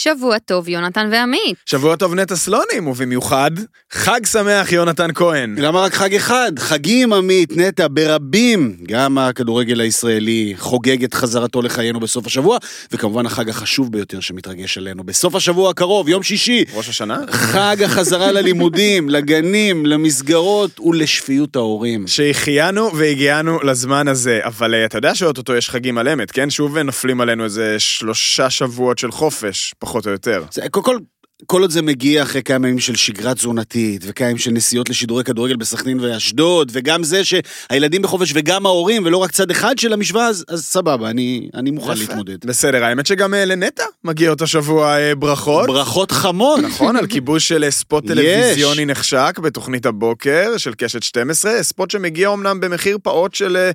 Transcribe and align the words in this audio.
שבוע 0.00 0.38
טוב, 0.38 0.68
יונתן 0.68 1.08
ועמית. 1.12 1.56
שבוע 1.66 1.96
טוב 1.96 2.14
נטע 2.14 2.36
סלונים, 2.36 2.86
ובמיוחד, 2.86 3.50
חג 3.92 4.26
שמח 4.26 4.72
יונתן 4.72 5.08
כהן. 5.14 5.54
למה 5.58 5.80
רק 5.80 5.94
חג 5.94 6.14
אחד? 6.14 6.52
חגים, 6.58 7.12
עמית, 7.12 7.56
נטע, 7.56 7.86
ברבים. 7.90 8.76
גם 8.88 9.18
הכדורגל 9.18 9.80
הישראלי 9.80 10.54
חוגג 10.58 11.04
את 11.04 11.14
חזרתו 11.14 11.62
לחיינו 11.62 12.00
בסוף 12.00 12.26
השבוע, 12.26 12.58
וכמובן 12.92 13.26
החג 13.26 13.48
החשוב 13.48 13.92
ביותר 13.92 14.20
שמתרגש 14.20 14.78
עלינו 14.78 15.04
בסוף 15.04 15.34
השבוע 15.34 15.70
הקרוב, 15.70 16.08
יום 16.08 16.22
שישי. 16.22 16.64
ראש 16.74 16.88
השנה? 16.88 17.18
חג 17.30 17.76
החזרה 17.84 18.32
ללימודים, 18.36 19.08
לגנים, 19.10 19.86
למסגרות 19.86 20.80
ולשפיות 20.80 21.56
ההורים. 21.56 22.06
שהחיינו 22.06 22.96
והגיענו 22.96 23.58
לזמן 23.62 24.08
הזה, 24.08 24.40
אבל 24.44 24.74
אה, 24.74 24.84
אתה 24.84 24.98
יודע 24.98 25.14
שאו-טו-טו 25.14 25.56
יש 25.56 25.70
חגים 25.70 25.98
על 25.98 26.08
אמת, 26.08 26.30
כן? 26.30 26.50
שוב 26.50 26.78
נופלים 26.78 27.20
עלינו 27.20 27.44
איזה 27.44 27.74
שלושה 27.78 28.50
שבועות 28.50 28.98
של 28.98 29.10
חופש, 29.10 29.74
פחות 29.88 30.06
או 30.06 30.12
יותר. 30.12 30.44
זה, 30.52 30.68
כל, 30.68 30.80
כל, 30.82 30.98
כל 31.46 31.62
עוד 31.62 31.70
זה 31.70 31.82
מגיע 31.82 32.22
אחרי 32.22 32.42
כמה 32.42 32.68
ימים 32.68 32.78
של 32.78 32.96
שגרה 32.96 33.34
תזונתית, 33.34 34.02
וכמה 34.06 34.28
ימים 34.28 34.38
של 34.38 34.50
נסיעות 34.50 34.88
לשידורי 34.88 35.24
כדורגל 35.24 35.56
בסכנין 35.56 36.00
ואשדוד, 36.00 36.70
וגם 36.74 37.04
זה 37.04 37.22
שהילדים 37.24 38.02
בחופש 38.02 38.32
וגם 38.34 38.66
ההורים, 38.66 39.06
ולא 39.06 39.16
רק 39.16 39.30
צד 39.30 39.50
אחד 39.50 39.78
של 39.78 39.92
המשוואה, 39.92 40.26
אז, 40.26 40.44
אז 40.48 40.64
סבבה, 40.64 41.10
אני, 41.10 41.48
אני 41.54 41.70
מוכן 41.70 41.92
יפה. 41.92 42.00
להתמודד. 42.00 42.46
בסדר, 42.46 42.84
האמת 42.84 43.06
שגם 43.06 43.34
אה, 43.34 43.44
לנטע 43.44 43.84
מגיע 44.04 44.30
אותו 44.30 44.46
שבוע 44.46 44.98
אה, 44.98 45.14
ברכות. 45.14 45.66
ברכות 45.66 46.12
חמות. 46.12 46.60
נכון, 46.60 46.96
על 46.96 47.06
כיבוש 47.06 47.48
של 47.48 47.64
אה, 47.64 47.70
ספוט. 47.70 48.06
טלוויזיוני 48.08 48.84
נחשק 48.84 49.38
בתוכנית 49.42 49.86
הבוקר 49.86 50.56
של 50.56 50.74
קשת 50.74 51.02
12, 51.02 51.62
ספוט 51.62 51.90
שמגיע 51.90 52.32
אמנם 52.32 52.60
במחיר 52.60 52.98
פעוט 53.02 53.34
של 53.34 53.70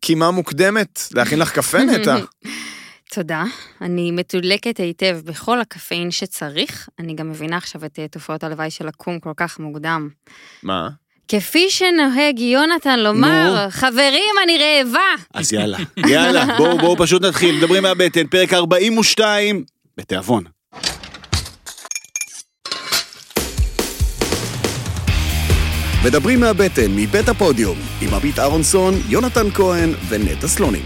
קימה 0.00 0.30
מוקדמת, 0.30 1.02
להכין 1.14 1.38
לך 1.38 1.52
קפה 1.52 1.78
נטע. 1.90 2.16
תודה. 3.12 3.44
אני 3.80 4.10
מתודלקת 4.10 4.78
היטב 4.78 5.20
בכל 5.24 5.60
הקפאין 5.60 6.10
שצריך. 6.10 6.88
אני 6.98 7.14
גם 7.14 7.30
מבינה 7.30 7.56
עכשיו 7.56 7.84
את 7.84 7.98
אה, 7.98 8.08
תופעות 8.08 8.44
הלוואי 8.44 8.70
של 8.70 8.86
לקום 8.86 9.20
כל 9.20 9.32
כך 9.36 9.58
מוקדם. 9.58 10.08
מה? 10.62 10.88
כפי 11.28 11.70
שנוהג 11.70 12.38
יונתן 12.38 13.00
לומר, 13.00 13.66
חברים, 13.70 14.34
אני 14.44 14.58
רעבה. 14.58 15.24
אז 15.34 15.52
יאללה, 15.52 15.78
יאללה, 15.96 16.56
בואו 16.58 16.78
בואו 16.78 16.96
פשוט 16.96 17.22
נתחיל, 17.22 17.56
מדברים 17.56 17.82
מהבטן, 17.82 18.26
פרק 18.26 18.52
42, 18.52 19.64
בתיאבון. 19.96 20.44
מדברים 26.04 26.40
מהבטן, 26.40 26.90
מבית 26.96 27.28
הפודיום, 27.28 27.78
עם 28.02 28.14
עמית 28.14 28.38
אהרונסון, 28.38 28.94
יונתן 29.08 29.50
כהן 29.50 29.90
ונטע 30.08 30.48
סלונים. 30.48 30.82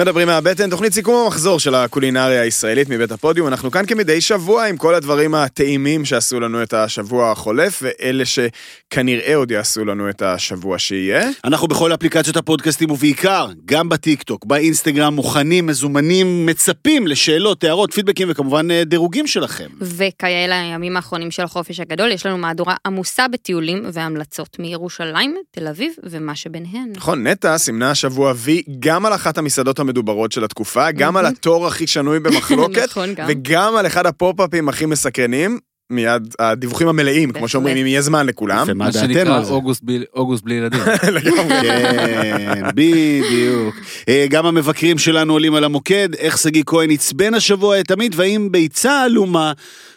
מדברים 0.00 0.28
מהבטן, 0.28 0.70
תוכנית 0.70 0.92
סיכום 0.92 1.24
המחזור 1.24 1.60
של 1.60 1.74
הקולינריה 1.74 2.42
הישראלית 2.42 2.88
מבית 2.88 3.12
הפודיום. 3.12 3.48
אנחנו 3.48 3.70
כאן 3.70 3.86
כמדי 3.86 4.20
שבוע 4.20 4.66
עם 4.66 4.76
כל 4.76 4.94
הדברים 4.94 5.34
הטעימים 5.34 6.04
שעשו 6.04 6.40
לנו 6.40 6.62
את 6.62 6.74
השבוע 6.74 7.32
החולף, 7.32 7.82
ואלה 7.82 8.24
שכנראה 8.24 9.36
עוד 9.36 9.50
יעשו 9.50 9.84
לנו 9.84 10.10
את 10.10 10.22
השבוע 10.22 10.78
שיהיה. 10.78 11.28
אנחנו 11.44 11.68
בכל 11.68 11.94
אפליקציות 11.94 12.36
הפודקאסטים 12.36 12.90
ובעיקר, 12.90 13.48
גם 13.64 13.88
בטיקטוק, 13.88 14.44
באינסטגרם, 14.44 15.14
מוכנים, 15.14 15.66
מזומנים, 15.66 16.46
מצפים 16.46 17.06
לשאלות, 17.06 17.64
הערות, 17.64 17.92
פידבקים 17.92 18.28
וכמובן 18.30 18.70
אה, 18.70 18.84
דירוגים 18.84 19.26
שלכם. 19.26 19.68
וכיאה 19.80 20.46
לימים 20.48 20.96
האחרונים 20.96 21.30
של 21.30 21.42
החופש 21.42 21.80
הגדול, 21.80 22.10
יש 22.10 22.26
לנו 22.26 22.38
מהדורה 22.38 22.74
עמוסה 22.86 23.28
בטיולים 23.28 23.82
והמלצות 23.92 24.58
מירושלים, 24.58 25.36
תל 25.50 25.68
אביב 25.68 25.92
ומה 26.02 26.36
שביניהן. 26.36 26.88
נכון, 26.96 27.26
נטע 27.26 27.58
סימנה 27.58 27.90
השבוע 27.90 28.32
וי 28.36 28.62
גם 28.78 29.06
על 29.06 29.14
אחת 29.14 29.38
המסעדות 29.38 29.78
המדוברות 29.88 30.32
של 30.32 30.44
התקופה, 30.44 30.90
גם 30.90 31.16
על 31.16 31.26
התור 31.26 31.66
הכי 31.66 31.86
שנוי 31.86 32.20
במחלוקת, 32.24 32.84
נכון, 32.84 33.14
גם. 33.14 33.26
וגם 33.28 33.76
על 33.76 33.86
אחד 33.86 34.06
הפופ-אפים 34.06 34.68
הכי 34.68 34.86
מסקרנים. 34.86 35.58
מיד 35.90 36.34
הדיווחים 36.38 36.88
המלאים, 36.88 37.32
כמו 37.32 37.48
שאומרים, 37.48 37.76
אם 37.76 37.86
יהיה 37.86 38.02
זמן 38.02 38.26
לכולם. 38.26 38.64
ומה 38.68 38.84
מה 38.84 38.90
דעתנו 38.90 39.14
שנקרא 39.14 39.36
על 39.36 39.44
זה? 39.44 39.52
אוגוסט 39.52 39.82
בלי- 39.82 40.04
אוגוסט 40.14 40.44
בלי 40.44 40.54
ילדים. 40.54 40.80
כן, 41.62 42.62
בדיוק. 42.74 43.74
אה, 44.08 44.26
גם 44.30 44.46
המבקרים 44.46 44.98
שלנו 44.98 45.32
עולים 45.32 45.54
על 45.54 45.64
המוקד, 45.64 46.08
איך 46.14 46.38
שגיא 46.38 46.62
כהן 46.66 46.90
עצבן 46.90 47.34
השבוע 47.34 47.80
את 47.80 47.90
עמית, 47.90 48.12
והאם 48.16 48.52
ביצה 48.52 49.02
עלומה 49.02 49.52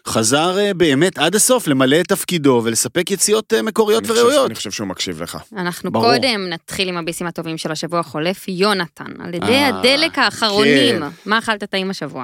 חזר 0.07 0.57
אה, 0.59 0.74
באמת 0.74 1.18
עד 1.18 1.35
הסוף 1.35 1.68
למלא 1.68 2.00
את 2.01 2.07
תפקידו 2.07 2.62
ולספק 2.63 3.12
יציאות 3.12 3.53
אה, 3.53 3.62
מקוריות 3.62 4.03
וראויות. 4.07 4.46
אני 4.46 4.56
חושב 4.56 4.72
שהוא 4.72 4.88
מקשיב 4.88 5.24
לך. 5.24 5.38
אנחנו 5.57 5.91
ברור. 5.91 6.06
קודם 6.16 6.50
נתחיל 6.50 6.90
עם 6.90 6.97
הביסים 6.97 7.28
הטובים 7.28 7.57
של 7.57 7.72
השבוע 7.72 8.00
החולף, 8.00 8.46
יונתן, 8.47 9.12
על 9.19 9.34
ידי 9.34 9.57
הדלק 9.57 10.18
האחרונים. 10.19 11.00
כן. 11.00 11.07
מה 11.25 11.38
אכלת 11.38 11.63
טעים 11.63 11.90
השבוע? 11.90 12.24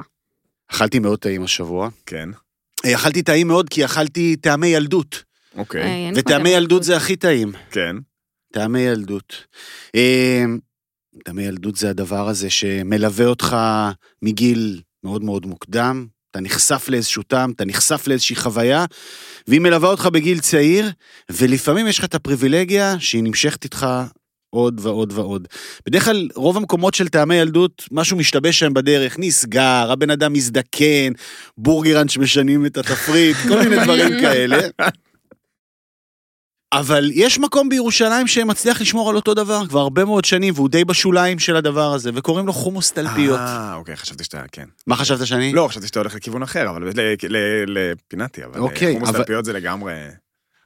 אכלתי 0.72 0.98
מאוד 0.98 1.18
טעים 1.18 1.44
השבוע. 1.44 1.88
כן. 2.06 2.28
אכלתי 2.86 3.22
טעים 3.22 3.48
מאוד 3.48 3.68
כי 3.68 3.84
אכלתי 3.84 4.36
טעמי 4.36 4.66
ילדות, 4.66 5.22
אוקיי. 5.56 5.82
אה, 5.82 6.10
וטעמי 6.14 6.48
ילדות 6.48 6.82
זה 6.82 6.96
הכי 6.96 7.16
טעים. 7.16 7.52
כן. 7.70 7.96
טעמי 8.52 8.80
ילדות. 8.80 9.44
אה, 9.94 10.44
טעמי 11.24 11.42
ילדות 11.42 11.76
זה 11.76 11.90
הדבר 11.90 12.28
הזה 12.28 12.50
שמלווה 12.50 13.26
אותך 13.26 13.56
מגיל 14.22 14.80
מאוד 15.04 15.24
מאוד 15.24 15.46
מוקדם, 15.46 16.06
אתה 16.30 16.40
נחשף 16.40 16.86
לאיזשהו 16.88 17.22
טעם, 17.22 17.50
אתה 17.50 17.64
נחשף 17.64 18.06
לאיזושהי 18.06 18.36
חוויה, 18.36 18.84
והיא 19.46 19.60
מלווה 19.60 19.90
אותך 19.90 20.06
בגיל 20.06 20.40
צעיר, 20.40 20.90
ולפעמים 21.30 21.86
יש 21.86 21.98
לך 21.98 22.04
את 22.04 22.14
הפריבילגיה 22.14 22.96
שהיא 23.00 23.22
נמשכת 23.22 23.64
איתך 23.64 23.86
עוד 24.50 24.80
ועוד 24.82 25.12
ועוד. 25.12 25.48
בדרך 25.86 26.04
כלל, 26.04 26.28
רוב 26.34 26.56
המקומות 26.56 26.94
של 26.94 27.08
טעמי 27.08 27.34
ילדות, 27.34 27.84
משהו 27.90 28.16
משתבש 28.16 28.58
שם 28.58 28.74
בדרך, 28.74 29.16
נסגר, 29.18 29.88
הבן 29.92 30.10
אדם 30.10 30.32
מזדקן, 30.32 31.12
בורגראנץ' 31.58 32.16
משנים 32.16 32.66
את 32.66 32.76
התפריט, 32.76 33.36
כל 33.48 33.58
מיני 33.62 33.76
דברים 33.84 34.20
כאלה. 34.20 34.58
אבל 36.72 37.10
יש 37.14 37.38
מקום 37.38 37.68
בירושלים 37.68 38.26
שמצליח 38.26 38.80
לשמור 38.80 39.10
על 39.10 39.16
אותו 39.16 39.34
דבר 39.34 39.66
כבר 39.68 39.80
הרבה 39.80 40.04
מאוד 40.04 40.24
שנים, 40.24 40.54
והוא 40.56 40.68
די 40.68 40.84
בשוליים 40.84 41.38
של 41.38 41.56
הדבר 41.56 41.92
הזה, 41.92 42.10
וקוראים 42.14 42.46
לו 42.46 42.52
חומוס 42.52 42.92
תלפיות. 42.92 43.38
אה, 43.38 43.74
אוקיי, 43.74 43.96
חשבתי 43.96 44.24
שאתה, 44.24 44.42
כן. 44.52 44.64
מה 44.86 44.96
חשבת 44.96 45.26
שאני? 45.26 45.52
לא, 45.52 45.68
חשבתי 45.68 45.86
שאתה 45.86 45.98
הולך 46.00 46.14
לכיוון 46.14 46.42
אחר, 46.42 46.70
אבל 46.70 46.88
לפינתי, 47.68 48.44
אבל 48.44 48.60
אוקיי, 48.60 48.92
חומוס 48.94 49.08
אבל- 49.08 49.18
תלפיות 49.18 49.44
זה 49.44 49.52
לגמרי... 49.52 49.92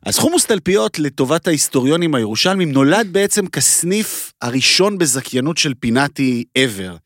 אז 0.06 0.18
חומוס 0.18 0.46
תלפיות, 0.46 0.98
לטובת 0.98 1.48
ההיסטוריונים 1.48 2.14
הירושלמים, 2.14 2.72
נולד 2.72 3.08
בעצם 3.12 3.46
כסניף 3.46 4.32
הראשון 4.42 4.98
בזכיינות 4.98 5.58
של 5.58 5.74
פינתי 5.80 6.44
ever. 6.58 6.96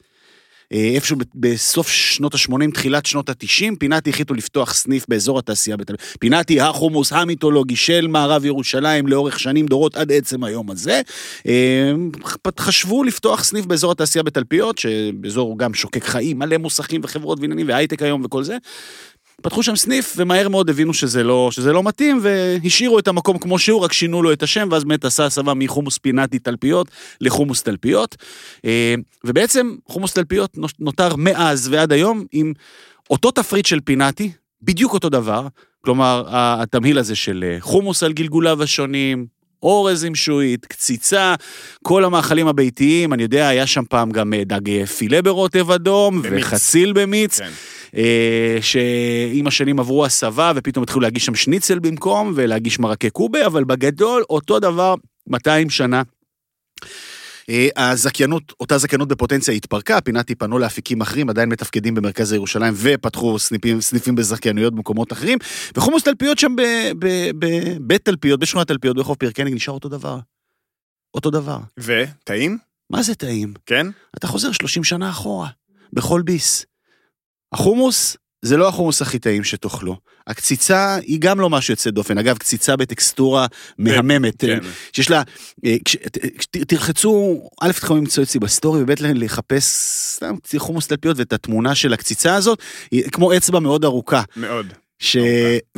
אה, 0.73 0.91
איפשהו 0.95 1.17
בסוף 1.35 1.89
שנות 1.89 2.35
ה-80, 2.35 2.73
תחילת 2.75 3.07
שנות 3.07 3.29
ה-90, 3.29 3.77
פינתי 3.79 4.11
החליטו 4.11 4.35
לפתוח 4.35 4.75
סניף 4.75 5.07
באזור 5.09 5.39
התעשייה 5.39 5.77
בתל 5.77 5.95
אביב. 5.95 6.07
פינתי 6.21 6.61
החומוס 6.61 7.13
המיתולוגי 7.13 7.77
של 7.77 8.07
מערב 8.07 8.45
ירושלים 8.45 9.07
לאורך 9.07 9.41
שנים 9.41 9.67
דורות 9.67 9.97
עד 9.97 10.13
עצם 10.13 10.45
היום 10.45 10.71
הזה. 10.71 11.01
אה, 11.47 11.93
חשבו 12.61 13.05
לפתוח 13.05 13.45
סניף 13.45 13.67
באזור 13.67 13.93
התעשייה 13.93 14.23
בתלפיות, 14.23 14.79
שבאזור 14.79 15.59
גם 15.59 15.75
שוקק 15.75 16.05
חיים, 16.05 16.39
מלא 16.39 16.57
מוסכים 16.57 17.01
וחברות 17.05 17.41
ועניינים 17.41 17.69
והייטק 17.69 18.03
היום 18.03 18.25
וכל 18.25 18.45
זה. 18.45 18.57
פתחו 19.43 19.63
שם 19.63 19.77
סניף, 19.77 20.15
ומהר 20.17 20.49
מאוד 20.49 20.71
הבינו 20.71 20.95
שזה 20.95 21.23
לא, 21.23 21.49
שזה 21.53 21.73
לא 21.73 21.83
מתאים, 21.83 22.21
והשאירו 22.23 22.99
את 22.99 23.09
המקום 23.09 23.39
כמו 23.39 23.59
שהוא, 23.59 23.81
רק 23.81 23.93
שינו 23.93 24.23
לו 24.23 24.33
את 24.33 24.43
השם, 24.43 24.69
ואז 24.71 24.85
באמת 24.85 25.05
עשה 25.05 25.27
הסבה 25.27 25.55
מחומוס 25.55 25.99
פינתי 25.99 26.39
תלפיות 26.39 26.91
לחומוס 27.21 27.63
תלפיות. 27.63 28.17
אה, 28.65 28.95
ובעצם 29.25 29.75
חומוס 29.87 30.13
תלפיות 30.13 30.57
נותר 30.81 31.17
מאז 31.17 31.69
ועד 31.69 31.93
היום 31.93 32.25
עם 32.33 32.53
אותו 33.11 33.31
תפריט 33.31 33.67
של 33.67 33.81
פינתי, 33.81 34.31
בדיוק 34.63 34.95
אותו 34.95 35.09
דבר, 35.09 35.47
כלומר, 35.81 36.25
התמהיל 36.29 36.99
הזה 36.99 37.15
של 37.15 37.45
אה, 37.49 37.57
חומוס 37.61 38.03
על 38.03 38.13
גלגוליו 38.13 38.63
השונים, 38.63 39.27
אורז 39.63 40.05
עם 40.05 40.15
שועית, 40.15 40.67
קציצה, 40.67 41.35
כל 41.83 42.05
המאכלים 42.05 42.49
הביתיים, 42.49 43.13
אני 43.13 43.23
יודע, 43.23 43.49
היה 43.49 43.67
שם 43.67 43.83
פעם 43.89 44.11
גם 44.11 44.35
אה, 44.35 44.45
דג 44.45 44.85
פילה 44.85 45.23
ברוטב 45.23 45.71
אדום, 45.71 46.23
במיץ. 46.23 46.45
וחציל 46.45 46.93
במיץ. 46.93 47.41
כן. 47.41 47.51
אה, 47.97 48.59
שעם 48.61 49.47
השנים 49.47 49.81
עברו 49.81 50.05
הסבה 50.05 50.53
ופתאום 50.57 50.83
התחילו 50.83 51.01
להגיש 51.01 51.25
שם 51.25 51.35
שניצל 51.35 51.79
במקום 51.79 52.33
ולהגיש 52.37 52.79
מרקי 52.79 53.11
קובה, 53.11 53.47
אבל 53.47 53.65
בגדול 53.65 54.25
אותו 54.31 54.61
דבר 54.61 54.95
200 55.27 55.71
שנה. 55.71 56.03
אה, 57.51 57.69
הזכיינות, 57.77 58.53
אותה 58.61 58.79
זכיינות 58.79 59.09
בפוטנציה 59.09 59.55
התפרקה, 59.55 60.01
פינתי 60.01 60.35
פנו 60.35 60.59
לאפיקים 60.59 61.01
אחרים, 61.01 61.31
עדיין 61.31 61.49
מתפקדים 61.49 61.95
במרכז 61.95 62.33
ירושלים 62.33 62.75
ופתחו 62.77 63.39
סניפים, 63.39 63.81
סניפים 63.81 64.15
בזכיינויות 64.15 64.75
במקומות 64.75 65.13
אחרים, 65.13 65.39
וחומוס 65.77 66.03
תלפיות 66.03 66.39
שם 66.39 66.55
בבית 67.39 68.05
תלפיות, 68.05 68.41
בשכונת 68.41 68.69
תלפיות, 68.69 68.97
ברחוב 68.97 69.17
פרקניק, 69.17 69.55
נשאר 69.55 69.75
אותו 69.75 69.89
דבר. 69.89 70.19
אותו 71.15 71.31
דבר. 71.31 71.59
וטעים? 71.79 72.59
מה 72.91 73.03
זה 73.03 73.15
טעים? 73.15 73.55
כן? 73.67 73.87
אתה 74.17 74.27
חוזר 74.27 74.53
30 74.53 74.85
שנה 74.85 75.11
אחורה, 75.11 75.49
בכל 75.93 76.23
ביס. 76.23 76.67
החומוס 77.53 78.17
זה 78.43 78.57
לא 78.57 78.69
החומוס 78.69 79.03
הכי 79.03 79.19
טעים 79.19 79.45
שתאכלו. 79.45 79.97
הקציצה 80.27 80.97
היא 80.97 81.21
גם 81.21 81.41
לא 81.41 81.51
משהו 81.51 81.73
יוצא 81.73 81.91
דופן. 81.91 82.19
אגב, 82.19 82.39
קציצה 82.39 82.77
בטקסטורה 82.77 83.47
מהממת. 83.79 84.41
כן. 84.41 84.59
שיש 84.93 85.11
לה, 85.11 85.23
אה, 85.65 85.77
תרחצו, 86.51 87.43
א', 87.61 87.73
תתחילו 87.73 87.97
למצוא 87.97 88.23
אצלי 88.23 88.41
בסטורי, 88.41 88.83
וב', 88.83 88.91
לחפש 89.01 89.65
סתם 90.15 90.35
חומוס 90.59 90.87
תלפיות 90.87 91.19
ואת 91.19 91.33
התמונה 91.33 91.75
של 91.75 91.93
הקציצה 91.93 92.35
הזאת, 92.35 92.63
היא 92.91 93.03
כמו 93.11 93.37
אצבע 93.37 93.61
מאוד 93.61 93.85
ארוכה. 93.85 94.23
מאוד. 94.37 94.73
ש... 94.99 95.17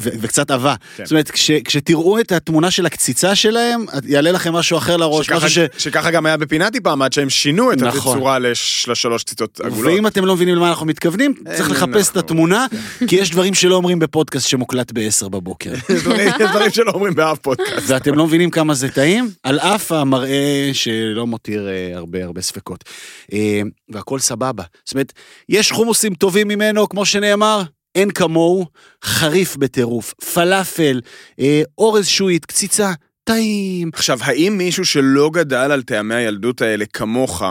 ו... 0.00 0.09
וקצת 0.20 0.50
עבה. 0.50 0.75
כן. 0.97 1.05
זאת 1.05 1.12
אומרת, 1.12 1.31
כש... 1.31 1.50
כשתראו 1.50 2.20
את 2.20 2.32
התמונה 2.32 2.70
של 2.70 2.87
הקציצה 2.87 3.35
שלהם, 3.35 3.85
יעלה 4.06 4.32
לכם 4.32 4.53
משהו 4.53 4.79
אחר 4.79 4.97
לראש, 4.97 5.26
שככה- 5.26 5.37
משהו 5.47 5.50
ש... 5.50 5.59
שככה 5.85 6.11
גם 6.11 6.26
היה 6.26 6.37
בפינתי 6.37 6.81
פעם, 6.81 7.03
עד 7.03 7.12
שהם 7.12 7.31
שינו 7.31 7.73
את 7.73 7.79
נכון. 7.82 8.12
התצורה 8.12 8.38
לש- 8.38 8.88
לשלוש 8.88 9.25
ציצות 9.25 9.61
עגולות. 9.61 9.93
ואם 9.93 10.06
אתם 10.06 10.25
לא 10.25 10.35
מבינים 10.35 10.55
למה 10.55 10.69
אנחנו 10.69 10.87
מתכוונים, 10.87 11.35
צריך 11.56 11.61
אין, 11.69 11.70
לחפש 11.76 11.87
את 12.09 12.17
אנחנו- 12.17 12.20
התמונה, 12.20 12.67
כי 13.09 13.17
יש 13.17 13.31
דברים 13.31 13.55
שלא 13.55 13.75
אומרים 13.75 13.99
בפודקאסט 13.99 14.49
שמוקלט 14.49 14.93
ב-10 14.93 15.29
בבוקר. 15.29 15.73
יש 15.94 16.03
דברים- 16.03 16.29
יש 16.41 16.50
דברים 16.50 16.70
שלא 16.70 16.91
אומרים 16.91 17.15
באף 17.15 17.38
פודקאסט. 17.38 17.87
ואתם 17.87 18.15
לא 18.15 18.26
מבינים 18.26 18.50
כמה 18.50 18.75
זה 18.75 18.88
טעים, 18.91 19.31
על 19.43 19.59
אף 19.59 19.93
המראה 19.93 20.70
שלא 20.73 21.26
מותיר 21.26 21.69
אה, 21.69 21.97
הרבה 21.97 22.25
הרבה 22.25 22.43
ספקות. 22.43 22.85
אה, 23.32 23.61
והכל 23.88 24.19
סבבה. 24.19 24.62
זאת 24.85 24.94
אומרת, 24.94 25.12
יש 25.49 25.73
חומוסים 25.73 26.15
טובים 26.15 26.49
ממנו, 26.49 26.88
כמו 26.88 27.05
שנאמר, 27.05 27.62
אין 27.98 28.10
כמוהו, 28.10 28.66
חריף 29.04 29.56
בטירוף, 29.56 30.14
פלאפל, 30.34 31.00
אה, 31.40 31.62
אורז 31.78 32.06
שועית, 32.06 32.46
קציצה, 32.46 32.92
טעים. 33.24 33.90
עכשיו, 33.92 34.18
האם 34.22 34.54
מישהו 34.58 34.84
שלא 34.84 35.30
גדל 35.32 35.72
על 35.72 35.82
טעמי 35.82 36.14
הילדות 36.14 36.62
האלה 36.62 36.84
כמוך, 36.92 37.42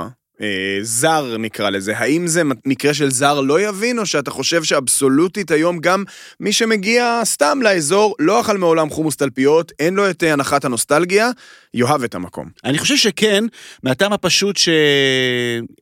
אה, 0.42 0.78
זר 0.81 1.38
נקרא 1.38 1.69
לזה, 1.69 1.98
האם 1.98 2.28
זה 2.28 2.42
מקרה 2.66 2.94
של 2.94 3.10
זר 3.12 3.42
לא 3.42 3.62
יבין, 3.62 4.00
או 4.00 4.06
שאתה 4.06 4.31
חושב 4.31 4.63
שאבסולוטית 4.63 5.51
היום 5.51 5.80
גם 5.80 6.04
מי 6.39 6.54
שמגיע 6.54 7.22
סתם 7.24 7.60
לאזור, 7.62 8.16
לא 8.19 8.42
אכל 8.42 8.57
מעולם 8.57 8.89
חומוס 8.89 9.16
תלפיות, 9.16 9.72
אין 9.80 9.94
לו 9.94 10.10
את 10.10 10.24
אה, 10.24 10.34
הנחת 10.34 10.66
הנוסטלגיה, 10.66 11.30
יאהב 11.74 12.04
את 12.04 12.16
המקום. 12.16 12.50
אני 12.66 12.78
חושב 12.78 12.98
שכן, 12.98 13.44
מהטעם 13.84 14.13
הפשוט 14.13 14.57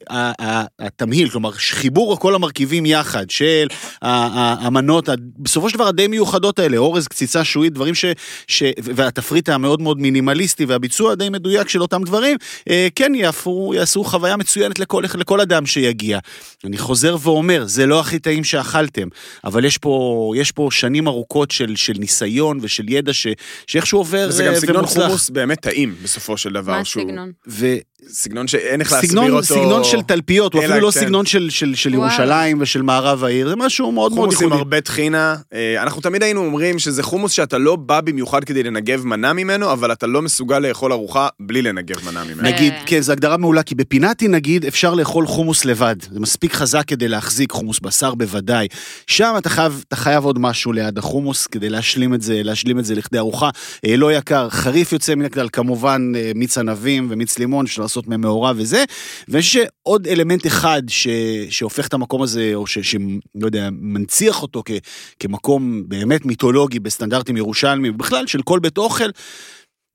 שהתמהיל, 0.10 1.30
כלומר, 1.30 1.52
חיבור 1.52 2.20
כל 2.20 2.36
המרכיבים 2.36 2.86
יחד, 2.86 3.30
של 3.30 3.68
המנות, 4.02 5.10
בסופו 5.40 5.70
של 5.70 5.76
דבר 5.78 5.88
הדי 5.88 6.08
מיוחדות 6.08 6.60
האלה, 6.60 6.78
אורז, 6.78 7.08
קציצה 7.08 7.44
שועית, 7.44 7.74
דברים 7.74 7.96
ש... 7.96 8.06
ש 8.48 8.64
והתפריט 8.78 9.50
המאוד 9.50 9.82
מאוד 9.82 10.00
מינימליסטי 10.00 10.66
והביצוע 10.66 11.12
הדי 11.12 11.30
מדויק 11.30 11.70
של 11.70 11.82
אותם 11.82 12.04
דברים, 12.04 12.38
אה, 12.70 12.88
כן 12.96 13.16
יעפו, 13.16 13.74
יעשו 13.76 14.04
חוויה 14.04 14.38
מצוינת 14.46 14.80
לכל, 14.80 15.04
לכל 15.20 15.42
אדם 15.42 15.66
שיגיע. 15.66 16.20
אני 16.66 16.78
חוזר 16.78 17.16
ואומר, 17.22 17.64
זה 17.68 17.86
לא 17.86 18.00
הכי 18.00 18.20
טעים 18.20 18.44
שאכלתם, 18.44 19.08
אבל 19.44 19.66
יש 19.66 19.78
פה, 19.78 19.94
יש 20.38 20.52
פה 20.52 20.68
שנים 20.72 21.08
ארוכות 21.08 21.52
של, 21.52 21.76
של 21.76 21.94
ניסיון 22.00 22.60
ושל 22.62 22.90
ידע 22.90 23.14
ש, 23.14 23.28
שאיכשהו 23.68 24.00
עובר 24.00 24.26
וזה 24.30 24.44
גם 24.44 24.54
אה, 24.54 24.60
סגנון 24.60 24.78
ומוצלח. 24.78 25.06
חומוס 25.06 25.30
באמת 25.30 25.60
טעים, 25.60 25.96
בסופו 26.04 26.38
של 26.38 26.54
דבר. 26.54 26.72
מה 26.78 26.86
שהוא- 26.86 27.04
הסגנון? 27.04 27.32
ו... 27.48 27.76
סגנון 28.10 28.48
שאין 28.48 28.80
איך 28.82 28.92
להסביר 28.92 29.10
סגנון, 29.10 29.32
אותו. 29.32 29.44
סגנון 29.46 29.84
של 29.84 30.02
תלפיות, 30.02 30.54
הוא 30.54 30.62
אפילו 30.64 30.80
לא 30.80 30.92
כן. 30.92 31.00
סגנון 31.00 31.26
של, 31.26 31.50
של, 31.50 31.76
של. 31.76 31.94
ירושלים 31.94 32.58
ושל 32.62 32.82
מערב 32.82 33.24
העיר, 33.24 33.50
זה 33.50 33.56
משהו 33.56 33.92
מאוד 33.92 34.12
מאוד 34.14 34.30
חומוס 34.30 34.36
עם 34.36 34.44
ייחודי. 34.44 34.58
הרבה 34.60 34.82
טחינה. 34.82 35.36
אה, 35.54 35.84
אנחנו 35.84 36.02
תמיד 36.02 36.24
היינו 36.24 36.46
אומרים 36.46 36.80
שזה 36.80 37.04
חומוס 37.04 37.32
שאתה 37.32 37.58
לא 37.58 37.76
בא 37.76 38.02
במיוחד 38.02 38.44
כדי 38.44 38.64
לנגב 38.64 39.06
מנה 39.06 39.34
ממנו, 39.34 39.72
אבל 39.72 39.92
אתה 39.92 40.08
לא 40.08 40.22
מסוגל 40.22 40.60
לאכול 40.60 40.92
ארוחה 40.94 41.28
בלי 41.40 41.62
לנגב 41.62 42.06
מנה 42.06 42.24
ממנו. 42.24 42.42
נגיד. 42.42 42.74
כן, 42.86 43.02
זו 43.02 43.12
הגדרה 43.12 43.38
מעולה, 43.38 43.64
כי 43.64 43.76
בפינאטי 43.76 44.28
נגיד 44.36 44.66
אפשר 44.66 44.94
לאכול 44.94 45.28
חומוס 45.28 45.66
לבד, 45.66 45.96
זה 46.12 46.20
מספיק 46.20 46.54
חזק 46.54 46.84
כדי 46.88 47.08
להחזיק 47.08 47.52
חומוס 47.52 47.80
בשר 47.80 48.16
בוודאי. 48.16 48.68
שם 49.08 49.34
אתה 49.38 49.50
חייב, 49.50 49.84
אתה 49.88 49.96
חייב 49.96 50.26
עוד 50.26 50.40
משהו 50.40 50.74
ליד 50.74 50.98
החומוס 50.98 51.48
כדי 51.48 51.70
להשלים 51.70 52.14
את 52.14 52.22
זה, 52.22 52.44
להשלים 52.44 52.80
את 52.80 52.86
זה 52.86 52.96
לכדי 52.96 53.18
ארוחה. 53.18 53.50
אה, 53.86 53.98
לא 53.98 54.14
יקר, 54.14 54.50
חריף 54.50 54.94
יוצא 54.94 55.16
מן 55.16 55.26
הכלל, 55.26 55.50
כמובן 55.54 56.12
אה, 56.16 56.32
מיץ 56.36 56.58
ענבים 56.58 57.08
ומיץ 57.10 57.38
לימון, 57.40 57.66
אפשר 57.66 57.82
לעשות 57.82 58.08
מהם 58.08 58.22
מאורע 58.22 58.52
וזה. 58.56 58.84
ויש 59.28 59.58
עוד 59.84 60.08
אלמנט 60.08 60.48
אחד 60.48 60.82
ש, 60.88 61.08
שהופך 61.50 61.88
את 61.88 61.94
המקום 61.94 62.22
הזה, 62.22 62.52
או 62.54 62.68
ש, 62.68 62.80
שלא 62.80 63.46
יודע, 63.46 63.70
מנציח 63.72 64.42
אותו 64.42 64.64
כ, 64.66 64.72
כמקום 65.20 65.84
באמת 65.88 66.26
מיתולוגי 66.26 66.80
בסטנדרטים 66.80 67.38
ירושלמיים, 67.38 67.98
בכלל 67.98 68.28
של 68.28 68.42
כל 68.42 68.60
בית 68.60 68.78
אוכל, 68.78 69.10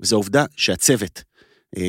וזה 0.01 0.15
העובדה 0.15 0.45
שהצוות, 0.57 1.23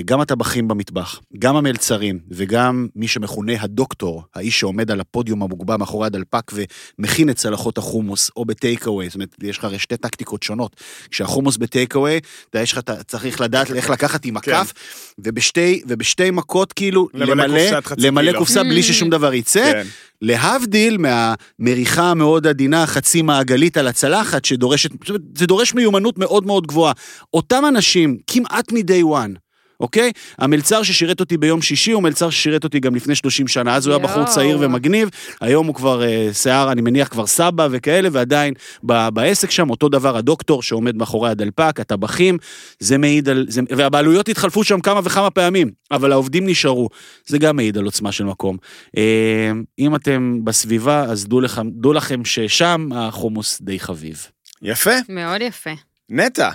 גם 0.06 0.22
הטבחים 0.22 0.68
במטבח, 0.68 1.20
גם 1.40 1.56
המלצרים 1.56 2.20
וגם 2.32 2.88
מי 2.96 3.08
שמכונה 3.08 3.54
הדוקטור, 3.60 4.24
האיש 4.36 4.60
שעומד 4.60 4.92
על 4.92 5.00
הפודיום 5.00 5.44
המוגבה 5.44 5.78
מאחורי 5.78 6.08
הדלפק 6.08 6.52
ומכין 6.54 7.30
את 7.30 7.36
צלחות 7.36 7.78
החומוס, 7.78 8.32
או 8.36 8.46
בטייק 8.46 8.88
אווי, 8.88 9.06
זאת 9.06 9.16
אומרת, 9.16 9.36
יש 9.44 9.58
לך 9.58 9.64
הרי 9.64 9.80
שתי 9.80 9.98
טקטיקות 9.98 10.44
שונות. 10.44 10.76
כשהחומוס 11.12 11.58
בטייק 11.58 11.96
אווי, 11.96 12.20
אתה 12.50 12.60
יש 12.60 12.72
לך, 12.72 12.78
אתה 12.78 13.04
צריך 13.04 13.42
לדעת 13.42 13.72
איך 13.72 13.90
לקחת 13.90 14.26
עם 14.26 14.38
הכף, 14.38 14.74
ובשתי, 15.20 15.82
ובשתי 15.88 16.32
מכות 16.32 16.74
כאילו, 16.74 17.08
למלא 17.14 17.58
למלא. 17.98 18.38
קופסה 18.38 18.64
בלי 18.64 18.84
ששום 18.84 19.10
דבר 19.10 19.34
יצא, 19.34 19.72
כן. 19.72 19.88
להבדיל 20.22 20.98
מהמריחה 20.98 22.12
המאוד 22.12 22.48
עדינה, 22.48 22.88
חצי 22.88 23.22
מעגלית 23.22 23.78
על 23.78 23.88
הצלחת, 23.88 24.46
שדורשת, 24.46 24.90
זה 25.38 25.46
דורש 25.48 25.74
מיומנות 25.74 26.18
מאוד 26.18 26.46
מאוד 26.46 26.68
גבוהה. 26.68 26.94
אותם 27.34 27.64
אנשים, 27.68 28.18
כמעט 28.28 28.72
מ-day 28.72 29.04
one, 29.04 29.51
אוקיי? 29.82 30.12
המלצר 30.38 30.84
ששירת 30.84 31.20
אותי 31.20 31.38
ביום 31.38 31.62
שישי 31.62 31.92
הוא 31.92 32.04
מלצר 32.04 32.30
ששירת 32.30 32.64
אותי 32.64 32.80
גם 32.80 32.96
לפני 32.96 33.16
30 33.16 33.48
שנה, 33.48 33.76
אז 33.76 33.88
הוא 33.88 33.96
היה 33.96 34.04
בחור. 34.04 34.26
צעיר 34.26 34.58
ומגניב, 34.62 35.10
היום 35.42 35.68
הוא 35.68 35.76
כבר 35.76 36.04
אה, 36.04 36.30
שיער, 36.34 36.72
אני 36.72 36.82
מניח 36.82 37.08
כבר 37.08 37.28
סבא 37.28 37.68
וכאלה, 37.72 38.10
ועדיין 38.12 38.54
ב- 38.84 39.10
בעסק 39.10 39.52
שם, 39.52 39.70
אותו 39.70 39.90
דבר 39.90 40.18
הדוקטור 40.18 40.64
שעומד 40.64 40.96
מאחורי 40.96 41.30
הדלפק, 41.30 41.80
הטבחים, 41.80 42.38
זה 42.80 42.98
מעיד 42.98 43.30
על, 43.30 43.46
זה, 43.50 43.62
והבעלויות 43.70 44.30
התחלפו 44.30 44.64
שם 44.64 44.80
כמה 44.82 45.00
וכמה 45.04 45.30
פעמים, 45.30 45.72
אבל 45.92 46.12
העובדים 46.12 46.46
נשארו, 46.46 46.90
זה 47.26 47.38
גם 47.38 47.56
מעיד 47.56 47.78
על 47.78 47.86
עוצמה 47.86 48.12
של 48.12 48.24
מקום. 48.24 48.58
אה, 48.98 49.52
אם 49.80 49.96
אתם 49.96 50.40
בסביבה, 50.44 51.04
אז 51.04 51.28
דעו 51.28 51.42
לכם, 51.42 51.70
דעו 51.72 51.94
לכם 51.94 52.26
ששם 52.26 52.90
החומוס 52.96 53.62
די 53.62 53.80
חביב. 53.80 54.28
יפה. 54.62 54.92
מאוד 55.10 55.42
יפה. 55.42 55.72
נטע, 56.10 56.50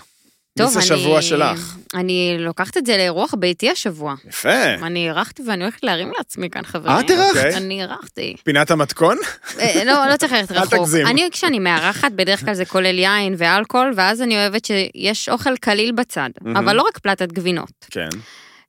טוב, 0.56 0.70
אני... 0.72 0.78
השבוע 0.78 1.22
שלך. 1.22 1.76
אני 1.94 2.36
לוקחת 2.38 2.76
את 2.76 2.86
זה 2.86 2.96
לאירוח 2.96 3.34
ביתי 3.34 3.70
השבוע. 3.70 4.14
יפה. 4.28 4.64
אני 4.64 5.06
אירחתי 5.08 5.42
ואני 5.46 5.64
הולכת 5.64 5.84
להרים 5.84 6.12
לעצמי 6.18 6.50
כאן, 6.50 6.62
חברים. 6.62 7.06
את 7.06 7.10
אירחת? 7.10 7.36
אוקיי. 7.36 7.56
אני 7.56 7.82
אירחתי. 7.82 8.36
פינת 8.44 8.70
המתכון? 8.70 9.18
אה, 9.60 9.84
לא, 9.84 10.06
לא 10.10 10.16
צריך 10.16 10.32
ללכת 10.32 10.52
אל 10.52 10.58
רחוק. 10.58 10.74
תגזים. 10.74 11.06
אני, 11.06 11.28
כשאני 11.32 11.58
מארחת, 11.58 12.12
בדרך 12.12 12.44
כלל 12.44 12.54
זה 12.54 12.64
כולל 12.64 12.98
יין 12.98 13.34
ואלכוהול, 13.38 13.92
ואז 13.96 14.22
אני 14.22 14.36
אוהבת 14.36 14.64
שיש 14.64 15.28
אוכל 15.28 15.56
קליל 15.56 15.92
בצד. 15.92 16.30
אבל 16.56 16.76
לא 16.76 16.82
רק 16.82 16.98
פלטת 16.98 17.32
גבינות. 17.32 17.72
כן, 17.90 18.08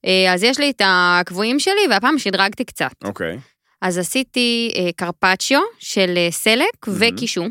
אה, 0.06 0.34
אז 0.34 0.44
יש 0.44 0.60
לי 0.60 0.70
את 0.70 0.82
הקבועים 0.86 1.60
שלי, 1.60 1.82
והפעם 1.90 2.20
שדרגתי 2.20 2.66
קצת. 2.66 2.92
אוקיי. 3.04 3.40
אז 3.82 3.98
עשיתי 3.98 4.72
אה, 4.76 4.90
קרפצ'יו 4.96 5.62
של 5.80 6.14
אה, 6.18 6.28
סלק. 6.32 6.88
וקישו. 6.88 7.46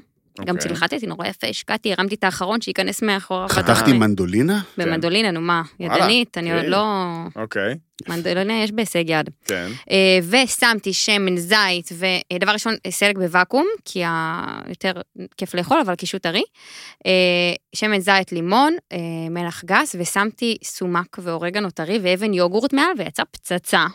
גם 0.45 0.57
אוקיי. 0.57 0.69
צלחתי 0.69 1.07
נורא 1.07 1.27
יפה, 1.27 1.47
השקעתי, 1.47 1.93
הרמתי 1.93 2.15
את 2.15 2.25
האחרון 2.25 2.61
שייכנס 2.61 3.03
מאחורה. 3.03 3.49
חתכתי. 3.49 3.93
מנדולינה? 3.93 4.61
במנדולינה, 4.79 5.31
נו 5.31 5.41
מה, 5.41 5.63
וואלה, 5.81 5.97
ידנית, 5.97 6.39
אני 6.39 6.53
עוד 6.53 6.63
כן. 6.63 6.71
לא... 6.71 6.85
אוקיי, 7.37 7.75
מנדולינה 8.09 8.63
יש 8.63 8.73
בהישג 8.73 9.11
יד. 9.11 9.31
כן. 9.45 9.69
אה, 9.91 10.19
ושמתי 10.31 10.93
שמן 10.93 11.37
זית, 11.37 11.89
ודבר 12.33 12.53
ראשון, 12.53 12.75
סלק 12.91 13.17
בוואקום, 13.17 13.67
כי 13.85 14.03
יותר 14.69 14.93
כיף 15.37 15.55
לאכול, 15.55 15.81
אבל 15.81 15.95
קישוט 15.95 16.23
טרי. 16.23 16.43
אה, 17.07 17.13
שמן 17.75 18.01
זית, 18.01 18.33
לימון, 18.33 18.77
אה, 18.93 18.99
מלח 19.31 19.65
גס, 19.65 19.97
ושמתי 19.99 20.57
סומק 20.65 21.17
ואורגנו 21.19 21.71
טרי 21.71 21.99
ואבן 22.03 22.35
יוגורט 22.35 22.73
מעל, 22.73 22.93
ויצא 22.99 23.23
פצצה. 23.31 23.87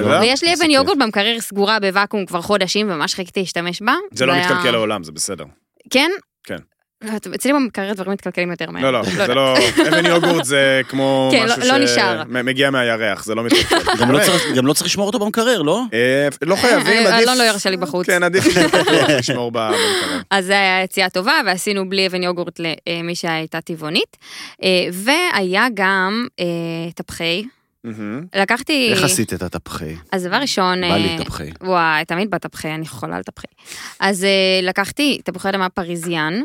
לא? 0.00 0.16
ויש 0.20 0.42
לי 0.44 0.54
אבן. 0.54 0.70
יוגורט 0.70 0.98
במקרר 0.98 1.40
סגורה 1.40 1.80
בוואקום 1.80 2.26
כבר 2.26 2.42
חודשים, 2.42 2.90
וממש 2.90 3.14
חיכיתי 3.14 3.40
להשתמש 3.40 3.82
בה. 3.82 3.94
זה 4.12 4.26
לא 4.26 4.34
מתקלקל 4.36 4.70
לעולם, 4.70 5.04
זה 5.04 5.12
בסדר. 5.12 5.44
כן? 5.90 6.10
כן. 6.44 6.56
לא, 7.04 7.10
אצלי 7.34 7.52
במקרר 7.52 7.92
דברים 7.92 8.12
מתקלקלים 8.12 8.50
יותר 8.50 8.70
מהר. 8.70 8.82
לא, 8.82 8.92
לא, 8.92 9.02
זה 9.02 9.34
לא... 9.34 9.54
אבן 9.88 10.06
יוגורט 10.06 10.44
זה 10.44 10.80
כמו 10.88 11.28
כן, 11.32 11.44
משהו 11.44 11.60
לא- 11.72 11.78
לא. 11.78 11.86
שמגיע 11.86 12.70
מהירח, 12.70 13.24
זה 13.24 13.34
לא 13.34 13.44
מתקלקל. 13.44 13.76
גם 14.00 14.10
לא 14.12 14.18
צריך- 14.24 14.52
גם 14.56 14.66
לא 14.66 14.72
צריך 14.72 14.86
לשמור 14.86 15.06
אותו 15.06 15.18
במקרר, 15.18 15.62
לא? 15.62 15.82
אה, 15.94 16.28
לא 16.42 16.56
חייבים, 16.56 17.06
אה, 17.06 17.14
עדיף... 17.16 17.28
אלון 17.28 17.38
לא 17.38 17.42
ירשה 17.42 17.70
לי 17.70 17.76
בחוץ. 17.76 18.06
כן, 18.06 18.22
עדיף 18.22 18.44
לשמור 19.18 19.50
במקרר. 19.52 20.20
אז 20.30 20.44
זה 20.46 20.52
היה 20.52 20.82
יציאה 20.82 21.10
טובה, 21.10 21.32
ועשינו 21.46 21.88
בלי 21.88 22.06
אבן 22.06 22.22
יוגורט 22.22 22.60
למי 22.88 23.14
שהייתה 23.14 23.60
טבעונית. 23.60 24.16
אה, 24.62 24.68
והיה 24.92 25.66
גם 25.74 26.26
אה, 26.40 26.44
תפחי. 26.94 27.44
מהמם. 27.84 28.26
לקחתי... 28.36 28.88
איך 28.92 29.04
עשית 29.04 29.32
את 29.32 29.42
התפחי? 29.42 29.94
אז 30.12 30.24
דבר 30.24 30.36
ראשון... 30.36 30.80
בא 30.80 30.96
לי 30.96 31.08
אה, 31.08 31.24
תפחי. 31.24 31.50
וואי, 31.60 32.04
תמיד 32.04 32.30
בתפחי, 32.30 32.74
אני 32.74 32.86
חולה 32.86 33.16
על 33.16 33.22
תפחי. 33.22 33.46
אז 34.00 34.24
אה, 34.24 34.60
לקחתי 34.62 35.20
תפוחי 35.24 35.48
אדמה 35.48 35.68
פריזיאן, 35.68 36.42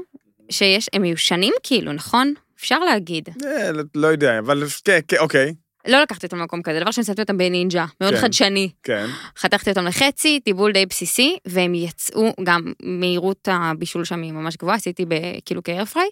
שיש, 0.49 0.89
הם 0.93 1.01
מיושנים 1.01 1.53
כאילו, 1.63 1.93
נכון? 1.93 2.33
אפשר 2.59 2.79
להגיד. 2.79 3.29
אה, 3.45 3.69
לא 3.95 4.07
יודע, 4.07 4.39
אבל 4.39 4.63
כן, 4.83 4.99
כן, 5.07 5.17
אוקיי. 5.19 5.53
לא 5.87 6.01
לקחתי 6.01 6.25
אותם 6.25 6.37
למקום 6.37 6.61
כזה, 6.61 6.79
דבר 6.79 6.87
ראשון 6.87 7.03
שמתי 7.03 7.21
אותם 7.21 7.37
בנינג'ה, 7.37 7.85
מאוד 8.01 8.13
כן. 8.13 8.21
חדשני. 8.21 8.69
כן. 8.83 9.05
חתכתי 9.37 9.69
אותם 9.69 9.85
לחצי, 9.85 10.39
טיבול 10.39 10.71
די 10.71 10.85
בסיסי, 10.85 11.37
והם 11.45 11.75
יצאו, 11.75 12.33
גם 12.43 12.73
מהירות 12.83 13.47
הבישול 13.51 14.05
שם 14.05 14.21
היא 14.21 14.31
ממש 14.31 14.57
גבוהה, 14.57 14.75
עשיתי 14.75 15.05
כאילו 15.45 15.63
כאיירפריי, 15.63 16.09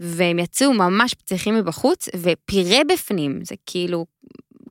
והם 0.00 0.38
יצאו 0.38 0.72
ממש 0.72 1.14
פצחים 1.14 1.54
מבחוץ, 1.54 2.08
ופירה 2.16 2.78
בפנים, 2.92 3.38
זה 3.44 3.54
כאילו 3.66 4.06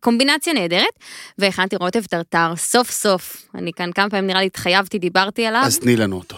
קומבינציה 0.02 0.54
נהדרת, 0.54 0.94
והכנתי 1.38 1.76
רוטב 1.76 2.06
טרטר, 2.06 2.54
סוף 2.56 2.92
סוף, 2.92 3.38
אני 3.56 3.72
כאן 3.74 3.92
כמה 3.96 4.10
פעמים 4.10 4.28
נראה 4.28 4.40
לי 4.40 4.46
התחייבתי, 4.46 5.00
דיברתי 5.00 5.46
עליו. 5.46 5.62
אז 5.66 5.80
תני 5.80 5.96
לנו 5.96 6.18
אותו. 6.18 6.38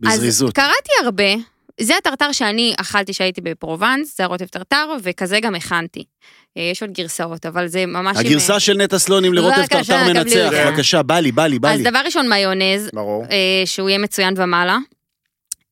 בזריזות. 0.00 0.58
אז 0.58 0.64
קראתי 0.64 0.90
הרבה, 1.04 1.42
זה 1.80 1.96
הטרטר 1.96 2.32
שאני 2.32 2.74
אכלתי 2.80 3.12
שהייתי 3.12 3.40
בפרובנס, 3.40 4.16
זה 4.16 4.24
הרוטב 4.24 4.46
טרטר, 4.46 4.86
וכזה 5.02 5.40
גם 5.40 5.54
הכנתי. 5.54 6.04
אה, 6.56 6.62
יש 6.62 6.82
עוד 6.82 6.90
גרסאות, 6.92 7.46
אבל 7.46 7.66
זה 7.66 7.86
ממש... 7.86 8.16
עם- 8.16 8.26
הגרסה 8.26 8.60
של 8.60 8.76
נטע 8.76 8.98
סלונים 8.98 9.34
לרוטב 9.34 9.56
בבקשה, 9.60 9.76
טרטר 9.78 9.92
גם 10.00 10.06
לי 10.06 10.12
מנצח. 10.12 10.50
בבקשה, 10.66 11.02
בא 11.02 11.18
לי, 11.18 11.32
בא 11.32 11.46
לי, 11.46 11.58
בא 11.58 11.70
אז 11.70 11.78
לי. 11.78 11.90
דבר 11.90 11.98
ראשון 12.04 12.28
מיונז, 12.28 12.90
ברור. 12.92 13.24
אה, 13.30 13.36
שהוא 13.64 13.88
יהיה 13.88 13.98
מצוין 13.98 14.34
ומעלה. 14.36 14.78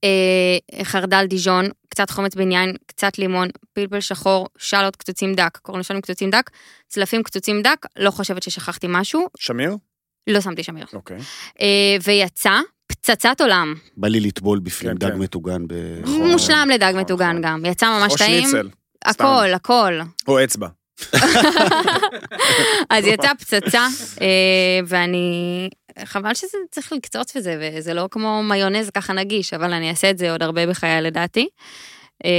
אה, 0.04 0.84
חרדל 0.84 1.26
דיז'ון, 1.26 1.68
קצת 1.88 2.10
חומץ 2.10 2.34
בן 2.34 2.52
יין, 2.52 2.76
קצת 2.86 3.18
לימון, 3.18 3.48
פלפל 3.72 4.00
שחור, 4.00 4.48
שלוט 4.58 4.96
קצוצים 4.96 5.34
דק, 5.34 5.58
קורנשונים 5.62 6.02
קצוצים 6.02 6.30
דק, 6.30 6.50
צלפים 6.88 7.22
קצוצים 7.22 7.62
דק, 7.62 7.86
לא 7.96 8.10
חושבת 8.10 8.42
ששכחתי 8.42 8.86
משהו, 8.90 9.26
שמיר? 9.38 9.76
לא 10.26 10.40
שמתי 10.40 10.62
שמיר. 10.62 10.86
אוקיי. 10.92 11.18
אה, 11.60 11.96
ויצא 12.02 12.60
פצצת 12.86 13.40
עולם, 13.40 13.74
בא 13.96 14.08
לי 14.08 14.20
לטבול 14.20 14.58
בפנים 14.58 14.92
כן, 14.92 14.98
דג 14.98 15.12
כן. 15.12 15.18
מטוגן 15.18 15.66
ב... 15.66 15.74
נכון. 16.02 16.30
מושלם 16.30 16.68
לדג 16.74 16.88
נכון, 16.88 17.00
מטוגן 17.00 17.30
נכון. 17.30 17.42
גם, 17.42 17.64
יצא 17.64 17.98
ממש 17.98 18.12
או 18.12 18.16
טעים, 18.18 18.42
שניצל. 18.42 18.68
הכל, 19.04 19.48
הכל. 19.54 19.92
או 20.28 20.44
אצבע. 20.44 20.68
אז 22.90 23.04
יצא 23.06 23.34
פצצה, 23.34 23.86
אה, 24.20 24.80
ואני, 24.86 25.68
חבל 26.04 26.34
שזה 26.34 26.58
צריך 26.70 26.92
לקצוץ 26.92 27.36
וזה, 27.36 27.58
וזה 27.60 27.94
לא 27.94 28.08
כמו 28.10 28.42
מיונז 28.42 28.90
ככה 28.90 29.12
נגיש, 29.12 29.54
אבל 29.54 29.72
אני 29.72 29.90
אעשה 29.90 30.10
את 30.10 30.18
זה 30.18 30.32
עוד 30.32 30.42
הרבה 30.42 30.66
בחיי 30.66 31.02
לדעתי. 31.02 31.48
אה, 32.24 32.30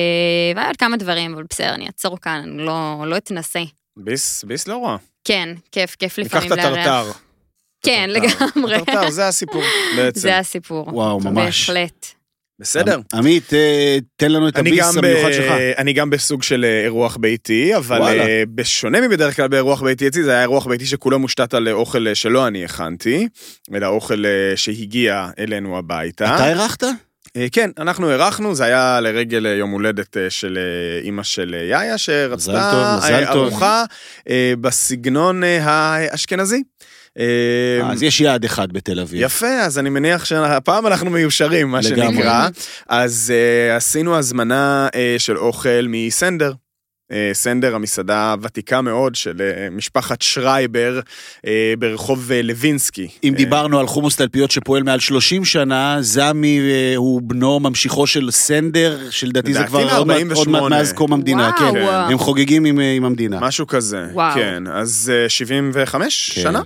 והיה 0.56 0.68
עוד 0.68 0.78
כמה 0.78 0.98
דברים, 0.98 1.34
אבל 1.34 1.44
בסדר, 1.50 1.74
אני 1.74 1.88
אעצור 1.88 2.18
כאן, 2.20 2.42
אני 2.44 2.66
לא, 2.66 3.04
לא 3.06 3.18
אתנסה. 3.18 3.60
ביס, 3.98 4.44
ביס 4.44 4.68
לא 4.68 4.86
רע. 4.86 4.98
כן, 5.24 5.50
כיף, 5.72 5.96
כיף 5.96 6.20
ניקח 6.20 6.36
לפעמים 6.36 6.54
את 6.54 6.58
הטרטר. 6.60 7.12
כן. 7.84 8.10
לגמרי. 8.10 8.76
הטרטר, 8.76 9.10
זה 9.10 9.28
הסיפור 9.28 9.64
בעצם. 9.98 10.20
זה 10.20 10.38
הסיפור. 10.38 10.88
וואו, 10.94 11.20
ממש. 11.20 11.70
בהחלט. 11.70 12.08
בסדר. 12.62 13.00
עמית, 13.14 13.54
אה, 13.54 13.98
תן 14.16 14.32
לנו 14.32 14.48
את 14.48 14.58
הביס 14.58 14.96
ב... 14.96 14.98
המיוחד 14.98 15.32
שלך. 15.32 15.52
אני 15.78 15.94
גם 15.94 16.10
בסוג 16.10 16.44
של 16.44 16.66
אה, 16.66 16.84
אירוח 16.84 17.18
ביתי, 17.18 17.76
אבל 17.76 17.98
וואלה. 18.00 18.24
אה, 18.24 18.44
בשונה 18.56 19.02
מבדרך 19.02 19.36
כלל 19.36 19.48
באירוח 19.48 19.82
ביתי 19.82 20.08
אצלי, 20.08 20.24
זה 20.24 20.32
היה 20.32 20.42
אירוח 20.42 20.68
ביתי 20.68 20.86
שכולו 20.86 21.20
מושתת 21.20 21.54
על 21.54 21.68
אה, 21.68 21.74
אוכל 21.74 22.08
אה, 22.08 22.16
שלא 22.16 22.48
אני 22.48 22.66
הכנתי, 22.66 23.28
אלא 23.74 23.88
אוכל 23.88 24.26
אה, 24.26 24.58
שהגיע 24.58 25.30
אלינו 25.40 25.78
הביתה. 25.78 26.36
אתה 26.36 26.50
אירחת? 26.50 26.84
אה, 27.38 27.48
כן, 27.52 27.70
אנחנו 27.78 28.12
אירחנו, 28.12 28.56
זה 28.56 28.66
היה 28.66 29.00
לרגל 29.02 29.48
אה, 29.48 29.52
יום 29.52 29.72
הולדת 29.72 30.18
אה, 30.18 30.30
של 30.30 30.58
אה, 30.58 31.04
אימא 31.04 31.24
של 31.24 31.56
אה, 31.60 31.66
יאיה, 31.66 31.98
שרצתה 31.98 32.98
אה. 33.04 33.32
ארוחה 33.32 33.84
אה, 34.30 34.54
בסגנון 34.62 35.44
אה, 35.44 35.60
האשכנזי. 35.64 36.64
אה, 37.20 37.92
אז 37.92 38.04
יש 38.04 38.22
יעד 38.22 38.46
אחד 38.46 38.72
בתל 38.72 39.00
אביב. 39.00 39.22
יפה, 39.22 39.62
אז 39.62 39.80
אני 39.80 39.90
מניח 39.90 40.26
שהפעם 40.26 40.88
אנחנו 40.88 41.10
מיושרים, 41.10 41.72
מה 41.72 41.80
לגמרי. 41.92 42.16
שנקרא. 42.16 42.48
אז 42.88 43.34
uh, 43.34 43.78
עשינו 43.78 44.18
הזמנה 44.18 44.88
uh, 44.88 44.96
של 45.18 45.38
אוכל 45.38 45.86
מסנדר. 45.88 46.52
Uh, 47.12 47.14
סנדר, 47.34 47.76
המסעדה 47.76 48.32
הוותיקה 48.32 48.82
מאוד 48.82 49.16
של 49.16 49.38
uh, 49.38 49.74
משפחת 49.76 50.22
שרייבר 50.22 51.00
uh, 51.38 51.42
ברחוב 51.80 52.32
לוינסקי. 52.44 53.08
אם 53.24 53.34
אה, 53.34 53.38
דיברנו 53.38 53.80
על 53.80 53.88
חומוס 53.88 54.16
תלפיות 54.16 54.52
שפועל 54.52 54.84
מעל 54.84 55.00
30 55.00 55.46
שנה, 55.46 55.98
זמי 56.02 56.60
אה, 56.60 56.94
הוא 56.96 57.22
בנו 57.24 57.60
ממשיכו 57.60 58.08
של 58.08 58.32
סנדר, 58.32 59.00
שלדעתי 59.10 59.54
זה 59.54 59.64
כבר 59.64 59.80
עוד 59.80 59.88
מעט- 59.88 59.98
עוד 59.98 60.08
מעט 60.08 60.22
48. 60.22 60.70
מאז 60.70 60.94
קום 60.94 61.14
המדינה, 61.14 61.52
וואו. 61.60 61.74
כן. 61.74 61.88
הם 62.12 62.18
חוגגים 62.18 62.66
עם, 62.66 62.80
אה, 62.80 62.92
עם 62.94 63.06
המדינה. 63.06 63.40
משהו 63.40 63.68
כזה, 63.68 64.06
וואו. 64.14 64.36
כן, 64.36 64.64
אז 64.68 65.12
uh, 65.28 65.30
75 65.30 66.32
כן. 66.36 66.42
שנה. 66.42 66.62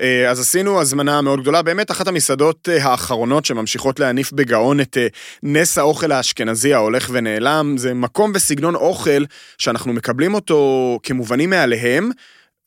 אה, 0.00 0.30
אז 0.30 0.40
עשינו 0.40 0.80
הזמנה 0.80 1.20
מאוד 1.20 1.40
גדולה, 1.40 1.62
באמת 1.62 1.90
אחת 1.90 2.08
המסעדות 2.08 2.68
אה, 2.72 2.84
האחרונות 2.84 3.44
שממשיכות 3.44 4.00
להניף 4.00 4.32
בגאון 4.32 4.80
את 4.80 4.96
אה, 5.00 5.06
נס 5.42 5.78
האוכל 5.78 6.12
האשכנזי 6.12 6.74
ההולך 6.74 7.08
ונעלם, 7.12 7.74
זה 7.76 7.94
מקום 7.94 8.32
וסגנון 8.34 8.74
אוכל 8.74 9.24
שאנחנו 9.58 9.79
מקבלים 9.86 10.34
אותו 10.34 10.98
כמובנים 11.02 11.50
מאליהם. 11.50 12.10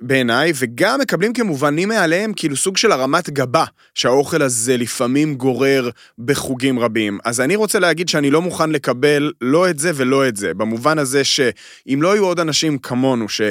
בעיניי, 0.06 0.52
וגם 0.56 1.00
מקבלים 1.00 1.34
כמובנים 1.34 1.90
מעליהם 1.90 2.34
כאילו 2.36 2.56
סוג 2.56 2.78
של 2.78 2.92
הרמת 2.92 3.30
גבה, 3.30 3.66
שהאוכל 3.96 4.42
הזה 4.42 4.78
לפעמים 4.78 5.36
גורר 5.36 5.90
בחוגים 6.20 6.80
רבים. 6.80 7.20
אז 7.26 7.42
אני 7.42 7.56
רוצה 7.56 7.80
להגיד 7.80 8.10
שאני 8.10 8.32
לא 8.32 8.42
מוכן 8.42 8.70
לקבל 8.70 9.32
לא 9.42 9.70
את 9.70 9.80
זה 9.80 9.92
ולא 9.96 10.28
את 10.28 10.36
זה, 10.36 10.54
במובן 10.54 11.00
הזה 11.00 11.24
שאם 11.24 12.00
לא 12.02 12.16
יהיו 12.16 12.26
עוד 12.26 12.40
אנשים 12.40 12.78
כמונו, 12.78 13.30
ש... 13.30 13.42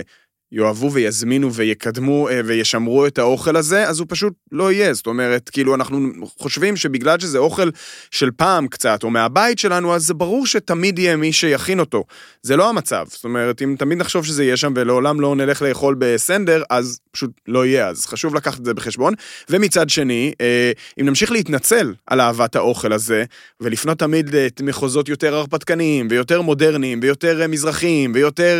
יאהבו 0.53 0.93
ויזמינו 0.93 1.55
ויקדמו 1.55 2.29
אה, 2.29 2.41
וישמרו 2.45 3.07
את 3.07 3.19
האוכל 3.19 3.57
הזה, 3.57 3.89
אז 3.89 3.99
הוא 3.99 4.07
פשוט 4.11 4.33
לא 4.53 4.73
יהיה. 4.73 4.95
זאת 4.95 5.07
אומרת, 5.07 5.51
כאילו, 5.51 5.75
אנחנו 5.75 6.09
חושבים 6.39 6.77
שבגלל 6.77 7.19
שזה 7.21 7.39
אוכל 7.39 7.71
של 8.11 8.31
פעם 8.37 8.69
קצת, 8.69 9.03
או 9.03 9.11
מהבית 9.11 9.59
שלנו, 9.59 9.95
אז 9.95 10.07
זה 10.07 10.15
ברור 10.15 10.47
שתמיד 10.47 10.99
יהיה 10.99 11.17
מי 11.17 11.33
שיכין 11.33 11.81
אותו. 11.81 12.05
זה 12.43 12.57
לא 12.57 12.69
המצב. 12.69 13.07
זאת 13.09 13.25
אומרת, 13.25 13.63
אם 13.63 13.75
תמיד 13.79 13.99
נחשוב 13.99 14.25
שזה 14.25 14.45
יהיה 14.45 14.57
שם 14.57 14.73
ולעולם 14.77 15.21
לא 15.21 15.37
נלך 15.37 15.63
לאכול 15.63 15.97
בסנדר, 15.99 16.63
אז 16.71 17.01
פשוט 17.11 17.31
לא 17.49 17.67
יהיה. 17.67 17.89
אז 17.89 18.07
חשוב 18.07 18.35
לקחת 18.35 18.61
את 18.61 18.65
זה 18.65 18.75
בחשבון. 18.75 19.15
ומצד 19.51 19.91
שני, 19.91 20.33
אה, 20.41 20.73
אם 21.01 21.07
נמשיך 21.07 21.33
להתנצל 21.33 21.95
על 22.07 22.21
אהבת 22.21 22.57
האוכל 22.57 22.93
הזה, 22.93 23.25
ולפנות 23.61 23.99
תמיד 23.99 24.35
את 24.35 24.61
מחוזות 24.65 25.09
יותר 25.09 25.35
הרפתקניים, 25.35 26.09
ויותר 26.11 26.43
מודרניים, 26.43 27.01
ויותר 27.03 27.43
אה, 27.43 27.47
מזרחיים, 27.47 28.13
ויותר 28.15 28.59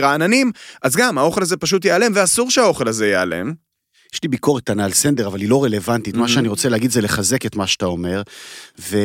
רעננים, 0.00 0.52
אז 0.82 0.96
גם 0.96 1.15
האוכל 1.18 1.42
הזה 1.42 1.56
פשוט 1.56 1.84
ייעלם, 1.84 2.12
ואסור 2.14 2.50
שהאוכל 2.50 2.88
הזה 2.88 3.06
ייעלם. 3.06 3.52
יש 4.14 4.22
לי 4.22 4.28
ביקורת 4.28 4.62
קטנה 4.62 4.84
על 4.84 4.92
סנדר, 4.92 5.26
אבל 5.26 5.40
היא 5.40 5.48
לא 5.48 5.64
רלוונטית. 5.64 6.16
מה 6.16 6.24
Mhm. 6.24 6.28
שאני 6.28 6.48
רוצה 6.48 6.68
להגיד 6.68 6.90
זה 6.90 7.00
לחזק 7.00 7.46
את 7.46 7.56
מה 7.56 7.66
שאתה 7.66 7.86
אומר. 7.86 8.22
ו... 8.80 8.96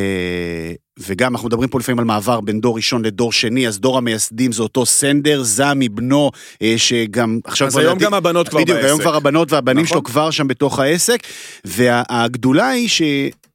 וגם 0.99 1.33
אנחנו 1.35 1.47
מדברים 1.47 1.69
פה 1.69 1.79
לפעמים 1.79 1.99
על 1.99 2.05
מעבר 2.05 2.41
בין 2.41 2.61
דור 2.61 2.75
ראשון 2.75 3.05
לדור 3.05 3.31
שני, 3.31 3.67
אז 3.67 3.79
דור 3.79 3.97
המייסדים 3.97 4.51
זה 4.51 4.63
אותו 4.63 4.85
סנדר, 4.85 5.43
זמי, 5.43 5.89
בנו, 5.89 6.31
אה, 6.61 6.73
שגם 6.77 7.39
עכשיו... 7.43 7.67
אז 7.67 7.77
היום 7.77 7.89
לדעתי- 7.91 8.05
גם 8.05 8.13
הבנות 8.13 8.49
כבר 8.49 8.59
בדיוק, 8.61 8.77
היום 8.77 8.89
בעסק. 8.97 9.01
כבר 9.03 9.15
הבנות 9.15 9.51
והבנים 9.51 9.83
נכון. 9.83 9.95
שלו 9.95 10.03
כבר 10.03 10.31
שם 10.31 10.47
בתוך 10.47 10.79
העסק. 10.79 11.19
והגדולה 11.65 12.67
היא 12.69 12.87
ש... 12.89 13.01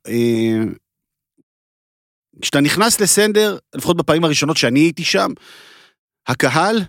אה, 0.09 0.63
כשאתה 2.43 2.61
נכנס 2.61 3.01
לסנדר, 3.01 3.59
לפחות 3.75 3.97
בפעמים 3.97 4.25
הראשונות 4.25 4.57
שאני 4.57 4.81
הייתי 4.81 5.05
שם, 5.05 5.31
הקהל 6.27 6.83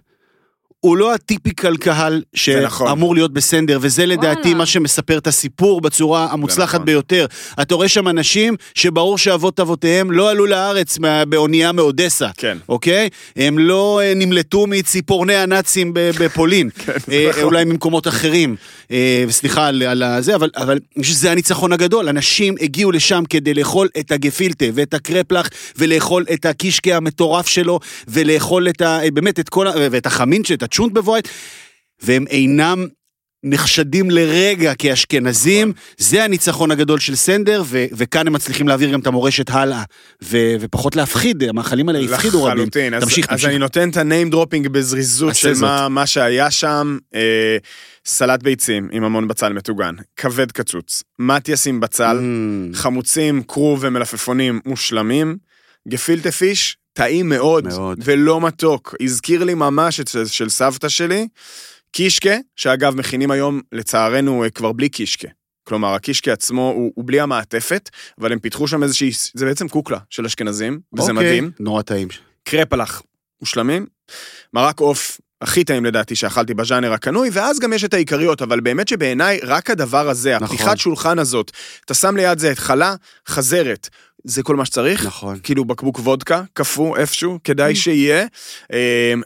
הוא 0.79 0.97
לא 0.97 1.13
הטיפיקל 1.13 1.77
קהל 1.77 2.21
נכון. 2.63 2.87
שאמור 2.87 3.15
להיות 3.15 3.33
בסנדר, 3.33 3.77
וזה 3.81 4.05
לדעתי 4.05 4.39
וואלה. 4.41 4.57
מה 4.57 4.65
שמספר 4.65 5.17
את 5.17 5.27
הסיפור 5.27 5.81
בצורה 5.81 6.27
המוצלחת 6.31 6.73
נכון. 6.75 6.85
ביותר. 6.85 7.25
אתה 7.61 7.75
רואה 7.75 7.87
שם 7.87 8.07
אנשים 8.07 8.55
שברור 8.75 9.17
שאבות 9.17 9.59
אבותיהם 9.59 10.11
לא 10.11 10.29
עלו 10.29 10.45
לארץ 10.45 10.97
באונייה 11.29 11.71
מאודסה. 11.71 12.27
כן. 12.37 12.57
אוקיי? 12.69 13.09
הם 13.35 13.59
לא 13.59 14.01
אה, 14.03 14.13
נמלטו 14.15 14.67
מציפורני 14.67 15.35
הנאצים 15.35 15.91
בפולין, 15.93 16.69
אה, 17.11 17.25
נכון. 17.29 17.43
אולי 17.43 17.65
ממקומות 17.65 18.07
אחרים. 18.07 18.55
אה, 18.91 19.23
וסליחה 19.27 19.67
על, 19.67 19.83
על 19.83 20.03
זה, 20.19 20.35
אבל, 20.35 20.49
אבל 20.55 20.79
שזה 21.01 21.31
הניצחון 21.31 21.73
הגדול. 21.73 22.09
אנשים 22.09 22.55
הגיעו 22.61 22.91
לשם 22.91 23.23
כדי 23.29 23.53
לאכול 23.53 23.89
את 23.99 24.11
הגפילטה 24.11 24.65
ואת 24.73 24.93
הקרפלח, 24.93 25.49
ולאכול 25.77 26.25
את 26.33 26.45
הקישקע 26.45 26.95
המטורף 26.95 27.47
שלו, 27.47 27.79
ולאכול 28.07 28.69
את 28.69 28.81
ה... 28.81 28.99
באמת 29.13 29.39
את 29.39 29.49
כל 29.49 29.67
ה... 29.67 29.71
ואת 29.91 30.05
החמין, 30.05 30.41
את 30.53 30.63
הצ'ונט 30.67 30.93
בבוית, 30.93 31.29
והם 32.01 32.25
אינם... 32.27 32.87
נחשדים 33.43 34.11
לרגע 34.11 34.73
כאשכנזים, 34.75 35.69
נכון. 35.69 35.81
זה 35.97 36.23
הניצחון 36.23 36.71
הגדול 36.71 36.99
של 36.99 37.15
סנדר, 37.15 37.63
ו- 37.65 37.85
וכאן 37.91 38.27
הם 38.27 38.33
מצליחים 38.33 38.67
להעביר 38.67 38.91
גם 38.91 38.99
את 38.99 39.07
המורשת 39.07 39.49
הלאה, 39.49 39.83
ו- 40.23 40.55
ופחות 40.59 40.95
להפחיד, 40.95 41.43
המאכלים 41.43 41.89
האלה 41.89 42.15
הפחידו 42.15 42.43
רבים. 42.43 42.57
לחלוטין. 42.57 42.93
אז, 42.93 43.03
תמשיך, 43.03 43.25
אז 43.25 43.31
תמשיך. 43.31 43.49
אני 43.49 43.57
נותן 43.57 43.89
את 43.89 43.97
ה 43.97 44.04
name 44.04 44.29
dropping 44.29 44.67
בזריזות 44.67 45.35
של. 45.35 45.53
מה, 45.61 45.89
מה 45.89 46.07
שהיה 46.07 46.51
שם. 46.51 46.97
אה, 47.15 47.57
סלט 48.05 48.43
ביצים 48.43 48.89
עם 48.91 49.03
המון 49.03 49.27
בצל 49.27 49.53
מטוגן, 49.53 49.95
כבד 50.15 50.51
קצוץ, 50.51 51.03
מתיאס 51.19 51.67
עם 51.67 51.79
בצל, 51.79 52.17
אממ, 52.19 52.75
חמוצים, 52.77 53.43
כרוב 53.47 53.79
ומלפפונים 53.81 54.59
מושלמים, 54.65 55.37
גפילטה 55.87 56.31
פיש, 56.31 56.77
טעים 56.97 57.29
מאוד, 57.29 57.67
מאוד. 57.67 57.99
ולא 58.03 58.41
מתוק. 58.41 58.95
הזכיר 59.01 59.43
לי 59.43 59.53
ממש 59.53 59.99
את 59.99 60.07
של, 60.07 60.25
של 60.25 60.49
סבתא 60.49 60.89
שלי. 60.89 61.27
קישקה, 61.91 62.35
שאגב 62.55 62.95
מכינים 62.95 63.31
היום, 63.31 63.61
לצערנו, 63.71 64.43
אה, 64.43 64.49
כבר 64.49 64.71
בלי 64.71 64.89
קישקה. 64.89 65.27
כלומר, 65.63 65.93
הקישקה 65.93 66.33
עצמו 66.33 66.71
הוא, 66.75 66.91
הוא 66.95 67.05
בלי 67.07 67.19
המעטפת, 67.19 67.89
אבל 68.19 68.31
הם 68.31 68.39
פיתחו 68.39 68.67
שם 68.67 68.83
איזושהי, 68.83 69.11
זה 69.33 69.45
בעצם 69.45 69.67
קוקלה 69.67 69.97
של 70.09 70.25
אשכנזים, 70.25 70.79
וזה 70.93 71.11
אוקיי, 71.11 71.27
מדהים. 71.27 71.51
נורא 71.59 71.81
טעים. 71.81 72.07
קרפלח, 72.43 73.01
מושלמים. 73.41 73.85
מרק 74.53 74.79
עוף 74.79 75.21
הכי 75.41 75.63
טעים 75.63 75.85
לדעתי 75.85 76.15
שאכלתי 76.15 76.53
בז'אנר 76.53 76.93
הקנוי, 76.93 77.29
ואז 77.33 77.59
גם 77.59 77.73
יש 77.73 77.83
את 77.83 77.93
העיקריות, 77.93 78.41
אבל 78.41 78.59
באמת 78.59 78.87
שבעיניי 78.87 79.39
רק 79.43 79.69
הדבר 79.69 80.09
הזה, 80.09 80.35
נכון. 80.35 80.55
הפתיחת 80.55 80.77
שולחן 80.77 81.19
הזאת, 81.19 81.51
אתה 81.85 81.93
שם 81.93 82.17
ליד 82.17 82.39
זה 82.39 82.51
את 82.51 82.59
חלה, 82.59 82.95
חזרת, 83.27 83.89
זה 84.23 84.43
כל 84.43 84.55
מה 84.55 84.65
שצריך. 84.65 85.05
נכון. 85.05 85.39
כאילו 85.43 85.65
בקבוק 85.65 85.99
וודקה, 85.99 86.43
קפוא 86.53 86.97
איפשהו, 86.97 87.39
כדאי 87.43 87.75
שיהיה, 87.75 88.25
אמ, 88.73 89.21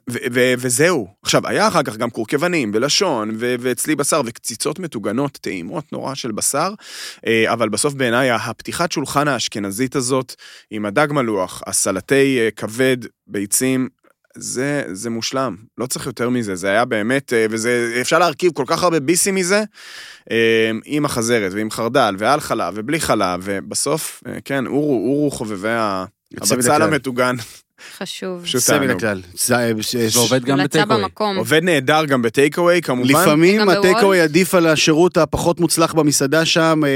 וזהו. 0.58 1.08
עכשיו, 1.24 1.48
היה 1.48 1.68
אחר 1.68 1.84
כך 1.84 1.98
גם 1.98 2.10
קורקבנים 2.10 2.72
ולשון, 2.74 3.32
ואצלי 3.38 3.96
בשר, 3.96 4.22
וקציצות 4.25 4.80
מטוגנות, 4.80 5.38
טעימות 5.41 5.94
נורא 5.94 6.15
של 6.15 6.32
בשר, 6.32 6.74
אה, 7.27 7.53
אבל 7.53 7.70
בסוף 7.70 7.94
בעיניי 7.94 8.32
הפתיחת 8.32 8.91
שולחן 8.91 9.27
האשכנזית 9.27 9.96
הזאת, 9.96 10.36
עם 10.72 10.86
הדג 10.86 11.08
מלוח, 11.12 11.62
הסלטי 11.68 12.39
אה, 12.39 12.50
כבד, 12.56 12.98
ביצים, 13.27 13.89
זה, 14.36 14.84
זה 14.92 15.10
מושלם, 15.10 15.56
לא 15.78 15.86
צריך 15.86 16.06
יותר 16.06 16.30
מזה, 16.30 16.56
זה 16.56 16.70
היה 16.70 16.86
באמת, 16.86 17.34
אה, 17.34 17.46
וזה, 17.50 17.98
אפשר 18.02 18.20
להרכיב 18.20 18.52
כל 18.52 18.64
כך 18.68 18.84
הרבה 18.84 19.00
ביסים 19.00 19.36
מזה, 19.36 19.64
אה, 20.32 20.72
עם 20.86 21.06
החזרת 21.06 21.52
ועם 21.54 21.72
חרדל 21.72 22.16
ועל 22.18 22.40
חלב 22.40 22.74
ובלי 22.78 23.00
חלב, 23.00 23.42
ובסוף, 23.44 24.24
אה, 24.28 24.38
כן, 24.46 24.68
אורו, 24.68 25.08
אורו 25.08 25.32
חובבי 25.32 25.70
הבצל. 25.70 26.82
המטוגן, 26.82 27.36
חשוב. 27.98 28.44
פשוט 28.44 28.56
יוצא 28.56 28.74
מן 28.74 28.80
תענוג. 28.88 28.98
הכלל. 28.98 29.22
זה- 29.34 29.72
ש- 29.82 30.16
ועובד 30.16 30.44
גם 30.46 30.60
המלצה 30.60 30.80
בטייקווי. 30.80 31.02
במקום. 31.04 31.38
עובד 31.38 31.64
נהדר 31.64 32.06
גם 32.06 32.22
בטייק 32.22 32.58
אווי, 32.58 32.82
כמובן. 32.82 33.10
לפעמים 33.10 33.62
גם 33.62 33.70
הטייקווי 33.70 34.02
בוולט? 34.18 34.30
עדיף 34.30 34.56
על 34.56 34.68
השירות 34.68 35.18
הפחות 35.18 35.60
מוצלח 35.60 35.94
במסעדה 35.94 36.46
שם, 36.46 36.82
אה, 36.86 36.90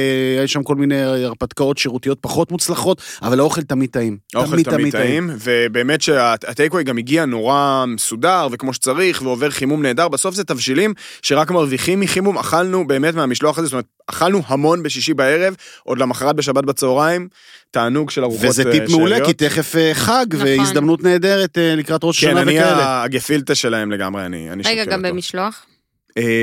יש 0.44 0.54
שם 0.54 0.63
כל 0.63 0.75
מיני 0.75 1.01
הרפתקאות 1.01 1.77
שירותיות 1.77 2.18
פחות 2.22 2.51
מוצלחות, 2.51 3.01
אבל 3.22 3.39
האוכל 3.39 3.62
תמיד 3.62 3.89
טעים. 3.89 4.18
האוכל 4.36 4.63
תמיד 4.63 4.92
טעים, 4.92 5.30
ובאמת 5.44 6.01
שהטייקווי 6.01 6.84
גם 6.84 6.98
הגיע 6.98 7.25
נורא 7.25 7.86
מסודר 7.88 8.48
וכמו 8.51 8.74
שצריך, 8.74 9.22
ועובר 9.22 9.50
חימום 9.50 9.82
נהדר, 9.82 10.08
בסוף 10.08 10.36
זה 10.36 10.44
תבשילים 10.44 10.94
שרק 11.22 11.51
מרוויחים 11.51 12.00
מחימום, 12.00 12.38
אכלנו 12.38 12.88
באמת 12.88 13.15
מהמשלוח 13.15 13.58
הזה, 13.58 13.68
זאת 13.68 13.74
אומרת, 13.74 13.86
אכלנו 14.08 14.42
המון 14.48 14.84
בשישי 14.84 15.13
בערב, 15.13 15.56
עוד 15.84 15.98
למחרת 15.98 16.36
בשבת 16.36 16.63
בצהריים, 16.63 17.27
תענוג 17.72 18.10
של 18.10 18.24
ארוחות 18.24 18.50
וזה 18.50 18.63
אה, 18.63 18.72
טיפ 18.72 18.89
מעולה. 18.89 19.25
כי 19.25 19.34
תכף 19.34 19.75
אה, 19.75 19.91
חג, 19.93 20.25
נכון. 20.34 20.48
והזדמנות 20.48 21.03
נהדרת 21.03 21.57
אה, 21.57 21.75
לקראת 21.75 22.03
ראש 22.03 22.25
כן, 22.25 22.38
אני 22.38 22.60
וכאלה. 22.60 23.03
הגפילטה 23.03 23.55
שלהם 23.55 23.91
לגמרי, 23.91 24.25
אני 24.25 24.51
אני 24.51 24.63
רגע, 24.65 24.86
גם 24.86 25.00
אותו. 25.00 25.13
במשלוח? 25.13 25.65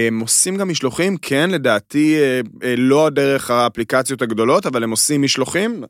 הם 0.09 0.21
עושים 0.21 0.57
גם 0.57 0.69
משלוחים, 0.69 1.17
כן, 1.17 1.51
לדעתי 1.51 2.17
לא 2.77 3.11
דרך 3.11 3.51
האפליקציות 3.51 4.23
הגדולות, 4.23 4.67
אבל 4.67 4.83
הם 4.85 4.91
עושים 4.91 5.23
משלוחים 5.23 5.83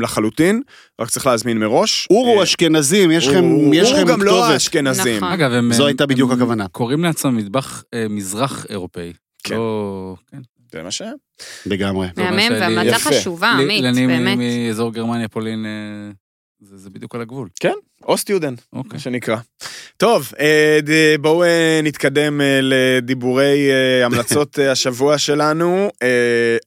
לחלוטין, 0.00 0.62
רק 1.00 1.10
צריך 1.10 1.26
להזמין 1.26 1.58
מראש. 1.58 2.06
אורו 2.10 2.42
אשכנזים, 2.42 3.10
יש 3.10 3.28
לכם 3.28 3.44
יש 3.72 3.92
אורו 3.92 4.06
גם 4.06 4.22
לא 4.22 4.32
כתובת. 4.32 4.50
האשכנזים. 4.50 5.16
נכון. 5.16 5.32
אגב. 5.32 5.72
זו 5.72 5.86
הייתה 5.86 6.06
בדיוק 6.06 6.32
הכוונה. 6.32 6.68
קוראים 6.68 7.04
לעצמם 7.04 7.36
מטבח 7.36 7.84
מזרח 8.10 8.66
אירופאי. 8.70 9.12
כן. 9.44 9.56
כן. 10.76 10.80
זה 10.80 10.82
מה 10.82 10.90
שהיה. 10.90 11.12
לגמרי. 11.66 12.08
מהמם, 12.16 12.38
והמלצה. 12.60 12.98
חשובה, 12.98 13.54
לי- 13.56 13.62
עמית, 13.62 13.84
לי 13.96 14.06
באמת. 14.06 14.38
מאזור 14.38 14.92
גרמניה, 14.92 15.28
פולין, 15.28 15.66
אה, 15.66 16.12
זה 16.60 16.76
זה 16.76 16.90
בדיוק 16.90 17.14
על 17.14 17.20
הגבול. 17.20 17.48
או 18.04 18.16
סטיודנט, 18.18 18.60
אוקיי. 18.72 18.90
מה 18.92 18.98
שנקרא. 18.98 19.36
טוב, 19.96 20.32
אה, 20.40 20.78
בואו 21.20 21.42
אה, 21.44 21.80
נתקדם 21.82 22.40
לדיבורי 22.62 23.68
המלצות 24.04 24.58
השבוע 24.58 25.18
שלנו. 25.18 25.90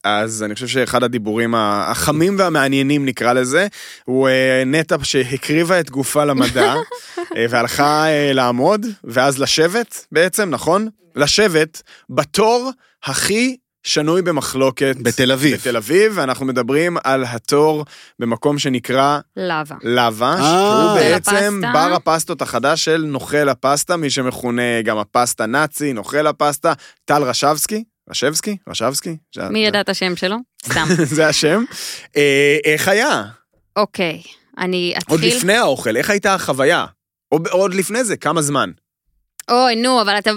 אז 0.03 0.43
אני 0.43 0.53
חושב 0.53 0.67
שאחד 0.67 1.03
הדיבורים 1.03 1.53
החמים 1.57 2.35
והמעניינים 2.39 3.05
נקרא 3.05 3.33
לזה, 3.33 3.67
הוא 4.05 4.29
נטע 4.65 4.95
שהקריבה 5.03 5.79
את 5.79 5.89
גופה 5.89 6.25
למדע, 6.25 6.75
והלכה 7.49 8.05
לעמוד, 8.33 8.85
ואז 9.03 9.39
לשבת 9.39 10.05
בעצם, 10.11 10.49
נכון? 10.49 10.87
לשבת 11.15 11.81
בתור 12.09 12.71
הכי 13.03 13.57
שנוי 13.83 14.21
במחלוקת. 14.21 14.95
בתל 15.01 15.31
אביב. 15.31 15.57
בתל 15.57 15.77
אביב, 15.77 16.11
ואנחנו 16.15 16.45
מדברים 16.45 16.97
על 17.03 17.25
התור 17.27 17.85
במקום 18.19 18.59
שנקרא 18.59 19.19
לאווה. 19.37 19.77
לאווה, 19.83 20.33
אה. 20.33 20.37
שהוא 20.37 20.99
בעצם 20.99 21.61
הפסטה. 21.63 21.73
בר 21.73 21.93
הפסטות 21.93 22.41
החדש 22.41 22.85
של 22.85 23.03
נוכל 23.07 23.49
הפסטה, 23.49 23.97
מי 23.97 24.09
שמכונה 24.09 24.81
גם 24.81 24.97
הפסטה 24.97 25.45
נאצי, 25.45 25.93
נוכל 25.93 26.27
הפסטה, 26.27 26.73
טל 27.05 27.23
רשבסקי, 27.23 27.83
רשבסקי? 28.09 28.57
רשבסקי? 28.69 29.17
מי 29.49 29.65
ידע 29.65 29.81
את 29.81 29.89
השם 29.89 30.15
שלו? 30.15 30.37
סתם. 30.65 30.85
זה 31.15 31.27
השם. 31.27 31.63
אה, 32.17 32.57
איך 32.65 32.87
היה? 32.87 33.23
אוקיי, 33.75 34.21
אני 34.57 34.93
עוד 35.09 35.19
אתחיל... 35.19 35.37
לפני 35.37 35.55
האוכל, 35.55 35.97
איך 35.97 36.09
הייתה 36.09 36.33
החוויה? 36.33 36.85
עוד 37.29 37.73
לפני 37.73 38.03
זה, 38.03 38.17
כמה 38.17 38.41
זמן? 38.41 38.71
אוי, 39.49 39.75
נו, 39.75 40.01
אבל 40.01 40.17
אתה 40.17 40.31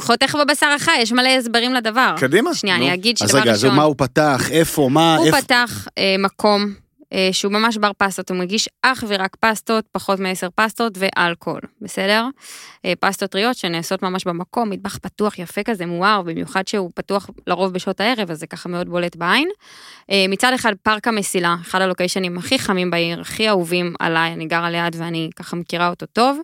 חותך 0.00 0.36
בבשר 0.40 0.66
החי, 0.66 0.98
יש 1.00 1.12
מלא 1.12 1.28
הסברים 1.28 1.74
לדבר. 1.74 2.14
קדימה. 2.18 2.54
שנייה, 2.54 2.76
נו. 2.76 2.84
אני 2.84 2.94
אגיד 2.94 3.16
אז 3.22 3.28
שדבר 3.28 3.40
רגע, 3.40 3.50
אז 3.50 3.64
ראשון, 3.64 3.76
מה 3.76 3.82
הוא 3.82 3.94
פתח, 3.98 4.50
איפה, 4.50 4.88
מה, 4.92 5.16
הוא 5.16 5.26
איפה... 5.26 5.42
פתח 5.42 5.88
אה, 5.98 6.16
מקום 6.18 6.83
שהוא 7.32 7.52
ממש 7.52 7.76
בר 7.76 7.90
פסטות, 7.98 8.30
הוא 8.30 8.38
מגיש 8.38 8.68
אך 8.82 9.04
ורק 9.08 9.36
פסטות, 9.40 9.84
פחות 9.92 10.20
מעשר 10.20 10.48
פסטות 10.54 10.98
ואלכוהול, 10.98 11.60
בסדר? 11.80 12.26
אה, 12.84 12.92
פסטות 13.00 13.30
טריות 13.30 13.56
שנעשות 13.56 14.02
ממש 14.02 14.24
במקום, 14.24 14.70
מטבח 14.70 14.98
פתוח 14.98 15.38
יפה 15.38 15.62
כזה, 15.62 15.86
מואר, 15.86 16.22
במיוחד 16.22 16.68
שהוא 16.68 16.90
פתוח 16.94 17.30
לרוב 17.46 17.72
בשעות 17.72 18.00
הערב, 18.00 18.30
אז 18.30 18.38
זה 18.38 18.46
ככה 18.46 18.68
מאוד 18.68 18.88
בולט 18.88 19.16
בעין. 19.16 19.48
אה, 20.10 20.24
מצד 20.28 20.52
אחד, 20.54 20.72
פארק 20.82 21.08
המסילה, 21.08 21.56
אחד 21.60 21.80
הלוקיישנים 21.80 22.38
הכי 22.38 22.58
חמים 22.58 22.90
בעיר, 22.90 23.20
הכי 23.20 23.48
אהובים 23.48 23.94
עליי, 24.00 24.32
אני 24.32 24.46
גרה 24.46 24.70
ליד 24.70 24.96
ואני 24.98 25.30
ככה 25.36 25.56
מכירה 25.56 25.88
אותו 25.88 26.06
טוב. 26.06 26.38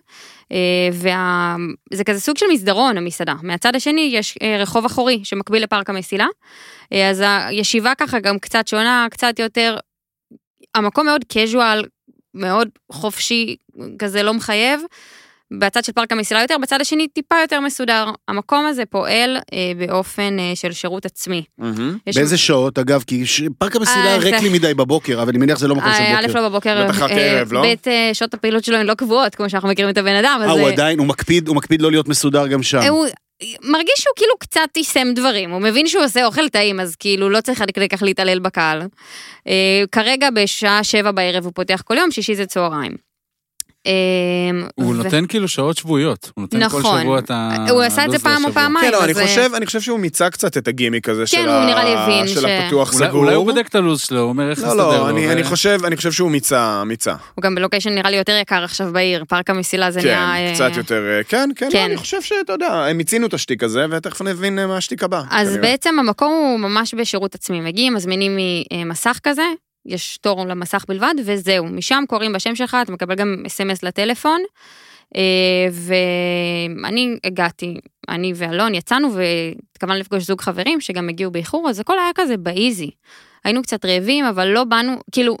וזה 0.91 2.03
כזה 2.03 2.19
סוג 2.19 2.37
של 2.37 2.45
מסדרון, 2.53 2.97
המסעדה. 2.97 3.33
מהצד 3.43 3.75
השני 3.75 4.09
יש 4.13 4.37
אה, 4.41 4.57
רחוב 4.59 4.85
אחורי 4.85 5.19
שמקביל 5.23 5.63
לפארק 5.63 5.89
המסילה. 5.89 6.27
אה, 6.93 7.09
אז 7.09 7.23
הישיבה 7.25 7.93
ככה 7.97 8.19
גם 8.19 8.39
קצת 8.39 8.67
שונה, 8.67 9.07
קצת 9.11 9.39
יותר, 9.39 9.77
המקום 10.75 11.05
מאוד 11.05 11.21
casual, 11.33 11.85
מאוד 12.33 12.67
חופשי, 12.91 13.55
כזה 13.99 14.23
לא 14.23 14.33
מחייב. 14.33 14.81
בצד 15.59 15.83
של 15.83 15.91
פארק 15.91 16.11
המסילה 16.11 16.41
יותר, 16.41 16.55
בצד 16.61 16.81
השני 16.81 17.07
טיפה 17.07 17.35
יותר 17.41 17.59
מסודר. 17.59 18.05
המקום 18.27 18.65
הזה 18.65 18.83
פועל 18.85 19.37
אה, 19.53 19.71
באופן 19.87 20.39
אה, 20.39 20.51
של 20.55 20.71
שירות 20.71 21.05
עצמי. 21.05 21.43
יש 22.07 22.17
באיזה 22.17 22.37
שעות, 22.37 22.79
אגב? 22.79 23.03
כי 23.07 23.25
ש- 23.25 23.41
פארק 23.57 23.75
המסילה 23.75 24.05
אה, 24.05 24.17
ריק 24.17 24.35
זה- 24.37 24.43
לי 24.43 24.49
מדי 24.49 24.73
בבוקר, 24.73 25.21
אבל 25.21 25.29
אני 25.29 25.37
מניח 25.37 25.57
שזה 25.57 25.67
לא 25.67 25.75
מקום 25.75 25.91
של 25.93 26.01
אה, 26.01 26.19
א' 26.19 26.27
בוקר. 26.27 26.41
לא 26.41 26.49
בבוקר, 26.49 26.85
בטח 26.87 27.01
רק 27.01 27.11
אה, 27.11 27.17
ערב, 27.17 27.53
לא? 27.53 27.61
ב' 27.61 27.87
אה, 27.89 28.09
שעות 28.13 28.33
הפעילות 28.33 28.63
שלו 28.63 28.77
הן 28.77 28.85
לא 28.85 28.93
קבועות, 28.93 29.35
כמו 29.35 29.49
שאנחנו 29.49 29.69
מכירים 29.69 29.91
את 29.91 29.97
הבן 29.97 30.15
אדם. 30.15 30.39
אה, 30.41 30.45
אז, 30.45 30.57
הוא 30.57 30.67
אה, 30.67 30.73
עדיין, 30.73 30.99
הוא 30.99 31.07
מקפיד, 31.07 31.47
הוא 31.47 31.55
מקפיד 31.55 31.81
לא 31.81 31.91
להיות 31.91 32.07
מסודר 32.07 32.47
גם 32.47 32.63
שם. 32.63 32.81
הוא 32.89 33.07
מרגיש 33.63 33.95
שהוא 33.97 34.13
כאילו 34.15 34.37
קצת 34.39 34.77
יישם 34.77 35.07
דברים, 35.15 35.51
הוא 35.51 35.61
מבין 35.61 35.87
שהוא 35.87 36.03
עושה 36.03 36.25
אוכל 36.25 36.49
טעים, 36.49 36.79
אז 36.79 36.95
כאילו 36.95 37.29
לא 37.29 37.41
צריך 37.41 37.61
עד 37.61 37.71
כדי 37.71 37.89
כך 37.89 38.03
להתעלל 38.03 38.39
בקהל. 38.39 38.81
אה, 39.47 39.83
כרגע 39.91 40.29
בשעה 40.29 40.83
שבע 40.83 41.11
בערב 41.11 41.45
הוא 41.45 41.51
פותח 41.55 41.81
כל 41.85 41.97
יום, 41.97 42.11
שישי 42.11 42.35
זה 42.35 42.45
צהריים. 42.45 43.10
אה, 43.87 43.91
הוא 44.75 44.85
ו- 44.91 44.93
נותן 45.03 45.25
כאילו 45.27 45.47
שעות 45.47 45.77
שבועיות. 45.77 46.31
הוא 46.35 46.41
נותן 46.41 46.69
כל 46.69 46.79
נכון. 46.79 47.01
שבוע 47.01 47.19
את 47.19 47.31
ה... 47.31 47.65
הוא 47.69 47.81
עשה 47.81 48.05
את 48.05 48.11
זה 48.11 48.17
הלו"ז 48.17 48.23
פעם 48.23 48.45
או. 48.45 48.51
פעמיים. 48.53 48.85
כן, 48.85 48.91
לא, 48.91 49.03
אני 49.03 49.13
אה, 49.13 49.21
חושב, 49.27 49.51
אני 49.55 49.65
חושב 49.65 49.81
שהוא 49.81 49.99
מיצה 49.99 50.29
קצת 50.29 50.57
את 50.57 50.67
הגימיק 50.67 51.09
הזה 51.09 51.27
של 51.27 51.37
כן, 51.37 51.49
ה- 51.49 51.65
נראה 51.65 51.83
לי 51.83 51.93
הבין 51.97 52.27
של 52.27 52.41
ש- 52.41 52.43
הפתוח 52.43 52.93
אולי- 52.93 53.07
סגור. 53.07 53.19
אולי 53.23 53.35
הוא 53.35 53.45
בודק 53.45 53.67
את 53.69 53.75
הלו"ז 53.75 54.01
שלו, 54.01 54.19
הוא 54.19 54.29
אומר 54.29 54.49
איך 54.49 54.59
לא, 54.59 54.65
לסדר 54.67 54.77
לא, 54.77 54.97
לו. 54.97 55.09
אני, 55.09 55.27
ו- 55.27 55.31
אני 55.31 55.43
חושב, 55.43 55.79
אני 55.85 55.97
חושב 55.97 56.11
שהוא 56.11 56.31
מיצה, 56.31 56.83
מיצה. 56.85 57.15
הוא 57.35 57.41
גם 57.43 57.55
בלוקיישן 57.55 57.89
נראה 57.89 58.09
לי 58.09 58.17
יותר 58.17 58.37
יקר 58.41 58.63
עכשיו 58.63 58.89
בעיר, 58.93 59.23
פארק 59.27 59.49
המסילה 59.49 59.91
זה 59.91 60.01
כן, 60.01 60.07
נהיה... 60.07 60.47
אה, 60.49 60.53
קצת 60.55 60.77
יותר, 60.77 61.03
אה, 61.17 61.23
כן, 61.23 61.49
כן, 61.55 61.65
לא, 61.65 61.71
כן. 61.71 61.83
אני 61.85 61.97
חושב 61.97 62.21
שאתה 62.21 62.53
יודע, 62.53 62.85
הם 62.89 62.97
מיצינו 62.97 63.27
את 63.27 63.33
השטיק 63.33 63.63
הזה, 63.63 63.85
ותכף 63.91 64.21
נבין 64.21 64.59
אה, 64.59 64.67
מה 64.67 64.77
השטיק 64.77 65.03
הבא. 65.03 65.21
אז 65.31 65.47
כנראה. 65.47 65.61
בעצם 65.61 65.99
המקום 65.99 66.31
הוא 66.31 66.59
ממש 66.59 66.93
בשירות 66.93 67.35
עצמי, 67.35 67.61
מגיעים, 67.61 67.93
מזמינים 67.93 68.37
ממסך 68.73 69.19
כזה, 69.23 69.41
יש 69.85 70.17
תור 70.17 70.45
למסך 70.45 70.85
בלבד, 70.87 71.13
וזהו, 71.25 71.65
משם 71.65 72.03
קוראים 72.07 72.33
בשם 72.33 72.55
שלך, 72.55 72.77
אתה 72.81 72.91
מקבל 72.91 73.15
גם 73.15 73.43
אס.אם.אס 73.47 73.83
לטלפון. 73.83 74.41
אה, 75.15 75.67
ואני 75.71 77.17
הגעתי, 77.23 77.77
אני 78.09 78.33
ואלון 78.35 78.75
יצאנו 78.75 79.09
והתכוונו 79.13 79.99
לפגוש 79.99 80.23
זוג 80.23 80.41
חברים 80.41 80.81
שגם 80.81 81.09
הגיעו 81.09 81.31
באיחור, 81.31 81.69
אז 81.69 81.79
הכל 81.79 81.99
היה 81.99 82.11
כזה 82.15 82.37
באיזי. 82.37 82.91
היינו 83.43 83.61
קצת 83.61 83.85
רעבים, 83.85 84.25
אבל 84.25 84.47
לא 84.47 84.63
באנו, 84.63 84.93
כאילו, 85.11 85.37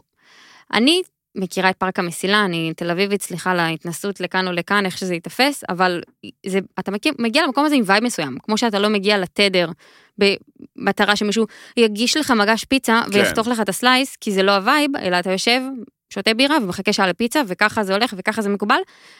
אני 0.73 1.01
מכירה 1.35 1.69
את 1.69 1.75
פארק 1.77 1.99
המסילה, 1.99 2.45
אני 2.45 2.73
תל 2.75 2.91
אביבית, 2.91 3.21
סליחה 3.21 3.51
על 3.51 3.59
ההתנסות 3.59 4.19
לכאן 4.19 4.47
או 4.47 4.51
לכאן, 4.51 4.85
איך 4.85 4.97
שזה 4.97 5.13
ייתפס, 5.13 5.63
אבל 5.69 6.01
זה, 6.45 6.59
אתה 6.79 6.91
מגיע, 6.91 7.11
מגיע 7.19 7.43
למקום 7.43 7.65
הזה 7.65 7.75
עם 7.75 7.83
vibe 7.85 8.03
מסוים, 8.03 8.37
כמו 8.43 8.57
שאתה 8.57 8.79
לא 8.79 8.89
מגיע 8.89 9.17
לתדר 9.17 9.69
במטרה 10.17 11.15
שמישהו 11.15 11.45
יגיש 11.77 12.17
לך 12.17 12.31
מגש 12.31 12.65
פיצה 12.65 13.01
כן. 13.05 13.19
ויחתוך 13.19 13.47
לך 13.47 13.59
את 13.59 13.69
ה 13.69 13.76
slice, 13.76 14.15
כי 14.15 14.31
זה 14.31 14.43
לא 14.43 14.51
ה 14.51 14.58
vibe, 14.58 14.91
אלא 14.95 15.19
אתה 15.19 15.31
יושב, 15.31 15.61
שותה 16.13 16.33
בירה 16.33 16.57
ומחכה 16.63 16.93
שעה 16.93 17.07
לפיצה, 17.07 17.41
וככה 17.47 17.83
זה 17.83 17.93
הולך 17.93 18.13
וככה 18.17 18.41
זה 18.41 18.49
מקובל. 18.49 18.79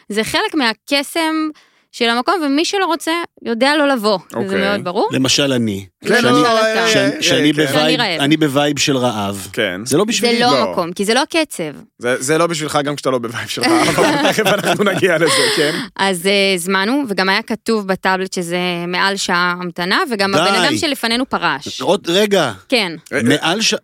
זה 0.10 0.24
חלק 0.24 0.56
מהקסם 0.56 1.50
של 1.92 2.10
המקום, 2.10 2.36
ומי 2.46 2.66
שלא 2.66 2.86
רוצה, 2.86 3.12
יודע 3.46 3.78
לא 3.78 3.88
לבוא. 3.88 4.20
זה 4.32 4.38
אוקיי. 4.38 4.62
מאוד 4.62 4.84
ברור. 4.84 5.10
למשל 5.12 5.54
אני. 5.54 5.86
כן, 6.06 6.08
שאני- 6.22 6.24
לא, 6.24 6.60
אתה. 6.60 6.80
אה, 6.82 6.88
שאני- 6.88 7.16
אה, 7.16 7.24
שאני 7.24 7.54
כן. 7.54 7.66
ב 7.66 7.72
vibe- 7.72 8.00
רעב. 8.00 8.20
אני 8.22 8.38
ב 8.38 8.46
vibe 8.46 8.80
של 8.80 8.98
רעב. 8.98 9.48
כן. 9.54 9.82
זה 9.86 9.98
לא 9.98 10.04
זה 10.04 10.08
בשבילי. 10.08 10.40
לא 10.40 10.52
לא. 10.52 10.58
המקום, 10.70 10.94
כי 10.94 11.06
זה 11.06 11.14
לא 11.14 11.22
הקצב. 11.22 11.64
זה, 11.98 12.16
זה 12.22 12.38
לא 12.38 12.48
בשבילך 12.48 12.80
גם 12.84 12.96
כשאתה 12.96 13.10
לא 13.10 13.18
ב 13.18 13.24
vibe 13.24 13.48
שלך, 13.48 13.66
אבל 13.68 14.04
תכף 14.32 14.46
אנחנו 14.48 14.84
נגיע 14.84 15.18
לזה, 15.18 15.32
כן? 15.56 15.72
אז 15.96 16.26
אה, 16.28 16.54
הזמנו, 16.56 17.04
וגם 17.10 17.30
היה 17.30 17.42
כתוב 17.42 17.88
בטאבלט 17.88 18.34
שזה 18.34 18.58
מעל 18.88 19.16
שעה 19.18 19.56
המתנה, 19.62 20.00
וגם. 20.12 20.36
הבן 20.36 20.54
אדם 20.56 20.78
שלפנינו 20.78 21.30
פרש. 21.30 21.82
עוד 21.82 22.10
רגע, 22.10 22.52
כן, 22.70 22.92
מעל 23.24 23.62
שעה... 23.62 23.80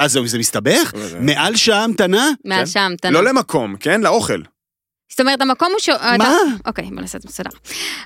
אה, 0.00 0.08
זהו, 0.08 0.26
זה 0.26 0.38
מסתבך? 0.38 0.92
זה- 0.96 1.18
מעל 1.20 1.56
שעה 1.56 1.84
המתנה? 1.84 2.30
מעל 2.44 2.58
כן. 2.60 2.66
שעה 2.66 2.84
המתנה. 2.86 3.10
לא 3.10 3.24
למקום, 3.24 3.76
כן? 3.80 4.00
לאוכל. 4.00 4.40
זאת 5.12 5.20
אומרת, 5.20 5.40
המקום 5.40 5.68
הוא 5.72 5.80
ש... 5.80 5.88
מה? 5.88 6.14
אתה... 6.14 6.26
אוקיי, 6.66 6.84
בוא 6.84 7.00
נעשה 7.00 7.18
את 7.18 7.22
זה 7.22 7.28
מסודר. 7.28 7.50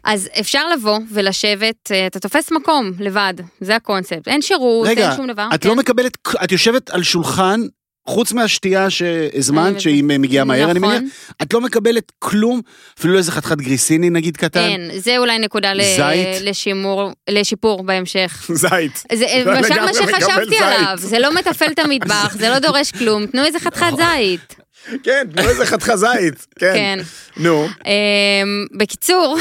אז 0.05 0.29
אפשר 0.40 0.69
לבוא 0.69 0.99
ולשבת, 1.11 1.90
אה, 1.90 2.07
אתה 2.07 2.21
תופס 2.21 2.53
מקום 2.53 2.92
לבד, 3.01 3.35
זה 3.61 3.77
הקונספט. 3.77 4.29
אין 4.29 4.42
שירות, 4.42 4.87
רגע, 4.87 5.09
אין 5.09 5.16
שום 5.16 5.27
דבר. 5.27 5.49
את 5.55 5.62
כן? 5.62 5.69
לא 5.69 5.77
מקבלת, 5.77 6.19
את 6.45 6.53
יושבת 6.53 6.90
על 6.90 7.03
שולחן, 7.03 7.61
חוץ 8.07 8.33
מהשתייה 8.33 8.90
שהזמנת, 8.90 9.73
אני 9.73 9.81
שהיא 9.81 10.05
מגיעה 10.05 10.45
מהר, 10.45 10.71
אני 10.71 10.81
נכון. 10.81 10.95
מניח, 10.95 11.12
את 11.42 11.53
לא 11.53 11.61
מקבלת 11.61 12.12
כלום, 12.19 12.61
אפילו 12.99 13.19
איזה 13.19 13.33
חתיכת 13.33 13.57
גריסיני 13.57 14.11
נגיד 14.11 14.37
קטן. 14.37 14.61
אין, 14.61 14.90
זה 14.97 15.19
אולי 15.19 15.38
נקודה 15.38 15.75
ל... 15.75 15.83
זית? 15.83 16.40
לשימור, 16.42 17.12
לשיפור 17.31 17.83
בהמשך. 17.83 18.51
זית. 18.55 19.05
זה 19.12 19.27
לא 19.47 19.55
למשל 19.55 19.81
מה 19.81 19.95
שחשבתי. 19.95 20.59
עליו, 20.59 20.95
זה 20.97 21.19
לא 21.19 21.35
מתפעל 21.35 21.73
את 21.73 21.79
המטבח, 21.79 22.37
זה 22.38 22.49
לא 22.49 22.59
דורש 22.59 22.90
כלום, 22.90 23.27
תנו 23.27 23.45
איזה 23.45 23.59
חתיכת 23.59 23.92
זית. 23.97 24.66
כן, 25.03 25.27
תנו 25.35 25.49
איזה 25.49 25.66
חתיכה 25.66 25.96
זית. 25.96 26.46
כן. 26.59 26.72
כן. 26.75 26.99
נו, 27.37 27.68
אמ, 27.87 28.66
בקיצור, 28.72 29.38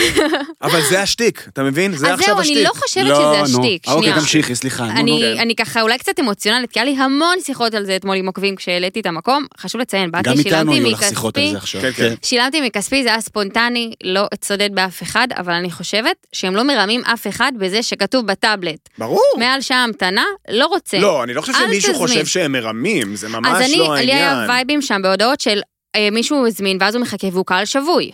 אבל 0.61 0.81
זה 0.89 1.01
השטיק, 1.01 1.45
אתה 1.53 1.63
מבין? 1.63 1.95
זה 1.95 2.07
אז 2.07 2.13
עכשיו 2.13 2.33
זהו, 2.33 2.41
השטיק. 2.41 2.57
אני 2.57 2.63
לא 2.63 2.71
חושבת 2.75 3.05
לא, 3.05 3.15
שזה 3.15 3.57
נו. 3.57 3.63
השטיק, 3.63 3.87
אוקיי, 3.87 4.03
שנייה. 4.03 4.19
תמשיכי, 4.19 4.55
סליחה. 4.55 4.85
נו. 4.85 4.99
אני, 4.99 5.39
אני 5.39 5.55
ככה 5.55 5.81
אולי 5.81 5.97
קצת 5.97 6.19
אמוציונלית, 6.19 6.71
כי 6.71 6.79
היה 6.79 6.85
לי 6.85 6.97
המון 6.97 7.37
שיחות 7.45 7.73
על 7.73 7.85
זה 7.85 7.95
אתמול 7.95 8.17
עם 8.17 8.27
עוקבים 8.27 8.55
כשהעליתי 8.55 8.99
את 8.99 9.05
המקום. 9.05 9.45
חשוב 9.59 9.81
לציין, 9.81 10.11
באתי, 10.11 10.29
גם 10.29 10.37
איתנו 10.37 10.51
שילמתי 10.51 10.75
היו 10.75 10.89
לך 10.89 11.03
שיחות 11.03 11.37
על 11.37 11.43
מכספי, 11.43 11.51
זה 11.51 11.57
עכשיו. 11.57 11.81
כן, 11.81 11.91
כן. 11.91 12.13
שילמתי 12.21 12.61
מכספי, 12.61 13.03
זה 13.03 13.09
היה 13.09 13.21
ספונטני, 13.21 13.91
לא 14.03 14.27
אצודד 14.33 14.69
באף 14.73 15.03
אחד, 15.03 15.27
אבל 15.37 15.53
אני 15.53 15.71
חושבת 15.71 16.15
שהם 16.31 16.55
לא 16.55 16.63
מרמים 16.63 17.01
אף 17.05 17.27
אחד 17.27 17.51
בזה 17.59 17.83
שכתוב 17.83 18.27
בטאבלט. 18.27 18.89
ברור. 18.97 19.21
מעל 19.39 19.61
שעה 19.61 19.83
המתנה, 19.83 20.25
לא 20.49 20.65
רוצה. 20.65 20.99
לא, 20.99 21.23
אני 21.23 21.33
לא 21.33 21.41
חושב 21.41 21.53
שמישהו. 21.53 21.93
חושב 21.93 22.25
שהם 22.25 22.51
מרמים, 22.51 23.15
זה 23.15 23.29
ממש 23.29 23.47
אז 23.51 23.61
אני, 23.61 23.77
לא 23.77 23.95
לי 23.95 24.13
היה 24.13 24.31
העניין. 24.31 24.49
וייבים 24.49 24.81
שם 24.81 25.01
בהודעות 25.03 25.34
של 25.41 25.61
אה, 25.95 26.09
מישהו 26.11 26.47
הזמין 26.47 26.77
ואז 26.81 26.95
הוא 26.95 27.01
מחכה 27.01 27.27
והוא 27.31 27.45
קהל 27.45 27.65
שבוי. 27.65 28.11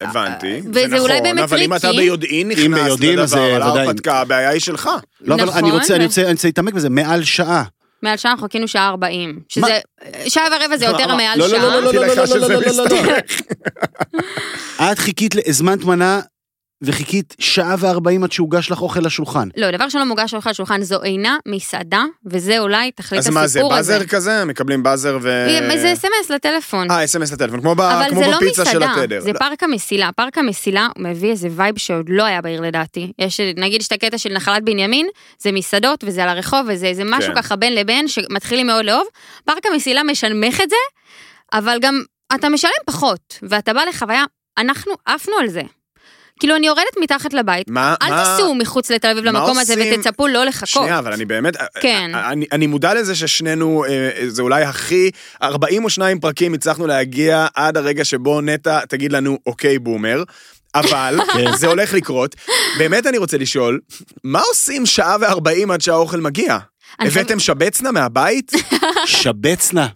הבנתי, 0.00 0.62
זה 0.72 0.98
אולי 0.98 1.14
נכון, 1.14 1.22
באמת 1.22 1.38
אבל 1.42 1.62
אם 1.62 1.74
אתה. 1.74 1.92
ביודעין 1.92 2.48
נכנס 2.48 2.82
ביודעין, 2.82 3.12
לדבר 3.12 3.26
זה 3.26 3.56
על. 3.56 3.62
ההרפתקה, 3.62 4.20
הבעיה 4.20 4.48
היא 4.50 4.60
שלך. 4.60 4.90
לא, 5.20 5.34
אבל 5.34 5.42
אני 5.42 5.50
נכון, 5.50 5.70
רוצה, 5.70 5.96
אני 5.96 6.04
רוצה, 6.04 6.22
אני 6.22 6.32
רוצה 6.32 6.48
להתעמק 6.48 6.74
בזה, 6.74 6.90
מעל 6.90 7.24
שעה. 7.24 7.64
מעל 8.02 8.16
שעה 8.16 8.32
אנחנו 8.32 8.46
חיכינו 8.46 8.68
שעה 8.68 8.88
40. 8.88 9.40
שזה, 9.48 9.78
שעה 10.28 10.44
ורבע 10.52 10.76
זה 10.76 10.84
יותר? 10.84 11.16
מעל 11.16 11.38
לא, 11.38 11.48
לא, 11.48 11.58
שעה. 11.58 11.64
לא, 11.66 11.72
לא, 11.72 11.78
אמרתי 11.78 11.96
לא, 11.96 12.06
לך 12.06 12.18
לא, 12.18 12.26
שזה 12.26 12.38
לא, 12.38 12.48
לא, 12.48 12.54
לא, 12.54 12.60
לא. 12.60 12.84
מסתבך. 12.84 13.40
את 14.92 14.98
חיכית, 14.98 15.34
ל- 15.34 15.40
הזמנת 15.46 15.84
מנה 15.84 16.20
וחיכית 16.82 17.36
שעה 17.38 17.74
וארבעים 17.78 18.24
עד 18.24 18.32
שהוגש 18.32 18.70
לך 18.70 18.82
אוכל 18.82 19.00
לשולחן. 19.00 19.48
לא, 19.56 19.70
דבר 19.70 19.88
שלא 19.88 20.04
מוגש 20.04 20.34
אוכל 20.34 20.50
לשולחן 20.50 20.82
זו 20.82 21.02
אינה 21.02 21.36
מסעדה, 21.48 22.04
וזה 22.26 22.58
אולי 22.58 22.90
תכלית 22.92 23.18
אז 23.18 23.28
מה 23.28 23.46
זה, 23.46 23.58
הסיפור 23.58 23.74
הזה. 23.74 23.92
באזר 23.92 24.06
כזה? 24.06 24.44
מקבלים 24.44 24.82
buzzer 24.82 25.18
ו... 25.22 25.46
זה 25.76 25.92
אס.אם.אס 25.92 26.30
לטלפון. 26.30 26.90
אה, 26.90 27.04
אס.אם.אס 27.04 27.32
לטלפון, 27.32 27.60
כמו 27.60 27.74
ב- 27.74 27.80
אבל 27.80 28.10
כמו 28.10 28.20
זה 28.24 28.30
לא 28.30 28.36
בפיצה 28.36 28.64
של 28.64 28.78
מסעדה, 28.78 28.92
התדר. 29.02 29.20
זה 29.20 29.32
לא, 29.32 29.38
פארק 29.38 29.62
המסילה. 29.62 30.10
פארק 30.16 30.38
המסילה 30.38 30.88
מביא 30.98 31.30
איזה 31.30 31.48
vibe 31.50 31.78
שעוד 31.78 32.06
לא 32.08 32.24
היה 32.24 32.42
בעיר 32.42 32.60
לדעתי. 32.60 33.12
יש, 33.18 33.40
נגיד, 33.56 33.80
יש 33.80 33.86
את 33.86 33.92
הקטע 33.92 34.18
של 34.18 34.32
נחלת 34.32 34.64
בנימין, 34.64 35.06
זה 35.38 35.52
מסעדות 35.52 36.04
וזה 36.06 36.22
על 36.22 36.28
הרחוב 36.28 36.60
וזה 36.68 36.86
איזה 36.86 37.02
משהו 37.04 37.34
כן. 37.34 37.42
ככה 37.42 37.56
בין 37.56 37.74
לבין 37.74 38.08
שמתחילים 38.08 38.66
מאוד 38.66 38.84
לאהוב. 38.84 39.06
פארק 39.44 39.66
המסילה 39.66 40.02
משנמך 40.02 40.60
את 40.60 40.70
זה, 40.70 40.76
אבל 41.52 41.78
גם 41.80 42.02
אתה 42.34 42.48
משלם 42.48 42.70
פחות, 42.86 43.38
ואתה 43.42 43.72
בא 43.72 43.80
לחוויה, 43.88 44.24
אנחנו 44.58 44.92
עפנו 45.06 45.34
על 45.40 45.48
זה. 45.48 45.62
כאילו, 46.40 46.56
אני 46.56 46.66
יורדת 46.66 46.96
מתחת 47.02 47.32
לבית, 47.34 47.70
מה, 47.70 47.94
אל 48.02 48.10
מה- 48.10 48.24
תיסעו 48.36 48.54
מחוץ 48.54 48.90
לתל 48.90 49.08
אביב 49.08 49.24
למקום 49.24 49.58
הזה 49.58 49.74
עושים? 49.74 50.00
ותצפו 50.00 50.26
לא 50.26 50.44
לחכות. 50.44 50.68
שנייה, 50.68 50.98
אבל 50.98 51.12
אני 51.12 51.24
באמת, 51.24 51.56
כן. 51.80 52.10
אני, 52.14 52.46
אני 52.52 52.66
מודע 52.66 52.94
לזה 52.94 53.14
ששנינו, 53.14 53.84
אה, 53.88 54.10
זה 54.28 54.42
אולי 54.42 54.62
הכי, 54.64 55.10
42 55.42 56.20
פרקים 56.20 56.54
הצלחנו 56.54 56.86
להגיע 56.86 57.46
עד 57.54 57.76
הרגע 57.76 58.04
שבו 58.04 58.40
נטע 58.40 58.80
תגיד 58.88 59.12
לנו, 59.12 59.38
אוקיי, 59.46 59.78
בומר. 59.78 60.22
אבל 60.74 61.18
כן. 61.32 61.56
זה 61.56 61.66
הולך 61.66 61.94
לקרות. 61.94 62.36
באמת 62.78 63.06
אני 63.06 63.18
רוצה 63.18 63.38
לשאול, 63.38 63.80
מה 64.24 64.40
עושים 64.40 64.86
שעה 64.86 65.16
וארבעים 65.20 65.70
עד 65.70 65.80
שהאוכל 65.80 66.20
מגיע? 66.20 66.58
הבאתם 67.00 67.38
שבצנה 67.38 67.92
מהבית? 67.92 68.52
שבצנה. 69.06 69.86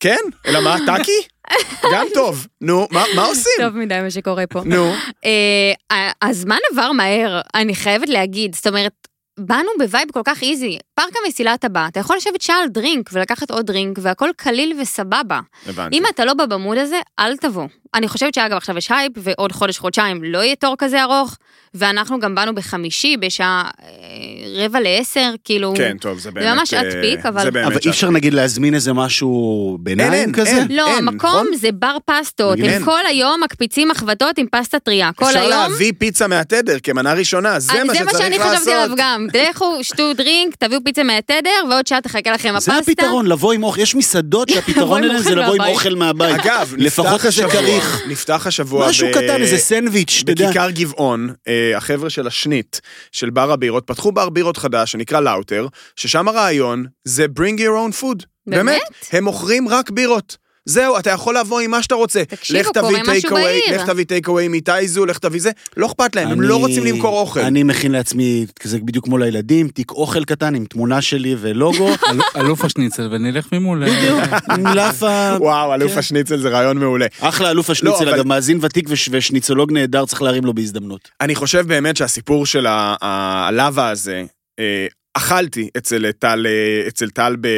כן? 0.00 0.20
אלא 0.46 0.60
מה, 0.60 0.76
טאקי? 0.86 1.20
גם 1.94 2.06
טוב. 2.14 2.46
נו, 2.60 2.86
מה 2.90 3.04
מה 3.16 3.24
עושים? 3.24 3.52
טוב 3.58 3.76
מדי 3.76 4.00
מה 4.02 4.10
שקורה 4.10 4.46
פה. 4.46 4.60
נו, 4.64 4.92
אה, 5.24 6.10
הזמן 6.22 6.58
עבר 6.72 6.92
מהר, 6.92 7.40
אני 7.54 7.74
חייבת 7.74 8.08
להגיד, 8.08 8.54
זאת 8.54 8.66
אומרת, 8.66 9.08
באנו 9.38 9.68
ב 9.78 9.84
vibe 9.84 10.10
כל 10.12 10.20
כך 10.24 10.42
easy. 10.42 10.78
פארק 10.98 11.12
המסילה 11.24 11.54
אתה 11.54 11.68
בא, 11.68 11.86
אתה 11.88 12.00
יכול 12.00 12.16
לשבת 12.16 12.40
שעה 12.40 12.62
על 12.62 12.68
דרינק 12.68 13.10
ולקחת 13.12 13.50
עוד 13.50 13.66
דרינק 13.66 13.98
והכל 14.02 14.30
קליל 14.36 14.72
וסבבה. 14.80 15.40
הבנתי. 15.66 15.96
אם 15.98 16.02
אתה 16.14 16.24
לא 16.24 16.34
בא 16.34 16.46
ב 16.46 16.52
mood 16.52 16.78
הזה, 16.78 17.00
אל 17.18 17.36
תבוא. 17.36 17.66
אני 17.94 18.08
חושבת 18.08 18.34
שאגב 18.34 18.56
עכשיו 18.56 18.78
יש 18.78 18.90
הייפ 18.90 19.12
ועוד 19.16 19.52
חודש 19.52 19.78
חודשיים 19.78 20.24
לא 20.24 20.38
יהיה 20.38 20.56
תור 20.56 20.74
כזה 20.78 21.02
ארוך, 21.02 21.36
ואנחנו 21.74 22.20
גם 22.20 22.34
באנו 22.34 22.54
בחמישי 22.54 23.16
בשעה 23.16 23.70
אה, 23.82 24.64
רבע 24.64 24.80
לעשר, 24.80 25.32
כאילו... 25.44 25.72
כן, 25.76 25.96
טוב, 26.00 26.18
זה 26.18 26.30
באמת... 26.30 26.56
ממש 26.58 26.74
עד 26.74 26.86
אה, 26.86 27.02
peak, 27.02 27.26
אבל- 27.26 27.42
זה 27.42 27.50
באמת 27.50 27.66
אבל 27.66 27.76
אי 27.84 27.90
אפשר 27.90 28.10
נגיד 28.10 28.34
להזמין 28.34 28.74
איזה 28.74 28.92
משהו 28.92 29.72
אין, 29.76 29.84
ביניים 29.84 30.12
אין, 30.12 30.32
כזה? 30.32 30.50
אין. 30.50 30.66
לא, 30.70 30.96
המקום 30.96 31.30
נכון? 31.30 31.46
זה 31.54 31.72
בר 31.72 31.96
פסטות, 32.04 32.58
אין. 32.58 32.70
הם 32.70 32.84
כל 32.84 33.00
היום 33.08 33.40
מקפיצים 33.44 33.88
מחבטות 33.88 34.38
עם 34.38 34.46
פסטה 34.52 34.78
טריה, 34.78 35.10
כל 35.16 35.24
אפשר 35.24 35.38
היום. 35.38 35.50
להביא 35.50 35.92
פיצה 35.98 36.26
מהתדר 36.26 36.76
כמנה 36.82 37.12
ראשונה, 37.12 37.60
זה 37.60 37.72
אז 37.72 37.78
מה 37.86 37.94
זה 37.94 38.04
מה 38.04 38.10
שצריך 38.10 38.18
שאני 38.24 38.38
לעשות. 38.38 38.56
חשבתי 38.56 38.72
עליו 38.72 38.96
גם. 38.96 39.26
תלכו, 39.32 39.84
שתו 39.84 40.12
דרינק, 40.14 40.56
תביאו 40.56 40.80
פיצה 40.88 41.02
מהתדר, 41.02 41.50
ועוד 41.70 41.86
שעה 41.86 42.00
תחכה 42.00 42.32
לכם 42.32 42.54
זה 42.58 42.72
הפסטה. 42.72 42.92
הפתרון, 42.92 43.26
לבוא 43.26 43.52
עם 43.52 43.62
אוכל. 43.62 43.80
יש 43.80 43.94
מסעדות 43.94 44.48
שהפתרון 44.48 45.02
שלהן 45.04 45.18
זה 45.18 45.34
לבוא 45.34 45.54
עם 45.54 45.58
מהבית. 45.58 45.74
אוכל 45.74 45.94
מהבית. 45.94 46.36
אגב, 46.40 46.74
לפחות 46.76 47.24
איזה 47.24 47.28
השבוע, 47.28 47.50
כריך. 47.50 48.02
נפתח 48.08 48.46
השבוע 48.46 48.88
משהו 48.88 49.08
קטן, 49.12 49.42
איזה 49.42 49.58
סנדוויץ', 49.58 50.20
אתה 50.24 50.32
יודע. 50.32 50.44
בכיכר 50.44 50.70
גבעון, 50.70 51.34
אה, 51.48 51.76
החבר'ה 51.76 52.10
של 52.10 52.26
השנית, 52.26 52.80
של 53.12 53.30
בר 53.30 53.52
הבירות, 53.52 53.86
פתחו 53.86 54.12
בר 54.12 54.28
בירות 54.28 54.56
חדש 54.56 54.92
שנקרא 54.92 55.20
לאוטר, 55.20 55.66
ששם 55.96 56.28
הרעיון 56.28 56.84
זה 57.04 57.26
bring 57.38 57.58
your 57.58 57.92
own 57.92 58.02
food. 58.02 58.24
באמת? 58.46 58.80
הם 59.12 59.24
מוכרים 59.24 59.68
רק 59.68 59.90
בירות. 59.90 60.36
זהו, 60.68 60.98
אתה 60.98 61.10
יכול 61.10 61.38
לבוא 61.38 61.60
עם 61.60 61.70
מה 61.70 61.82
שאתה 61.82 61.94
רוצה. 61.94 62.24
תקשיבו, 62.24 62.72
קורה 62.80 62.90
משהו 63.02 63.30
take 63.30 63.32
away, 63.32 63.34
בעיר. 63.34 63.82
לך 63.82 63.86
תביא 63.90 64.04
טייק 64.04 64.28
אווי 64.28 64.48
מטייזו, 64.48 65.06
לך 65.06 65.18
תביא 65.18 65.40
זה, 65.40 65.50
לא 65.76 65.86
אכפת 65.86 66.16
להם, 66.16 66.28
הם 66.28 66.40
לא 66.40 66.56
רוצים 66.56 66.84
למכור 66.84 67.20
אוכל. 67.20 67.40
אני 67.40 67.62
מכין 67.62 67.92
לעצמי, 67.92 68.46
כזה 68.60 68.78
בדיוק 68.78 69.04
כמו 69.04 69.18
לילדים, 69.18 69.68
תיק 69.68 69.90
אוכל 69.90 70.24
קטן 70.24 70.54
עם 70.54 70.64
תמונה 70.64 71.02
שלי 71.02 71.36
ולוגו, 71.40 71.88
אל- 72.10 72.20
אלוף 72.40 72.64
השניצל, 72.64 73.08
ונלך 73.12 73.52
ממול. 73.52 73.84
לאפה. 74.74 75.36
וואו, 75.40 75.74
אלוף 75.74 75.92
כן. 75.92 75.98
השניצל 75.98 76.36
זה 76.40 76.48
רעיון 76.48 76.78
מעולה. 76.78 77.06
אחלה 77.20 77.50
אלוף 77.50 77.68
לא, 77.68 77.72
השניצל, 77.72 78.08
אבל- 78.08 78.14
אגב, 78.14 78.26
מאזין 78.26 78.58
ותיק 78.62 78.84
וש- 78.88 79.08
ושניצולוג 79.12 79.72
נהדר, 79.72 80.06
צריך 80.06 80.22
להרים 80.22 80.44
לו 80.44 80.54
בהזדמנות. 80.54 81.08
אני 81.20 81.34
חושב 81.34 81.64
באמת 81.68 81.96
שהסיפור 81.96 82.46
של 82.46 82.66
ה- 82.66 82.96
הלאווה 83.00 83.88
הזה, 83.88 84.24
אה, 84.58 84.86
אכלתי 85.14 85.68
אצל 85.76 86.10
טל, 86.18 86.46
אה, 86.46 86.88
אצל 86.88 87.10
טל 87.10 87.36
ב... 87.40 87.48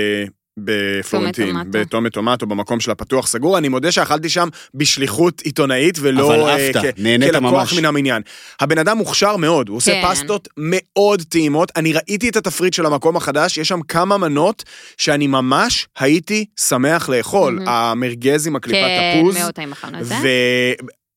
בפלורנטין. 0.64 1.56
בתומת 1.70 2.12
טומטו, 2.12 2.46
במקום 2.46 2.80
של 2.80 2.90
הפתוח 2.90 3.26
סגור. 3.26 3.58
אני 3.58 3.68
מודה 3.68 3.92
שאכלתי 3.92 4.28
שם 4.28 4.48
בשליחות 4.74 5.40
עיתונאית 5.40 5.98
ולא 6.00 6.26
אבל 6.34 6.40
אה, 6.40 6.54
עפת, 6.54 6.76
כ- 6.76 6.98
נהנית 6.98 7.30
כלקוח 7.30 7.52
ממש. 7.52 7.78
מן 7.78 7.84
המניין. 7.84 8.22
הבן 8.60 8.78
אדם 8.78 8.98
מוכשר 8.98 9.36
מאוד, 9.36 9.68
הוא 9.68 9.76
עושה 9.76 9.92
כן. 10.02 10.08
פסטות 10.10 10.48
מאוד 10.56 11.22
טעימות. 11.28 11.72
אני 11.76 11.92
ראיתי 11.92 12.28
את 12.28 12.36
התפריט 12.36 12.74
של 12.74 12.86
המקום 12.86 13.16
החדש, 13.16 13.58
יש 13.58 13.68
שם 13.68 13.80
כמה 13.82 14.18
מנות 14.18 14.64
שאני 14.96 15.26
ממש 15.26 15.86
הייתי 15.98 16.44
שמח 16.60 17.08
לאכול. 17.08 17.58
המרגז 17.66 18.46
עם 18.46 18.56
הקליפת 18.56 18.78
כן, 18.80 19.18
תפוז, 19.20 19.36
מאוד 19.38 19.54
טעים 19.54 19.72
אכלנו 19.72 20.00
את 20.00 20.06
זה. 20.06 20.14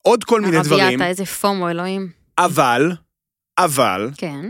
ועוד 0.05 0.23
כל 0.23 0.41
מיני 0.41 0.59
דברים, 0.63 0.81
הרביעתה, 0.83 1.07
איזה 1.07 1.25
פומו, 1.25 1.69
אלוהים. 1.69 2.09
אבל, 2.37 2.91
אבל, 3.57 4.09
כן. 4.17 4.49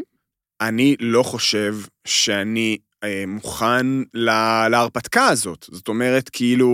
אני 0.61 0.95
לא 0.99 1.23
חושב 1.23 1.75
שאני 2.07 2.77
מוכן 3.27 3.85
לה, 4.13 4.69
להרפתקה 4.69 5.25
הזאת. 5.25 5.65
זאת 5.71 5.87
אומרת, 5.87 6.29
כאילו, 6.29 6.69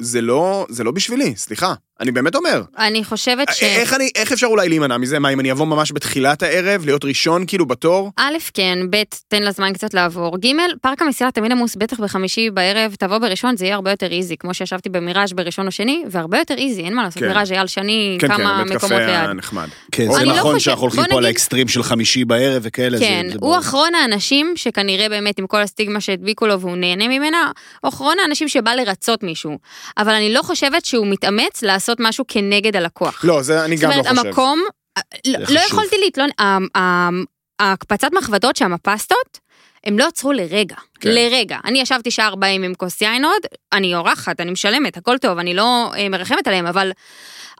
זה 0.00 0.20
לא, 0.20 0.66
זה 0.68 0.84
לא 0.84 0.90
בשבילי, 0.90 1.36
סליחה. 1.36 1.74
אני 2.00 2.10
באמת 2.12 2.34
אומר. 2.34 2.62
אני 2.78 3.04
חושבת 3.04 3.48
ש... 3.54 3.62
איך 3.62 3.94
אני, 3.94 4.10
איך 4.14 4.32
אפשר 4.32 4.46
אולי 4.46 4.68
להימנע 4.68 4.98
מזה? 4.98 5.18
מה, 5.18 5.28
אם 5.28 5.40
אני 5.40 5.52
אבוא 5.52 5.66
ממש 5.66 5.92
בתחילת 5.92 6.42
הערב, 6.42 6.84
להיות 6.84 7.04
ראשון 7.04 7.44
כאילו 7.46 7.66
בתור? 7.66 8.10
א', 8.16 8.34
כן, 8.54 8.78
ב', 8.90 8.96
תן 9.28 9.42
לזמן 9.42 9.72
קצת 9.72 9.94
לעבור. 9.94 10.38
ג', 10.38 10.48
פארק 10.82 11.02
המסילה 11.02 11.30
תמיד 11.30 11.52
עמוס, 11.52 11.76
בטח 11.76 12.00
בחמישי 12.00 12.50
בערב, 12.50 12.94
תבוא 12.98 13.18
בראשון, 13.18 13.56
זה 13.56 13.64
יהיה 13.64 13.74
הרבה 13.74 13.90
יותר 13.90 14.12
איזי, 14.12 14.36
כמו 14.36 14.54
שישבתי 14.54 14.88
במיראז' 14.88 15.32
בראשון 15.32 15.66
או 15.66 15.72
שני, 15.72 16.04
והרבה 16.10 16.38
יותר 16.38 16.54
איזי, 16.58 16.82
אין 16.82 16.94
מה 16.94 17.02
לעשות, 17.02 17.22
כן. 17.22 17.28
מיראז' 17.28 17.50
היה 17.50 17.60
על 17.60 17.66
שני, 17.66 18.16
כן, 18.20 18.28
כן, 18.28 18.36
כמה 18.36 18.62
בית 18.64 18.72
מקומות 18.76 18.92
קפה 19.00 19.06
ליד. 19.06 19.30
נחמד. 19.30 19.68
כן, 19.92 20.02
אני 20.02 20.14
זה 20.14 20.24
לא 20.24 20.32
נכון 20.36 20.54
חושב- 20.54 20.64
שאנחנו 20.64 20.82
הולכים 20.82 21.04
פה 21.04 21.10
על 21.10 21.16
נגיד- 21.16 21.26
האקסטרים 21.26 21.68
של 21.68 21.82
חמישי 21.82 22.24
בערב 22.24 22.62
וכאלה. 22.64 22.98
זה- 22.98 23.04
כן, 23.04 23.22
זה 23.28 23.32
הוא 23.34 23.40
ברור. 23.40 23.58
אחרון 23.58 23.94
האנשים 23.94 24.52
שכנראה 24.56 25.08
באמת 25.08 25.38
עם 25.38 25.46
כל 25.46 25.60
הסטיגמה 25.62 26.00
שהדביקו 26.00 26.46
לו 26.46 26.60
והוא 26.60 26.76
נהנה 26.76 27.08
ממנה, 27.08 27.50
הוא 27.82 27.88
אחרון 27.88 28.16
האנשים 28.22 28.48
שבא 28.48 28.74
לרצות 28.74 29.22
מישהו. 29.22 29.58
אבל 29.98 30.12
אני 30.12 30.32
לא 30.34 30.42
חושבת 30.42 30.84
שהוא 30.84 31.06
מתאמץ 31.06 31.62
לעשות 31.62 31.83
משהו 32.00 32.24
כנגד 32.28 32.76
הלקוח. 32.76 33.24
לא, 33.24 33.42
זה 33.42 33.64
אני 33.64 33.76
זאת 33.76 33.84
גם 33.84 33.90
לא 33.90 33.94
אומרת, 33.96 34.08
חושב. 34.16 34.26
המקום, 34.26 34.62
לא 35.26 35.38
חשוב. 35.44 35.56
לא 35.56 35.60
יכולתי 35.60 35.96
להתלונן, 36.04 36.30
ה- 36.40 36.78
ה- 36.78 37.08
ההקפצת 37.60 38.08
מחבטות 38.18 38.56
שם, 38.56 38.72
הפסטות, 38.72 39.38
הם 39.84 39.98
לא 39.98 40.06
עצרו 40.06 40.32
לרגע, 40.32 40.76
כן. 41.00 41.10
לרגע. 41.10 41.58
אני 41.64 41.80
ישבתי 41.80 42.10
שעה 42.10 42.26
40 42.26 42.62
עם 42.62 42.74
כוס 42.74 43.00
יין 43.00 43.24
עוד, 43.24 43.40
אני 43.72 43.94
אורחת, 43.94 44.40
אני 44.40 44.50
משלמת, 44.50 44.96
הכל 44.96 45.18
טוב, 45.18 45.38
אני 45.38 45.54
לא 45.54 45.90
אה, 45.96 46.08
מרחמת 46.08 46.46
עליהם, 46.48 46.66
אבל 46.66 46.90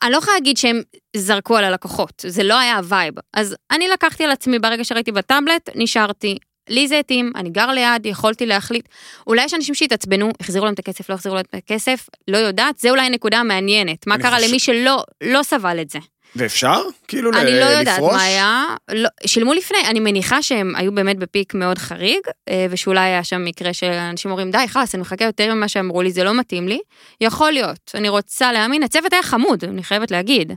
אני 0.02 0.12
לא 0.12 0.16
יכולה 0.16 0.34
להגיד 0.36 0.56
שהם 0.56 0.82
זרקו 1.16 1.56
על 1.56 1.64
הלקוחות, 1.64 2.24
זה 2.26 2.42
לא 2.42 2.58
היה 2.58 2.76
ה 2.76 2.83
vibe. 2.83 3.14
אז 3.34 3.56
אני 3.70 3.88
לקחתי 3.88 4.24
על 4.24 4.30
עצמי 4.30 4.58
ברגע 4.58 4.84
שראיתי 4.84 5.12
בטאבלט, 5.12 5.70
נשארתי. 5.74 6.38
לי 6.68 6.88
זה 6.88 6.98
התאים, 6.98 7.32
אני 7.36 7.50
גר 7.50 7.66
ליד, 7.70 8.06
יכולתי 8.06 8.46
להחליט. 8.46 8.88
אולי 9.26 9.44
יש 9.44 9.54
אנשים 9.54 9.74
שהתעצבנו, 9.74 10.30
החזירו 10.40 10.64
להם 10.64 10.74
את 10.74 10.78
הכסף, 10.78 11.10
לא 11.10 11.14
החזירו 11.14 11.34
להם 11.34 11.44
את 11.50 11.54
הכסף, 11.54 12.06
לא 12.28 12.38
יודעת, 12.38 12.78
זה 12.78 12.90
אולי 12.90 13.06
הנקודה 13.06 13.38
המעניינת. 13.38 14.06
מה 14.06 14.18
קרה 14.18 14.36
חושב- 14.36 14.48
למי 14.48 14.58
שלא 14.58 15.04
לא 15.22 15.42
סבל 15.42 15.80
את 15.80 15.90
זה? 15.90 15.98
ואפשר? 16.36 16.82
כאילו 17.08 17.30
ל- 17.30 17.34
אני 17.36 17.50
לא 17.60 17.64
יודעת 17.64 17.96
לפרוש? 17.96 18.12
מה 18.12 18.22
היה, 18.22 18.64
לא, 18.92 19.08
שילמו 19.26 19.52
לפני, 19.54 19.78
אני 19.86 20.00
מניחה 20.00 20.42
שהם 20.42 20.72
היו 20.76 20.92
באמת 20.94 21.18
ב 21.18 21.25
peak 21.25 21.54
מאוד 21.54 21.78
חריג, 21.78 22.20
אה, 22.48 22.66
ושאולי 22.70 23.00
היה 23.00 23.24
שם 23.24 23.44
מקרה 23.44 23.72
שאנשים 23.72 24.30
אומרים, 24.30 24.50
די, 24.50 24.58
חלאס, 24.68 24.94
אני 24.94 25.00
מחכה 25.00 25.24
יותר 25.24 25.54
ממה 25.54 25.68
שאמרו 25.68 26.02
לי, 26.02 26.12
זה 26.12 26.24
לא 26.24 26.34
מתאים 26.34 26.68
לי. 26.68 26.78
יכול 27.20 27.52
להיות, 27.52 27.90
אני 27.94 28.08
רוצה 28.08 28.52
להאמין, 28.52 28.82
הצוות 28.82 29.12
היה 29.12 29.22
חמוד, 29.22 29.64
אני 29.64 29.82
חייבת 29.82 30.10
להגיד. 30.10 30.52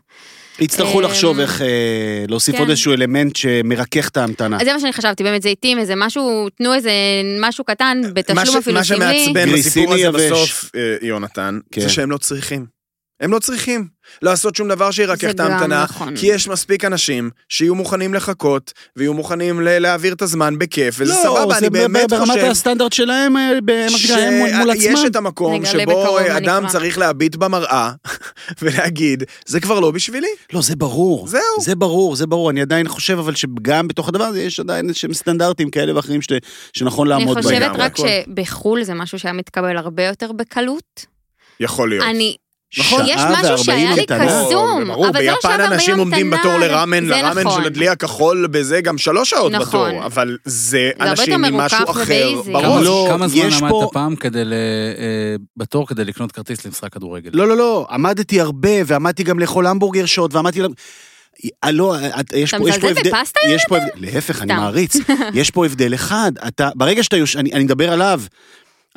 יצטרכו 0.60 1.00
אמ, 1.00 1.06
לחשוב 1.06 1.40
איך 1.40 1.62
אה, 1.62 1.68
להוסיף 2.28 2.56
כן. 2.56 2.62
עוד 2.62 2.70
איזשהו 2.70 2.94
אלמנט 2.94 3.36
שמרכך 3.36 4.08
את 4.10 4.18
ההמתנה. 4.18 4.58
אז 4.60 4.66
זה 4.66 4.74
מה 4.74 4.80
שאני 4.80 4.94
חשבתי, 4.94 5.24
באמת 5.24 5.42
זה 5.42 5.50
התאים, 5.50 5.80
איזה 5.80 5.94
משהו, 5.96 6.50
תנו 6.50 6.74
איזה 6.74 6.92
משהו 7.40 7.64
קטן, 7.64 8.02
מה 8.04 8.10
בתשלום 8.14 8.58
אפילו 8.58 8.78
מה 8.78 8.84
סמלי. 8.84 9.24
שמעצבן 9.24 9.50
גריסיני 9.50 9.86
בסיפור 9.86 9.94
הזה. 9.94 10.30
בסוף, 10.32 10.72
אה, 10.76 10.96
יונתן, 11.02 11.60
כן. 11.72 11.82
זה 11.82 11.90
שהם 11.90 12.12
לא 12.12 12.18
צריכים. 12.18 12.77
הם 13.20 13.32
לא 13.32 13.40
צריכים 13.40 13.88
לעשות 14.22 14.56
שום 14.56 14.68
דבר 14.70 14.92
שירכך 14.92 15.22
זה 15.22 15.30
את 15.30 15.40
ההמתנה, 15.40 15.84
נכון. 15.84 16.16
כי 16.16 16.28
יש 16.28 16.48
מספיק 16.48 16.86
אנשים 16.86 17.30
שיהיו 17.50 17.76
מוכנים 17.76 18.14
לחכות, 18.14 18.74
ויהיו 18.96 19.14
מוכנים 19.14 19.62
ל- 19.62 19.80
להעביר 19.80 20.14
את 20.14 20.22
הזמן 20.22 20.58
בכיף, 20.60 20.96
וזה 20.98 21.14
לא, 21.14 21.20
סבבה, 21.24 21.54
זה 21.54 21.58
אני 21.60 21.70
באמת 21.70 22.10
ברמת 22.10 22.28
חושב... 22.28 22.44
הסטנדרט 22.46 22.94
שלהם, 22.94 23.38
אה, 23.38 23.52
ב- 23.66 23.88
מה 23.92 23.98
שנקרא, 23.98 24.18
הם 24.20 24.34
מול- 24.60 24.72
עצמם. 24.72 24.96
את 25.08 25.16
המקום 25.16 25.66
שבו 25.66 26.20
אדם 26.38 26.58
נקרא. 26.64 26.70
צריך 26.70 26.98
להביט 26.98 27.36
במראה 27.36 27.92
ולהגיד, 28.62 29.24
זה 29.46 29.60
כבר 29.60 29.80
לא 29.80 29.92
בשבילי. 29.92 30.28
לא, 30.54 30.62
זה 30.62 30.76
ברור. 30.76 31.28
זהו. 31.28 31.42
זה 31.62 31.76
ברור, 31.76 32.16
זה 32.16 32.28
ברור. 32.28 32.50
אני 32.50 32.62
עדיין 32.62 32.88
חושב, 32.88 33.18
אבל 33.20 33.36
שגם 33.36 33.88
בתוך 33.88 34.10
הדבר 34.10 34.24
הזה 34.24 34.42
יש 34.42 34.60
עדיין 34.60 34.88
איזשהם 34.88 35.14
סטנדרטים 35.14 35.70
כאלה 35.70 35.96
ואחרים 35.96 36.22
ש- 36.22 36.28
שנכון 36.74 37.12
אני 37.12 37.20
לעמוד 37.20 37.36
בהם. 37.36 37.44
חושבת 37.44 37.62
לגמרי, 37.62 37.82
רק. 37.82 37.98
שבחו"ל 37.98 38.84
זה 38.84 38.94
משהו 38.94 39.20
שהיה 39.20 39.34
מתקבל 39.34 39.78
הרבה 39.78 40.04
יותר 40.04 40.32
בקלות. 40.32 41.06
יכול 41.60 41.90
להיות. 41.90 42.06
אני, 42.06 42.36
נכון, 42.80 43.02
יש 43.08 43.22
משהו 43.40 43.58
שהיה 43.58 43.94
לי 43.96 44.00
המתנה. 44.02 44.26
קסום, 44.46 44.92
אבל 44.92 45.14
זה 45.14 45.26
לא 45.26 45.34
ביפן 45.34 45.36
שעה 45.42 45.56
אנשים 45.56 45.70
וארבעים 45.72 46.00
עומדים 46.00 46.34
המתנה, 46.34 46.40
בתור 46.52 46.60
לראמן, 46.60 47.06
זה 47.06 47.12
לראמן 47.12 47.42
נכון. 47.44 47.62
של 47.62 47.68
הדלי 47.68 47.90
הכחול 47.90 48.48
בזה 48.48 48.82
גם 48.82 48.98
שלוש 48.98 49.30
שעות 49.30 49.52
נכון. 49.52 49.90
בתור, 49.92 50.06
אבל 50.06 50.38
זה 50.46 50.92
אנשים 51.00 51.42
ממשהו 51.42 51.78
אחר. 51.92 52.30
בראש. 52.46 52.64
כמה 52.66 52.82
לא, 52.82 53.08
כמה 53.10 53.28
זמן 53.28 53.48
יש 53.48 53.54
עמדת 53.58 53.70
פה- 53.72 53.90
פעם 53.94 54.16
כדי 54.16 54.46
ל... 54.46 54.54
אה, 54.54 54.58
בתור 55.58 55.88
כדי 55.88 56.06
לקנות 56.06 56.32
כרטיס 56.32 56.66
למשחק 56.66 56.94
כדורגל? 56.94 57.30
לא, 57.34 57.48
לא, 57.48 57.58
לא, 57.58 57.88
עמדתי 57.92 58.42
הרבה, 58.42 58.70
ועמדתי 58.86 59.24
גם 59.24 59.40
לאכול 59.40 59.68
המבורגר 59.68 60.06
שוט, 60.06 60.34
ועמדתי... 60.34 60.60
אה, 61.64 61.72
לא, 61.72 61.96
את- 62.20 62.34
יש 62.34 62.50
אתה 62.54 62.58
פה, 62.64 62.70
יש 62.70 62.78
פה 62.78 62.88
מזלזל 62.88 63.00
הבדל, 63.00 63.12
בפסטה, 63.20 63.40
יש 63.50 63.64
פה 63.70 63.78
הבדל, 63.78 63.90
להפך, 63.96 64.42
אני. 64.42 64.54
מעריץ, 64.54 64.96
יש 65.34 65.52
פה 65.52 65.66
הבדל 65.66 65.94
אחד, 65.94 66.32
אתה, 66.48 66.70
ברגע 66.76 67.04
שאתה 67.04 67.18
יוש... 67.18 67.36
אני, 67.36 67.54
אני 67.54 67.64
מדבר 67.64 67.92
עליו, 67.94 68.22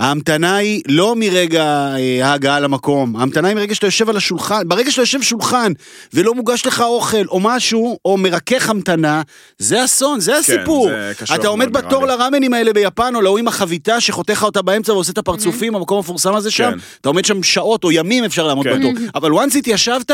ההמתנה 0.00 0.56
היא 0.56 0.82
לא 0.88 1.14
מרגע 1.16 1.64
אה, 1.96 2.26
ההגעה 2.26 2.60
למקום, 2.60 3.16
ההמתנה 3.16 3.48
היא 3.48 3.56
מרגע 3.56 3.74
שאתה 3.74 3.86
יושב 3.86 4.08
על 4.08 4.16
השולחן, 4.16 4.68
ברגע 4.68 4.90
שאתה 4.90 5.02
יושב 5.02 5.22
שולחן 5.22 5.72
ולא 6.14 6.34
מוגש 6.34 6.66
לך 6.66 6.80
אוכל 6.80 7.26
או 7.28 7.40
משהו, 7.40 7.98
או 8.04 8.16
מרכך 8.16 8.70
המתנה, 8.70 9.22
זה 9.58 9.84
אסון, 9.84 10.20
זה 10.20 10.36
הסיפור. 10.38 10.88
כן, 10.88 10.94
זה 10.94 11.12
קשוח 11.18 11.36
אתה 11.36 11.48
עומד 11.48 11.72
בתור. 11.72 12.06
לראמנים 12.06 12.54
האלה 12.54 12.72
ביפן, 12.72 13.14
או 13.14 13.20
להוא 13.20 13.38
עם 13.38 13.48
החביתה 13.48 14.00
שחותך 14.00 14.42
אותה 14.42 14.62
באמצע 14.62 14.92
ועושה 14.92 15.12
את 15.12 15.18
הפרצופים, 15.18 15.74
המקום 15.74 15.96
המפורסם 15.96 16.34
הזה 16.34 16.50
שם, 16.50 16.70
כן. 16.70 16.78
אתה 17.00 17.08
עומד 17.08 17.24
שם 17.24 17.42
שעות 17.42 17.84
או 17.84 17.92
ימים 17.92 18.24
אפשר 18.24 18.46
לעמוד 18.46 18.66
כן. 18.66 18.78
בתור, 18.78 18.92
אבל 19.14 19.30
once 19.30 19.58
התיישבת, 19.58 20.10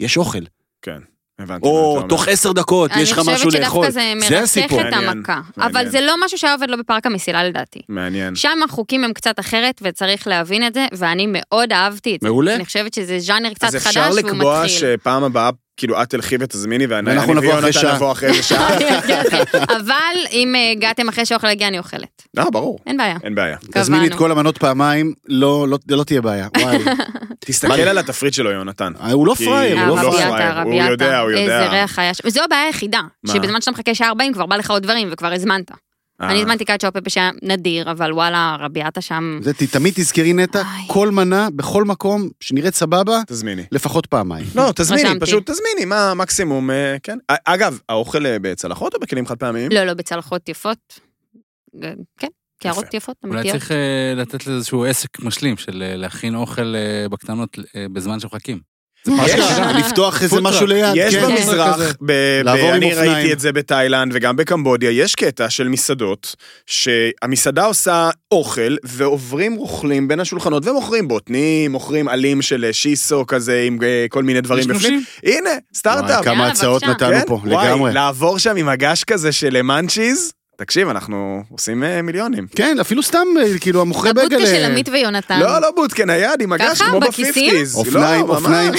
יש 0.00 0.16
אוכל. 0.16 0.38
כן, 0.82 0.98
הבנתי. 1.38 1.68
או. 1.68 2.02
תוך 2.08 2.28
עשר 2.28 2.52
דקות 2.52 2.90
יש 2.96 3.12
לך 3.12 3.18
משהו 3.18 3.32
אני 3.32 3.36
חושבת 3.36 3.60
לאכול. 3.62 3.86
שדווקא 3.90 4.28
זה 4.28 4.40
הסיפור. 4.40 4.80
את 4.80 4.86
המכה. 4.92 5.40
מעניין. 5.56 5.76
אבל 5.76 5.88
זה 5.90 6.00
לא 6.00 6.14
משהו 6.24 6.38
שהיה 6.38 6.52
עובד 6.52 6.70
לו 6.70 6.78
בפארק 6.78 7.06
המסילה 7.06 7.44
לדעתי. 7.44 7.80
מעניין. 7.88 8.34
שם 8.34 8.58
החוקים 8.64 9.04
הם 9.04 9.12
קצת 9.12 9.40
אחרת 9.40 9.80
וצריך 9.82 10.26
להבין 10.26 10.66
את 10.66 10.74
זה, 10.74 10.86
ואני 10.92 11.26
מאוד 11.28 11.72
אהבתי 11.72 12.14
את 12.14 12.20
זה. 12.20 12.28
מעולה. 12.28 12.54
אני 12.54 12.64
חושבת 12.64 12.94
שזה 12.94 13.18
ז'אנר 13.18 13.54
קצת 13.54 13.64
אז 13.64 13.74
חדש 13.76 13.86
אפשר 13.86 14.08
והוא 14.10 14.18
לקבוע 14.18 14.62
מתחיל. 14.62 14.78
שפעם 14.96 15.24
הבאה, 15.24 15.50
כאילו, 15.76 16.02
את 16.02 16.10
תלכי 16.10 16.36
ותזמיני, 16.40 16.86
ואני 16.86 17.10
ואנחנו 17.10 17.32
אני 17.32 17.40
נבוא 17.40 17.58
אחרי 17.58 17.72
שעה. 17.72 17.94
נבוא 17.94 18.12
אחרי 18.12 18.42
שעה. 18.42 18.68
אבל 19.76 20.16
אם 20.32 20.54
אה, 20.56 20.70
הגעתם 20.70 21.08
אחרי 21.08 21.26
שהאוכל 21.26 21.46
הגיע, 21.46 21.68
אני 21.68 21.78
אוכלת. 21.78 22.22
לא, 22.36 22.50
ברור, 22.50 22.78
אין 22.86 22.96
בעיה. 22.96 23.16
אין 23.24 23.34
בעיה. 23.34 23.56
תזמיני 23.72 24.06
את. 24.06 24.14
כל 24.14 24.32
המנות 24.32 24.58
פעמיים, 24.58 25.14
לא 25.28 25.68
לא- 25.68 25.78
לא 25.88 26.04
תהיה 26.04 26.20
בעיה. 26.20 26.48
וואי. 26.60 26.78
תסתכל 27.38 27.72
על 27.72 27.98
התפריט 27.98 28.34
שלו, 28.34 28.50
יונתן. 28.50 28.92
אה, 29.00 29.12
הוא 29.12 29.26
לא 29.26 29.34
פראייר, 29.34 29.80
הוא 29.88 29.96
לא 30.02 30.10
פראייר. 30.10 30.60
הוא. 30.62 30.74
יודע, 30.74 31.18
הוא 31.18 31.30
יודע. 31.30 31.42
איזה 31.42 31.68
ריח 31.68 31.98
היה 31.98 32.14
שם. 32.14 32.22
וזו 32.26 32.40
הבעיה 32.44 32.62
היחידה? 32.62 33.00
שבזמן 33.26 33.60
שאתה 33.60 33.70
מחכה 33.70 33.94
שעה 33.94 34.08
40 34.08 34.32
כבר 34.32 34.46
בא 34.46 34.56
לך 34.56 34.70
עוד 34.70 34.82
דברים 34.82 35.08
וכבר 35.12 35.32
הזמנת. 35.32 35.70
אה, 36.22 36.30
אני 36.30 36.38
הזמנתי 36.40 36.64
קאצ'ו 36.64 36.88
פפה 36.92 37.10
שהיה 37.10 37.30
נדיר, 37.42 37.90
אבל 37.90 38.12
וואלה, 38.12 38.56
הרביעתה 38.60 39.00
שם... 39.00 39.38
זה 39.42 39.52
תמיד 39.72 39.94
תזכרי 39.96 40.32
נטע. 40.32 40.62
כל 40.86 41.10
מנה, 41.10 41.48
בכל 41.56 41.84
מקום, 41.84 42.28
שנראית 42.40 42.74
סבבה, 42.74 43.20
תזמיני. 43.26 43.62
לפחות 43.72 44.06
פעמיים. 44.06 44.46
לא, 44.54 44.72
תזמיני. 44.76 45.20
פשוט 45.20 45.50
תזמיני, 45.50 45.84
מה 45.84 46.14
מקסימום, 46.14 46.70
אה, 46.70 46.96
כן. 47.02 47.18
א- 47.30 47.34
אגב, 47.44 47.78
האוכל 47.88 48.26
אה, 48.26 48.36
בצלחות 48.42 48.94
או 48.94 49.00
בכלים 49.00 49.26
חד 49.26 49.36
פעמיים? 49.38 49.72
לא, 49.72 49.84
לא, 49.84 49.94
בצלחות 49.94 50.48
יפות. 50.48 51.00
אה, 51.82 51.92
כן, 52.18 52.28
קערות. 52.62 52.94
יפות, 52.94 53.16
אולי 53.24 53.34
אמיתיות. 53.34 53.56
צריך 53.56 53.72
אה, 53.72 53.76
לתת 54.16 54.46
לזה 54.46 54.56
איזשהו 54.56 54.84
עסק 54.84 55.20
משלים 55.20 55.56
של 55.56 55.82
אה, 55.82 55.96
להכין 55.96 56.34
אוכל 56.34 56.74
אה, 56.74 57.08
בקטנות 57.08 57.58
אה, 57.76 57.86
בזמן 57.92 58.20
שמחכים. 58.20 58.71
לפתוח 59.78 60.22
איזה. 60.22 60.40
משהו 60.40 60.66
ליד, 60.66 60.92
יש 60.94 61.16
כן. 61.16 61.26
במזרח, 61.26 61.80
אני. 62.72 62.94
ראיתי 62.94 63.32
את 63.32 63.40
זה 63.40 63.52
בתאילנד 63.52 64.12
וגם 64.14 64.36
בקמבודיה, 64.36 64.90
יש 64.90 65.14
קטע 65.14 65.50
של 65.50 65.68
מסעדות, 65.68 66.36
שהמסעדה 66.66 67.64
עושה 67.64 68.10
אוכל 68.32 68.76
ועוברים 68.84 69.54
רוכלים 69.54 70.08
בין 70.08 70.20
השולחנות 70.20 70.66
ומוכרים 70.66 71.08
בוטנים, 71.08 71.72
מוכרים 71.72 72.08
עלים 72.08 72.42
של 72.42 72.68
שיסו 72.72 73.26
כזה 73.26 73.62
עם 73.66 73.78
אה, 73.82 74.06
כל 74.08 74.22
מיני 74.22 74.40
דברים 74.40 74.68
בפנים. 74.68 75.04
הנה, 75.24 75.50
סטארט-אפ. 75.74 76.24
כמה 76.24 76.34
יאללה, 76.34 76.50
הצעות. 76.50 76.84
נתנו 76.84 77.08
כן? 77.08 77.26
פה, 77.26 77.40
לגמרי. 77.44 77.92
לעבור 77.92 78.38
שם 78.38 78.56
עם 78.56 78.66
מגש 78.66 79.04
כזה 79.04 79.32
של 79.32 79.62
מאנצ'יז, 79.62 80.32
תקשיב, 80.64 80.88
אנחנו 80.88 81.42
עושים 81.50 81.84
אה, 81.84 82.02
מיליונים. 82.02 82.46
כן, 82.56 82.76
אפילו 82.80 83.02
סתם, 83.02 83.26
אה, 83.40 83.58
כאילו, 83.58 83.80
המוכרי 83.80 84.12
בגל... 84.12 84.22
הבוטקה 84.22 84.46
של 84.46 84.64
עמית 84.64 84.88
ויונתן. 84.88 85.40
לא, 85.40 85.60
לא 85.60 85.70
בוטקה 85.76 86.04
נייד, 86.04 86.42
עם 86.42 86.58
ככה, 86.58 86.84
כמו? 86.84 87.00
ב 87.00 87.08
fifties. 87.08 87.76
אופניים, 87.76 88.26
לא, 88.26 88.74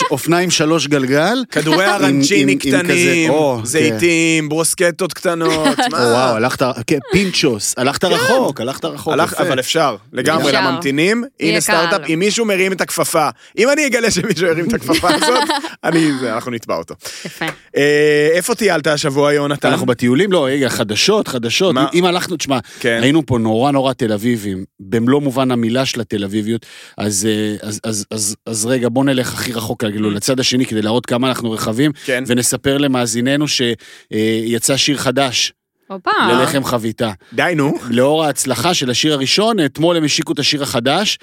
אופניים, 0.10 0.50
שלוש 0.50 0.86
גלגל. 0.86 1.44
כדורי 1.50 1.86
ארנצ'יני 1.86 2.56
קטנים, 2.56 3.32
כן. 3.32 3.64
זיתים, 3.64 4.48
ברוסקטות 4.48 5.12
קטנות? 5.12 5.78
וואו, 5.92 6.36
הלכת, 6.36 6.62
כן, 6.86 6.98
פינצ'וס, 7.12 7.74
הלכת 7.76 8.04
רחוק, 8.04 8.60
הלכת 8.60 8.84
רחוק. 8.84 9.14
אבל 9.38 9.60
אפשר, 9.60 9.96
לגמרי. 10.12 10.52
לממתינים, 10.52 11.24
הנה 11.40 11.60
סטארט-אפ. 11.60 12.00
אם 12.08 12.18
מישהו 12.18 12.44
מרים 12.44 12.72
את 12.72 12.80
הכפפה, 12.80 13.28
אם 13.58 13.68
אני 13.70 13.86
אגלה 13.86 14.10
שמישהו 14.10 14.46
ירים 14.46 14.68
את 14.68 14.74
הכפפה 14.74 15.08
הזאת, 15.14 15.42
אנחנו 16.22 16.50
נתבע 16.50 16.76
אותו. 16.76 16.94
יפה. 17.24 17.46
אה, 17.76 18.28
איפה 18.32 18.54
טיילת 18.54 18.86
השבוע, 18.86 19.32
יונתן? 19.32 19.68
אנחנו 19.68 19.86
בטיולים, 19.86 20.32
לא, 20.32 20.44
רגע, 20.44 20.68
חדשות, 20.68 21.25
חדשות. 21.26 21.74
מה? 21.74 21.86
אם 21.94 22.04
הלכנו, 22.04 22.36
תשמע, 22.36 22.58
כן. 22.80 22.98
היינו 23.02 23.26
פה 23.26 23.38
נורא 23.38 23.70
נורא 23.70 23.92
תל 23.92 24.12
אביבים, 24.12 24.64
במלוא 24.80 25.20
מובן 25.20 25.50
המילה 25.50 25.86
של 25.86 26.00
התל 26.00 26.24
אביביות, 26.24 26.66
אז, 26.98 27.26
אה, 27.26 27.68
אז, 27.68 27.80
אז, 27.84 28.06
אז, 28.10 28.36
אז 28.46 28.66
רגע, 28.66 28.88
בוא 28.88 29.04
נלך 29.04 29.34
הכי 29.34 29.52
רחוק, 29.52 29.84
כאילו, 29.84 30.10
לצד 30.10 30.40
השני, 30.40 30.66
כדי 30.66 30.82
להראות 30.82 31.06
כמה 31.06 31.28
אנחנו 31.28 31.50
רחבים, 31.50 31.92
כן. 32.04 32.24
ונספר 32.26 32.78
למאזיננו 32.78 33.44
שיצא 33.48 34.76
שיר 34.76 34.96
חדש, 34.96 35.52
הופה. 35.88 36.10
ללחם 36.28 36.64
חביתה. 36.64 37.10
די, 37.32 37.52
נו. 37.56 37.74
לאור 37.90 38.24
ההצלחה 38.24 38.74
של 38.74 38.90
השיר 38.90 39.12
הראשון, 39.12 39.64
אתמול 39.64 39.96
הם 39.96 40.04
השיקו 40.04 40.32
את 40.32 40.38
השיר 40.38 40.62
החדש. 40.62 41.18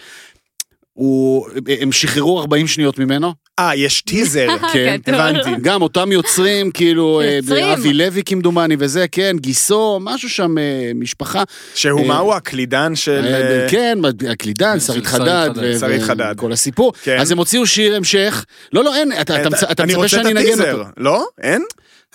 הוא, 0.94 1.48
הם 1.82 1.92
שחררו 1.92 2.40
40 2.42 2.68
שניות 2.68 3.00
ממנו, 3.00 3.34
אה, 3.60 3.76
יש 3.76 4.02
טיזר. 4.02 4.48
כן. 4.74 4.98
הבנתי. 5.08 5.50
גם 5.62 5.82
אותם 5.82 6.12
יוצרים, 6.12 6.72
כאילו, 6.72 7.22
אה. 7.22 7.74
אבי 7.74 7.94
לוי 7.94 8.22
כמדומני 8.26 8.76
וזה, 8.80 9.06
כן, 9.12 9.36
גיסו, 9.40 10.00
משהו 10.02 10.30
שם, 10.30 10.58
אה, 10.58 10.64
משפחה. 10.96 11.44
שהוא 11.76 12.02
אה, 12.02 12.08
מהו 12.08 12.34
הקלידן 12.34 12.96
של... 12.96 13.26
כן, 13.70 13.98
הקלידן, 14.30 14.80
שרית 14.80 15.06
חדד. 15.06 15.50
שרית 15.80 16.02
חדד. 16.02 16.34
כל 16.38 16.52
הסיפור. 16.52 16.94
כן. 17.04 17.18
אז 17.20 17.32
הם 17.32 17.38
הוציאו 17.38 17.66
שיר 17.66 17.96
המשך. 17.96 18.46
לא, 18.74 18.84
לא, 18.84 18.96
אין, 18.96 19.12
אתה 19.22 19.42
אתה 19.42 19.50
מצ- 19.50 19.64
אתה 19.64 19.84
אני 19.84 19.92
מצפה 19.94 20.04
רוצה 20.04 20.18
את 20.18 20.22
שאני 20.22 20.32
אנגן 20.32 20.48
הטיזר, 20.48 20.72
אותו. 20.80 20.90
לא? 20.98 21.26
אין? 21.42 21.62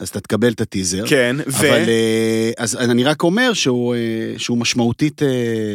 אז 0.00 0.08
אתה 0.08 0.20
תקבל 0.20 0.52
את 0.52 0.60
הטיזר. 0.60 1.04
כן, 1.06 1.36
ו... 1.46 1.58
אבל 1.58 1.66
אה, 1.88 2.50
אז 2.58 2.76
אני 2.76 3.04
רק 3.04 3.22
אומר 3.22 3.52
שהוא 3.52 3.94
אה, 3.94 3.98
שהוא 4.36 4.58
משמעותית... 4.58 5.22
אה, 5.22 5.28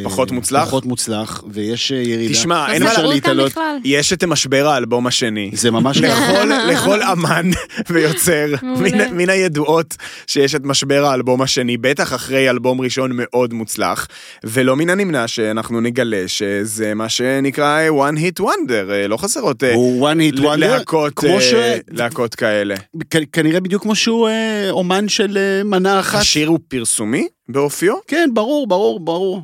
פחות 0.04 0.32
מוצלח? 0.32 0.68
פחות 0.68 0.86
מוצלח, 0.86 1.44
ויש 1.52 1.92
ירידה. 1.92 2.34
תשמע, 2.34 2.74
אין 2.74 2.82
לא 2.84 2.90
לה- 2.90 2.98
אותם 3.00 3.10
להתעלות. 3.14 3.52
בכלל. 3.52 3.78
יש 3.86 4.14
את 4.14 4.24
משבר 4.24 4.68
האלבום 4.68 5.08
השני. 5.08 5.52
זה 5.54 5.72
ממש 5.72 5.98
לכל, 5.98 6.50
לכל 6.72 7.02
אמן 7.12 7.50
ויוצר. 7.90 8.46
מן, 8.64 9.14
מן 9.18 9.30
הידועות 9.30 9.96
שיש 10.28 10.56
את 10.56 10.62
משבר 10.64 11.06
האלבום 11.06 11.42
השני, 11.42 11.78
בטח 11.78 12.14
אחרי 12.14 12.50
אלבום 12.50 12.82
ראשון 12.82 13.12
מאוד 13.14 13.54
מוצלח, 13.54 14.08
ולא 14.44 14.76
מן 14.76 14.90
הנמנע 14.90 15.28
שאנחנו 15.28 15.82
נגלה 15.82 16.24
שזה 16.28 16.94
מה 16.94 17.10
שנקרא 17.10 17.80
one 17.90 18.18
hit 18.18 18.44
wonder, 18.44 19.08
לא 19.10 19.18
חסרות 19.18 19.64
הוא 19.74 20.10
one 20.12 20.36
hit 20.36 20.40
wonder, 20.40 20.46
להקות, 20.56 21.14
כמו 21.16 21.42
ש... 21.42 21.54
להקות 21.92 22.36
כאלה. 22.36 22.76
כ- 23.10 23.18
כנראה 23.34 23.60
בדיוק 23.60 23.82
כמו 23.84 23.96
שהוא 23.96 24.13
אה, 24.28 24.68
אומן 24.70 25.10
של 25.10 25.38
אה, 25.38 25.64
מנה 25.64 26.00
אחת. 26.00 26.20
השיר 26.20 26.48
הוא 26.48 26.60
פרסומי 26.68 27.28
באופיו? 27.50 27.94
כן, 28.08 28.30
ברור, 28.34 28.68
ברור, 28.68 29.00
ברור. 29.00 29.42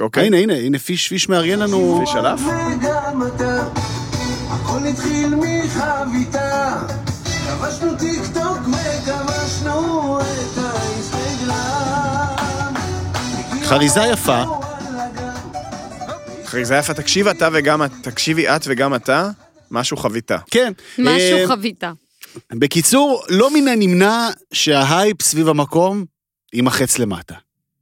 אוקיי. 0.00 0.26
הנה, 0.26 0.36
הנה, 0.36 0.54
הנה 0.54 0.78
פיש, 0.78 1.08
פיש 1.08 1.28
מארגן 1.28 1.58
לנו. 1.58 2.02
פיש 2.06 2.16
עליו? 2.16 2.38
וגם 2.42 3.22
אתה, 3.26 3.68
הכל 4.48 4.86
התחיל 4.86 5.34
מחביתה. 5.34 6.82
כבשנו 7.46 7.98
טיק 7.98 8.22
טוק 8.34 8.58
וכבשנו 8.68 10.18
את 10.20 10.58
האינסטגרם. 10.58 11.92
חריזה 13.64 14.00
יפה. 14.00 14.42
חריזה 16.44 16.74
יפה, 16.74 16.94
תקשיב 16.94 17.28
אתה 17.28 17.48
וגם, 17.52 17.82
תקשיבי 18.02 18.48
את 18.48 18.62
וגם 18.66 18.94
אתה, 18.94 19.30
משהו 19.70 19.96
חביתה. 19.96 20.38
כן. 20.50 20.72
משהו 20.98 21.38
אה, 21.38 21.44
חביתה. 21.48 21.92
בקיצור, 22.52 23.22
לא 23.28 23.54
מן 23.54 23.68
הנמנע 23.68 24.30
שההייפ 24.52 25.22
סביב 25.22 25.48
המקום 25.48 26.04
יימחץ 26.52 26.98
למטה. 26.98 27.34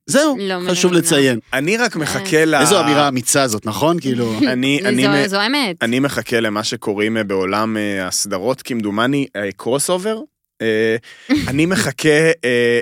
זהו, 0.06 0.36
לא 0.40 0.54
חשוב 0.70 0.92
הנמנע. 0.92 1.06
לציין. 1.06 1.38
אני 1.52 1.76
רק 1.76 1.96
מחכה 1.96 2.44
ל... 2.44 2.54
איזו 2.54 2.80
אמירה 2.80 3.08
אמיצה 3.08 3.48
זאת, 3.48 3.66
נכון? 3.66 3.98
כאילו... 4.02 4.38
אני, 4.46 4.80
אני, 4.84 5.02
זו- 5.02 5.08
מ- 5.10 5.26
זו 5.28 5.36
האמת. 5.36 5.76
אני 5.82 5.98
מחכה 6.00 6.40
למה 6.40 6.64
שקוראים 6.64 7.16
אה, 7.16 7.24
בעולם 7.24 7.76
אה, 7.76 8.06
הסדרות, 8.06 8.62
כמדומני, 8.62 9.26
קרוס 9.56 9.90
אובר. 9.90 10.18
אה, 10.62 10.96
אני 11.48 11.66
מחכה 11.66 12.30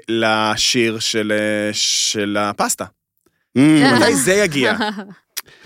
לשיר 0.09 0.99
של, 0.99 1.33
של 1.73 2.37
הפסטה. 2.41 2.85
Mm, 3.59 3.61
מתי 3.97 4.15
זה 4.15 4.33
יגיע? 4.35 4.75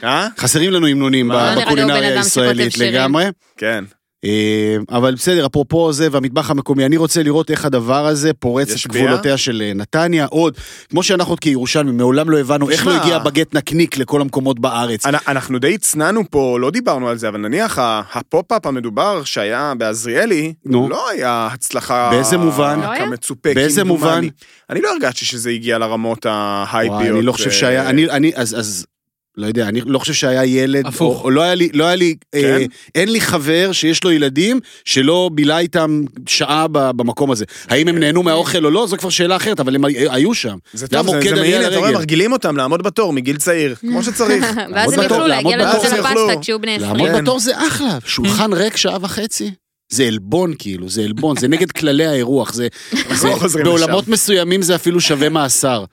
אה? 0.05 0.29
חסרים 0.39 0.71
לנו 0.71 0.87
המנונים 0.87 1.31
בקולינריה 1.57 2.19
הישראלית. 2.19 2.79
לגמרי. 2.79 3.25
כן. 3.57 3.85
אה, 4.25 4.77
אבל 4.91 5.15
בסדר, 5.15 5.47
אפרופו 5.47 5.93
זה 5.93 6.09
והמטבח 6.13 6.51
המקומי, 6.51 6.87
אני 6.87 6.97
רוצה 6.97 7.23
לראות 7.23 7.51
איך 7.51 7.65
הדבר 7.65 8.07
הזה 8.07 8.33
פורץ 8.33 8.71
את? 8.87 8.91
גבולותיה 8.93 9.37
של 9.37 9.63
אה, 9.65 9.73
נתניה. 9.75 10.27
עוד, 10.27 10.57
כמו 10.91 11.03
שאנחנו 11.03 11.37
כירושלמים, 11.37 11.97
מעולם 11.97 12.31
לא 12.31 12.39
הבנו 12.39 12.71
איך. 12.71 12.87
לא 12.87 12.93
הגיע 12.93 13.19
בגט 13.19 13.55
נקניק 13.55 13.99
לכל 13.99 14.21
המקומות 14.21 14.61
בארץ. 14.61 15.07
אנ- 15.07 15.15
אנחנו 15.29 15.59
די 15.59 15.75
הצנענו 15.75 16.23
פה, 16.31 16.59
לא 16.61 16.71
דיברנו 16.71 17.09
על 17.09 17.19
זה, 17.19 17.29
אבל 17.29 17.39
נניח 17.41 17.79
ה 18.15 18.22
pop-up 18.22 18.67
המדובר 18.67 19.25
שהיה 19.25 19.73
בעזריאלי. 19.79 20.53
לא 20.91 21.09
היה 21.11 21.49
הצלחה... 21.53 22.11
באיזה 22.11 22.37
מובן? 22.37 22.81
לא? 22.81 22.99
כמצופה, 22.99 23.55
באיזה. 23.55 23.85
מובן? 23.85 24.25
אני 24.71 24.81
לא 24.81 24.93
הרגשתי 24.93 25.25
שזה 25.25 25.51
הגיע 25.51 25.79
לרמות 25.79 26.27
ההייפיות. 26.29 27.01
אני 27.17 27.23
לא 27.23 27.33
חושב 27.33 27.47
אה, 27.51 27.55
שהיה, 27.55 27.89
אני, 27.91 28.11
אני, 28.11 28.33
אז, 28.35 28.59
אז, 28.59 28.87
לא 29.37 29.47
יודע, 29.47 29.69
אני 29.69 29.81
לא 29.87 29.99
חושב 29.99 30.13
שהיה 30.13 30.45
ילד, 30.45 30.87
הפוך. 30.87 31.19
או, 31.21 31.25
או 31.25 31.31
לא 31.31 31.43
היה 31.43 31.55
לי, 31.55 31.69
לא 31.73 31.85
היה 31.85 31.95
לי, 31.97 32.15
אה, 32.35 32.41
כן? 32.43 32.67
אין 32.95 33.09
לי 33.13 33.21
חבר 33.21 33.73
שיש 33.73 34.05
לו 34.05 34.11
ילדים 34.11 34.61
שלא 34.85 35.31
בילה 35.33 35.59
איתם 35.59 36.03
שעה 36.27 36.67
ב- 36.73 36.91
במקום 36.91 37.31
הזה. 37.31 37.45
האם 37.69 37.89
הם 37.89 37.99
נהנו 37.99 38.23
מהאוכל 38.23 38.65
או 38.65 38.71
לא, 38.71 38.87
זו 38.87 38.97
כבר 38.97 39.11
שאלה 39.11 39.37
אחרת, 39.37 39.61
אבל 39.61 39.75
הם 39.75 39.85
היו 39.85 40.35
שם. 40.35 40.57
זה 40.73 40.89
טוב, 40.89 41.07
זה, 41.11 41.21
זה 41.29 41.35
מעניין, 41.35 41.67
אתה 41.67 41.77
רואה. 41.77 41.93
מרגילים 41.93 42.33
אותם 42.33 42.57
לעמוד 42.57 42.83
בתור 42.83 43.13
מגיל 43.13 43.37
צעיר, 43.37 43.75
כמו 43.75 44.03
שצריך. 44.13 44.45
ואז 44.75 44.93
הם 44.93 45.03
יוכלו 45.03 45.27
להגיע 45.27 45.51
יוכלו. 45.51 45.65
הפסטה 45.67 46.41
כשהוא 46.41 46.61
בני 46.61 46.75
20. 46.75 46.97
לעמוד. 46.97 47.23
בתור 47.23 47.39
זה 47.41 47.67
אחלה, 47.67 47.99
שולחן 48.05 48.53
ריק 48.53 48.77
שעה 48.77 48.99
וחצי. 49.01 49.51
זה 49.93 50.05
עלבון 50.05 50.55
כאילו, 50.59 50.89
זה 50.89 51.03
עלבון, 51.03 51.37
זה 51.37 51.49
נגד 51.49 51.71
כללי 51.71 52.07
האירוח, 52.07 52.53
זה, 52.53 52.69
זה 53.15 53.29
לא 53.29 53.65
בעולמות 53.65 54.05
לשם. 54.05 54.13
מסוימים 54.13 54.63
זה 54.63 54.75
אפילו 54.75 55.01
שווה 55.01 55.29
מאסר. 55.29 55.85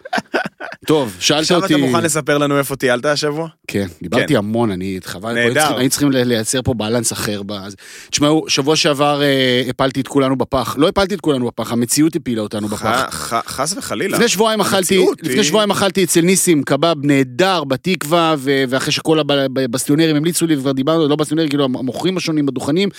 טוב, 0.87 1.15
שאלת 1.19 1.39
עכשיו 1.41 1.61
אותי... 1.61 1.73
אתה 1.75 1.81
מוכן 1.81 2.03
לספר 2.03 2.37
לנו 2.37 2.57
איפה 2.57 2.75
טיילת 2.75 3.05
השבוע? 3.05 3.47
כן, 3.67 3.87
דיברתי 4.01 4.27
כן. 4.27 4.35
המון, 4.35 4.71
אני 4.71 4.99
חבל, 5.05 5.33
נהדר. 5.33 5.77
היינו 5.77 5.89
צריכים- 5.89 6.11
לייצר 6.11 6.61
פה 6.61 6.73
בלנס 6.73 7.13
אחר. 7.13 7.41
בזה. 7.45 7.75
תשמעו, 8.09 8.45
שבוע 8.47 8.75
שעבר 8.75 9.21
אה, 9.21 9.63
הפלתי 9.69 10.01
את 10.01 10.07
כולנו 10.07 10.35
בפח. 10.35 10.75
לא 10.77 10.87
הפלתי 10.87 11.15
את 11.15 11.21
כולנו 11.21 11.47
בפח, 11.47 11.71
המציאות 11.71 12.15
הפילה 12.15 12.41
אותנו 12.41 12.67
בפח. 12.67 12.85
ח- 12.85 13.33
ח- 13.33 13.43
חס 13.47 13.73
וחלילה. 13.77 14.15
לפני 14.17 14.27
שבועיים 14.27 14.61
אכלתי, 14.61 15.05
לפני 15.23 15.43
שבועיים 15.43 15.71
אכלתי 15.71 16.03
אצל 16.03 16.21
ניסים 16.21 16.63
קבב 16.63 16.95
נהדר 17.03 17.63
בתקווה, 17.63 18.35
ו- 18.37 18.63
ואחרי 18.69 18.91
שכל 18.91 19.19
הבסטיונרים 19.19 20.15
המליצו 20.15 20.45
לי, 20.47 20.55
וכבר 20.55 20.71
דיברנו, 20.71 21.07
לא 21.07 21.15
בסטיונרים, 21.15 21.49
כאילו 21.49 21.63
המוכרים 21.65 22.17
השונים 22.17 22.45
בדוכנים, 22.45 22.89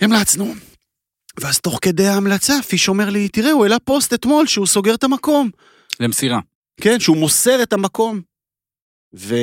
המלצנו. 0.00 0.54
ואז 1.40 1.60
תוך 1.60 1.78
כדי 1.82 2.06
ההמלצה, 2.06 2.54
פיש 2.68 2.88
אומר 2.88 3.10
לי, 3.10 3.28
תראה, 3.28 3.50
הוא 3.50 3.64
העלה 3.64 3.78
פוסט 3.78 4.14
אתמול 4.14 4.46
שהוא 4.46 4.66
סוגר 4.66 4.94
את 4.94 5.04
המקום. 5.04 5.50
למסירה. 6.00 6.40
כן, 6.80 7.00
שהוא 7.00 7.16
מוסר 7.16 7.62
את 7.62 7.72
המקום. 7.72 8.20
ו... 9.14 9.34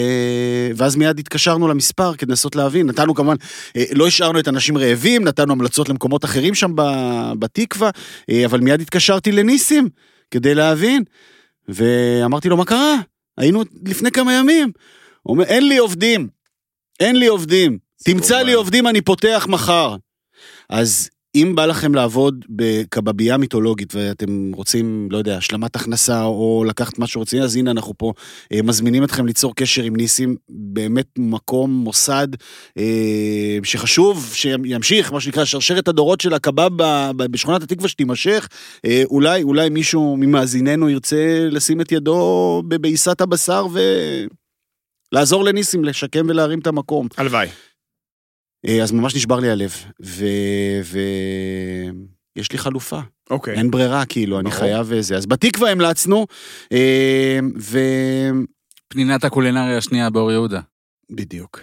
ואז 0.75 0.95
מיד 0.95 1.19
התקשרנו 1.19 1.67
למספר 1.67 2.15
כדי 2.15 2.29
לנסות 2.29 2.55
להבין, 2.55 2.87
נתנו 2.87 3.15
כמובן, 3.15 3.35
אה, 3.75 3.83
לא 3.91 4.07
השארנו 4.07 4.39
את 4.39 4.47
האנשים 4.47 4.77
רעבים, 4.77 5.23
נתנו 5.23 5.51
המלצות 5.53 5.89
למקומות 5.89 6.25
אחרים 6.25 6.55
שם 6.55 6.75
ב- 6.75 7.33
בתקווה, 7.39 7.89
אה, 8.29 8.45
אבל 8.45 8.59
מיד 8.59 8.81
התקשרתי 8.81 9.31
לניסים 9.31 9.89
כדי 10.31 10.55
להבין, 10.55 11.03
ואמרתי 11.67 12.49
לו, 12.49 12.57
מה 12.57 12.65
קרה? 12.65 12.95
היינו 13.37 13.63
לפני 13.85 14.11
כמה 14.11 14.33
ימים. 14.33 14.71
הוא 15.21 15.33
אומר, 15.33 15.45
אין 15.45 15.67
לי 15.67 15.77
עובדים, 15.77 16.27
אין 16.99 17.15
לי 17.15 17.27
עובדים, 17.27 17.77
תמצא 18.03 18.41
לי. 18.41 18.53
עובדים, 18.53 18.87
אני 18.87 19.01
פותח 19.01 19.45
מחר. 19.49 19.95
אז 20.69 21.09
אם 21.35 21.55
בא 21.55 21.65
לכם 21.65 21.95
לעבוד 21.95 22.45
בקבבייה 22.49 23.37
מיתולוגית 23.37 23.95
ואתם 23.95 24.51
רוצים, 24.53 25.07
לא 25.11 25.17
יודע, 25.17 25.37
השלמת 25.37 25.75
הכנסה 25.75 26.23
או 26.23 26.63
לקחת 26.67 26.99
משהו 26.99 27.21
רציני, 27.21 27.43
אז 27.43 27.55
הנה 27.55 27.71
אנחנו 27.71 27.93
פה 27.97 28.13
אה, 28.53 28.61
מזמינים 28.61 29.03
אתכם 29.03 29.25
ליצור 29.25 29.55
קשר 29.55 29.83
עם 29.83 29.95
ניסים, 29.95 30.35
באמת 30.49 31.07
מקום, 31.17 31.71
מוסד, 31.71 32.27
אה, 32.77 33.57
שחשוב 33.63 34.31
שימשיך, 34.33 35.13
מה 35.13 35.21
שנקרא, 35.21 35.45
שרשרת 35.45 35.87
הדורות 35.87 36.21
של 36.21 36.33
הקבב 36.33 36.69
בשכונת 37.17 37.63
התקווה 37.63 37.89
שתימשך. 37.89 38.47
אה, 38.85 39.03
אולי, 39.05 39.43
אולי 39.43 39.69
מישהו 39.69 40.17
ממאזיננו 40.17 40.89
ירצה 40.89 41.47
לשים 41.51 41.81
את 41.81 41.91
ידו 41.91 42.63
בעיסת 42.65 43.21
הבשר 43.21 43.67
ולעזור 45.11 45.43
לניסים 45.43 45.85
לשקם 45.85 46.25
ולהרים 46.29 46.59
את 46.59 46.67
המקום. 46.67 47.07
הלוואי. 47.17 47.47
אה, 48.65 48.83
אז 48.83 48.91
ממש 48.91 49.15
נשבר 49.15 49.39
לי 49.39 49.49
הלב, 49.49 49.73
ו... 50.03 50.25
ו... 50.83 50.99
לי 52.51 52.57
חלופה, 52.57 52.99
אוקיי. 53.29 53.53
אין 53.53 53.71
ברירה, 53.71 54.05
כאילו, 54.05 54.39
אני 54.39 54.49
ברור. 54.49 54.59
חייב 54.59 55.01
זה. 55.01 55.17
אז 55.17 55.25
בתקווה 55.25 55.71
המלצנו, 55.71 56.27
אה, 56.71 57.39
ו... 57.59 57.79
פנינת 58.87 59.23
הקולינריה 59.23 59.77
השנייה 59.77 60.09
באור 60.09 60.31
יהודה. 60.31 60.61
בדיוק. 61.11 61.61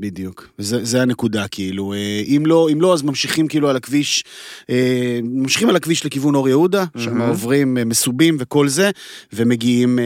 בדיוק, 0.00 0.48
זה, 0.58 0.84
זה 0.84 1.02
הנקודה, 1.02 1.48
כאילו, 1.48 1.92
אה, 1.92 2.22
אם 2.26 2.42
לא, 2.46 2.68
אם 2.72 2.80
לא, 2.80 2.94
אז 2.94 3.02
ממשיכים 3.02 3.48
כאילו 3.48 3.70
על 3.70 3.76
הכביש, 3.76 4.24
ממשיכים 5.22 5.68
על 5.68 5.76
הכביש 5.76 6.06
לכיוון 6.06 6.34
אור 6.34 6.48
יהודה, 6.48 6.84
שם 6.96 7.18
מהמם. 7.18 7.28
עוברים 7.28 7.78
מסובים 7.86 8.36
וכל 8.38 8.68
זה, 8.68 8.90
ומגיעים, 9.32 9.98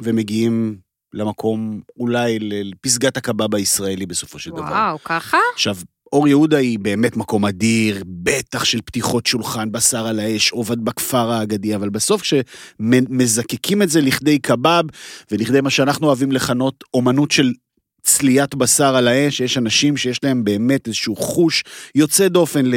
ומגיעים 0.00 0.76
למקום, 1.14 1.80
אולי 1.98 2.38
לפסגת 2.40 3.16
הקבב 3.16 3.54
הישראלי 3.54 4.06
בסופו 4.06 4.38
של 4.38 4.50
דבר. 4.50 4.60
וואו, 4.60 4.98
ככה? 5.04 5.38
עכשיו, 5.54 5.76
אור 6.12 6.28
יהודה 6.28 6.56
היא 6.56 6.78
באמת 6.78 7.16
מקום 7.16 7.44
אדיר, 7.44 8.02
בטח 8.06 8.64
של 8.64 8.80
פתיחות 8.84 9.26
שולחן, 9.26 9.72
בשר 9.72 10.06
על 10.06 10.18
האש, 10.18 10.50
עובד 10.50 10.84
בכפר 10.84 11.30
האגדי, 11.30 11.74
אבל 11.74 11.88
בסוף 11.88 12.22
כשמזקקים 12.22 13.82
את 13.82 13.88
זה 13.88 14.00
לכדי 14.00 14.38
קבב, 14.38 14.82
ולכדי 15.30 15.60
מה 15.60 15.70
שאנחנו 15.70 16.06
אוהבים 16.06 16.32
לכנות 16.32 16.84
אומנות 16.94 17.30
של 17.30 17.52
צליית 18.02 18.54
בשר 18.54 18.96
על 18.96 19.08
האש, 19.08 19.40
יש 19.40 19.58
אנשים 19.58 19.96
שיש 19.96 20.24
להם 20.24 20.44
באמת 20.44 20.86
איזשהו 20.86 21.16
חוש 21.16 21.64
יוצא 21.94 22.28
דופן 22.28 22.66
ל... 22.66 22.74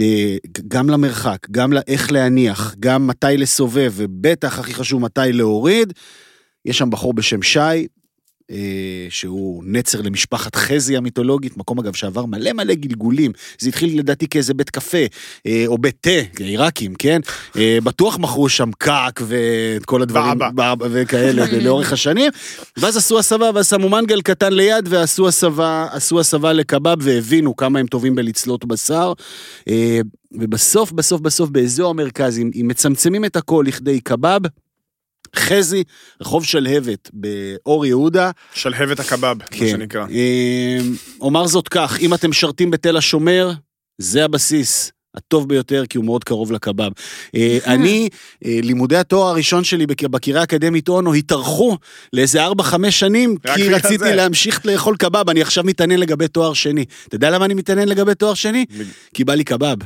אה, 0.00 0.36
גם 0.68 0.90
למרחק, 0.90 1.38
גם 1.50 1.72
לאיך 1.72 2.12
להניח, 2.12 2.74
גם 2.80 3.06
מתי 3.06 3.36
לסובב, 3.36 3.92
ובטח 3.96 4.58
הכי 4.58 4.74
חשוב 4.74 5.02
מתי 5.02 5.32
להוריד. 5.32 5.92
יש 6.64 6.78
שם 6.78 6.90
בחור 6.90 7.14
בשם 7.14 7.42
שי, 7.42 7.86
אה, 8.50 9.06
שהוא 9.10 9.64
נצר 9.66 10.00
למשפחת 10.02 10.56
חזי 10.56 10.96
המיתולוגית, 10.96 11.56
מקום 11.56 11.78
אגב 11.78 11.94
שעבר 11.94 12.26
מלא 12.26 12.52
מלא 12.52 12.74
גלגולים. 12.74 13.32
זה 13.58 13.68
התחיל 13.68 13.98
לדעתי 13.98 14.28
כאיזה 14.28 14.54
בית 14.54 14.70
קפה, 14.70 14.98
אה, 15.46 15.64
או 15.66 15.78
בית 15.78 15.96
תה, 16.00 16.10
עיראקים, 16.38 16.94
כן? 16.94 17.20
אה, 17.56 17.78
בטוח 17.84 18.18
מכרו 18.18 18.48
שם 18.48 18.70
קאק 18.78 19.20
ואת 19.24 19.84
כל 19.84 20.02
הדברים, 20.02 20.38
באבא. 20.38 20.74
וכאלה, 20.90 21.44
לאורך 21.64 21.92
השנים. 21.92 22.30
ואז 22.76 22.96
עשו 22.96 23.18
הסבה, 23.18 23.50
ואז 23.54 23.68
שמו 23.68 23.88
מנגל 23.88 24.22
קטן 24.22 24.52
ליד, 24.52 24.88
ועשו 24.88 25.28
הסבה, 25.28 25.86
עשו 25.92 26.20
הסבה 26.20 26.52
לקבב, 26.52 26.96
והבינו 27.00 27.56
כמה 27.56 27.78
הם 27.78 27.86
טובים 27.86 28.14
בלצלות 28.14 28.64
בשר. 28.64 29.12
אה, 29.68 30.00
ובסוף, 30.32 30.92
בסוף, 30.92 31.20
בסוף, 31.20 31.50
באזור 31.50 31.90
המרכז, 31.90 32.38
אם, 32.38 32.50
אם 32.60 32.68
מצמצמים 32.68 33.24
את 33.24 33.36
הכל 33.36 33.64
לכדי 33.66 34.00
קבב, 34.00 34.40
חזי, 35.36 35.84
רחוב 36.20 36.44
שלהבת 36.44 37.10
באור 37.12 37.86
יהודה, 37.86 38.30
שלהבת 38.54 39.00
הקבב, 39.00 39.38
מה 39.38 39.44
כן. 39.50 39.68
שנקרא. 39.68 40.06
אה, 40.10 40.78
אומר 41.20 41.46
זאת 41.46 41.68
כך, 41.68 41.98
אם 42.00 42.14
אתם 42.14 42.30
משרתים 42.30 42.70
בתל 42.70 42.96
השומר, 42.96 43.50
זה 43.98 44.24
הבסיס. 44.24 44.92
הטוב 45.14 45.48
ביותר, 45.48 45.84
כי 45.88 45.98
הוא 45.98 46.04
מאוד 46.04 46.24
קרוב 46.24 46.52
לקבב. 46.52 46.90
אה, 47.36 47.58
אני, 47.66 48.08
אה, 48.44 48.58
לימודי 48.62 48.96
התואר 48.96 49.28
הראשון 49.28 49.64
שלי 49.64 49.86
בק- 49.86 50.02
בקריה 50.04 50.40
האקדמית 50.40 50.88
אונו 50.88 51.14
התארכו 51.14 51.78
לאיזה 52.12 52.44
4-5 52.46 52.50
שנים, 52.90 53.36
כי 53.54 53.68
רציתי 53.68 53.98
זה. 53.98 54.14
להמשיך 54.14 54.66
לאכול 54.66 54.96
קבב, 54.96 55.30
אני 55.30 55.42
עכשיו 55.42 55.64
מתעניין 55.64 56.00
לגבי 56.00 56.28
תואר 56.28 56.54
שני. 56.54 56.84
אתה 57.08 57.16
יודע 57.16 57.30
למה 57.30 57.44
אני 57.44 57.54
מתעניין 57.54 57.88
לגבי 57.88 58.14
תואר 58.14 58.34
שני? 58.34 58.64
כי 59.14 59.24
בא 59.24 59.34
לי 59.34 59.44
קבב, 59.44 59.76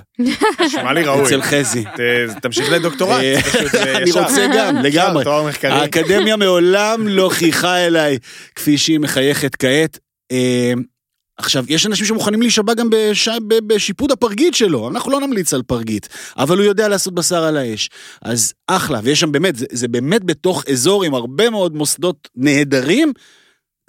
נשמע 0.66 0.92
לי 0.92 1.02
ראוי. 1.04 1.26
אצל 1.26 1.42
חזי. 1.42 1.84
תמשיך 2.42 2.70
לדוקטורט. 2.72 3.20
אה, 3.22 3.40
אני. 3.96 4.10
רוצה 4.10 4.46
גם, 4.56 4.76
לגמרי. 4.76 5.24
תואר 5.24 5.48
מחקרי. 5.48 5.70
האקדמיה 5.72 6.36
מעולם 6.36 7.08
לא 7.08 7.28
חייכה 7.32 7.76
אליי 7.76 8.18
כפי 8.54 8.78
שהיא 8.78 8.98
מחייכת 9.00 9.56
כעת. 9.56 9.98
עכשיו, 11.38 11.64
יש 11.68 11.86
אנשים 11.86 12.06
שמוכנים 12.06 12.42
להישבע 12.42 12.74
גם 12.74 12.90
בש... 12.90 13.28
ב- 13.28 13.74
בשיפוד 13.74 14.12
הפרגית 14.12 14.54
שלו, 14.54 14.88
אנחנו 14.88 15.10
לא 15.10 15.20
נמליץ 15.20 15.54
על 15.54 15.62
פרגית, 15.62 16.08
אבל 16.36 16.56
הוא 16.58 16.64
יודע 16.64 16.88
לעשות 16.88 17.14
בשר 17.14 17.44
על 17.44 17.56
האש. 17.56 17.90
אז 18.22 18.54
אחלה, 18.66 19.00
ויש 19.02 19.20
שם 19.20 19.32
באמת, 19.32 19.56
זה, 19.56 19.66
זה 19.72 19.88
באמת 19.88 20.24
בתוך 20.24 20.64
אזור 20.72 21.04
עם 21.04 21.14
הרבה 21.14 21.50
מאוד 21.50 21.74
מוסדות 21.74 22.28
נהדרים. 22.36 23.12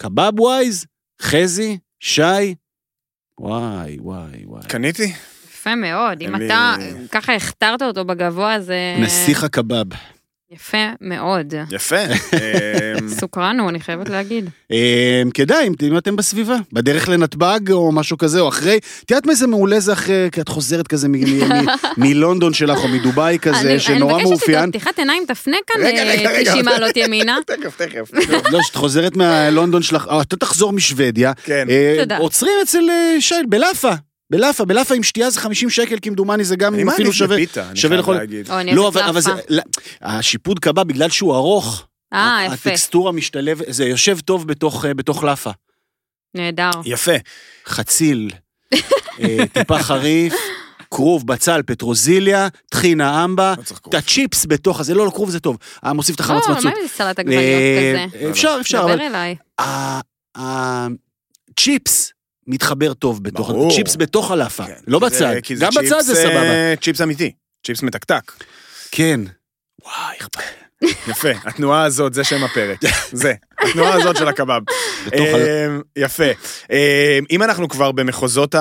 קבב 0.02 0.40
ווייז, 0.40 0.86
חזי, 1.22 1.78
שי, 2.00 2.54
וואי, 3.40 3.96
וואי, 4.00 4.44
וואי. 4.44 4.62
קניתי? 4.68 5.12
יפה 5.54 5.74
מאוד, 5.74 6.20
אם 6.20 6.36
אתה 6.36 6.74
ככה 7.12 7.34
הכתרת 7.34 7.82
אותו 7.82 8.04
בגבוה, 8.04 8.60
זה 8.60 8.96
נסיך 8.98 9.44
הקבב. 9.44 9.86
יפה 10.52 10.78
מאוד. 11.00 11.54
יפה. 11.70 11.96
אמ, 12.04 13.08
סוקרן 13.08 13.60
הוא, 13.60 13.68
אני 13.70 13.80
חייבת 13.80 14.08
להגיד. 14.08 14.50
אה, 14.72 15.22
כדאי, 15.34 15.68
אם- 15.68 15.96
אתם 15.98 16.16
בסביבה, 16.16 16.56
בדרך 16.72 17.08
לנתב"ג 17.08 17.70
או 17.72 17.92
משהו 17.92 18.18
כזה, 18.18 18.40
או 18.40 18.48
אחרי, 18.48 18.78
את 19.04 19.10
יודעת 19.10 19.26
מה 19.26 19.34
זה 19.34 19.46
מעולה 19.46 19.80
זה 19.80 19.92
אחרי, 19.92 20.28
כי 20.32 20.40
את 20.40 20.48
חוזרת 20.48 20.86
כזה 20.88 21.08
מלונדון 21.96 22.52
שלך 22.54 22.78
או 22.78 22.88
מדובאי 22.88 23.38
כזה, 23.42 23.80
שנורא 23.80 23.98
אני 24.14 24.22
מבקשת 24.24 24.28
מאופיין. 24.30 24.68
הפתיחת 24.68 24.98
עיניים, 24.98 25.22
תפנה 25.28 25.56
כאן 25.66 25.80
רגע, 25.84 26.02
אה, 26.02 26.12
רגע, 26.12 26.30
רגע. 26.30 26.50
90 26.50 26.64
מעלות 26.64 26.96
ימינה. 26.96 27.36
תכף, 27.46 27.76
תכף. 27.82 28.10
לא, 28.52 28.62
שאת 28.62 28.74
חוזרת 28.74 29.16
מהלונדון 29.16 29.82
שלך, 29.82 30.06
אה, 30.10 30.22
אתה 30.22 30.36
תחזור 30.36 30.72
משוודיה, 30.72 31.32
כן. 31.44 31.66
אה, 31.70 31.96
תודה. 31.98 32.16
עוצרים 32.16 32.52
אצל 32.62 32.90
אה, 32.90 33.20
שי, 33.20 33.34
בלאפה. 33.48 33.92
בלאפה, 34.30 34.64
בלאפה 34.64 34.94
עם 34.94 35.02
שתייה 35.02 35.30
זה 35.30 35.40
50 35.40 35.70
שקל 35.70 35.96
כמדומני, 36.02 36.44
זה 36.44 36.56
גם 36.56 36.74
אני 36.74 36.82
אפילו 36.82 36.92
מעדיף 36.96 37.12
שווה. 37.12 37.36
בפיתה, 37.36 37.70
אני 37.70 37.80
חייב 37.80 37.92
לכל- 37.92 38.14
להגיד. 38.14 38.50
או, 38.50 38.60
אני 38.60 38.74
לא, 38.74 38.88
אבל, 38.88 39.02
אבל 39.02 39.20
זה. 39.20 39.30
לא, 39.48 39.62
השיפוד 40.02 40.58
קבע 40.58 40.84
בגלל 40.84 41.08
שהוא 41.08 41.34
ארוך, 41.34 41.86
אה, 42.12 42.42
יפה. 42.46 42.54
הטקסטורה 42.70 43.12
משתלבת, 43.12 43.64
זה 43.68 43.84
יושב 43.84 44.20
טוב 44.20 44.46
בתוך, 44.46 44.84
אה, 44.84 44.94
בתוך 44.94 45.24
לאפה. 45.24 45.50
נהדר. 46.34 46.70
יפה. 46.84 47.12
חציל, 47.66 48.30
אה, 49.20 49.38
טיפה 49.52 49.82
חריף, 49.82 50.34
כרוב, 50.90 51.26
בצל, 51.26 51.62
פטרוזיליה, 51.66 52.48
טחינה 52.70 53.24
אמבה, 53.24 53.54
לא 53.58 53.62
את 53.88 53.94
הצ'יפס 53.94 54.46
בתוך 54.48 54.80
הזה, 54.80 54.94
לא, 54.94 55.06
לא, 55.06 55.10
כרוב 55.10 55.30
זה 55.30 55.40
טוב, 55.40 55.56
אה, 55.84 55.92
מוסיף 55.92 56.14
את 56.14 56.20
החמץ 56.20 56.46
לא, 56.48 56.52
מצות. 56.54 56.64
מה 56.64 56.70
עם 56.70 56.76
איזה 56.76 56.88
סלט 56.88 57.18
עגבניות 57.18 57.42
כזה? 57.42 58.30
אפשר, 58.30 58.56
אפשר, 58.60 58.82
דבר 58.94 59.06
אליי. 59.06 59.36
הצ'יפס 61.50 62.12
מתחבר 62.50 62.94
טוב 62.94 63.22
בתוך, 63.22 63.48
ברור. 63.48 63.70
צ'יפס 63.74 63.96
בתוך 63.96 64.30
הלאפה, 64.30 64.66
כן, 64.66 64.72
לא 64.86 64.98
בצד, 64.98 65.34
זה 65.54 65.64
גם 65.64 65.72
בצד 65.76 66.00
זה 66.00 66.14
סבבה. 66.14 66.42
אה, 66.42 66.74
צ'יפס 66.82 67.00
אמיתי. 67.00 67.32
צ'יפס 67.66 67.82
מתקתק. 67.82 68.32
כן. 68.90 69.20
וואי, 69.84 70.16
איך 70.20 70.28
יפה, 71.08 71.28
התנועה 71.44 71.84
הזאת, 71.84 72.14
זה 72.14 72.24
שם 72.24 72.44
הפרק. 72.44 72.78
זה, 73.12 73.32
התנועה 73.58 73.94
הזאת 73.94 74.16
של 74.16 74.28
הקבב. 74.28 74.60
אמ, 75.14 75.80
יפה. 75.96 76.24
אמ, 76.70 77.24
אם 77.30 77.42
אנחנו 77.42 77.68
כבר 77.68 77.92
במחוזות 77.92 78.54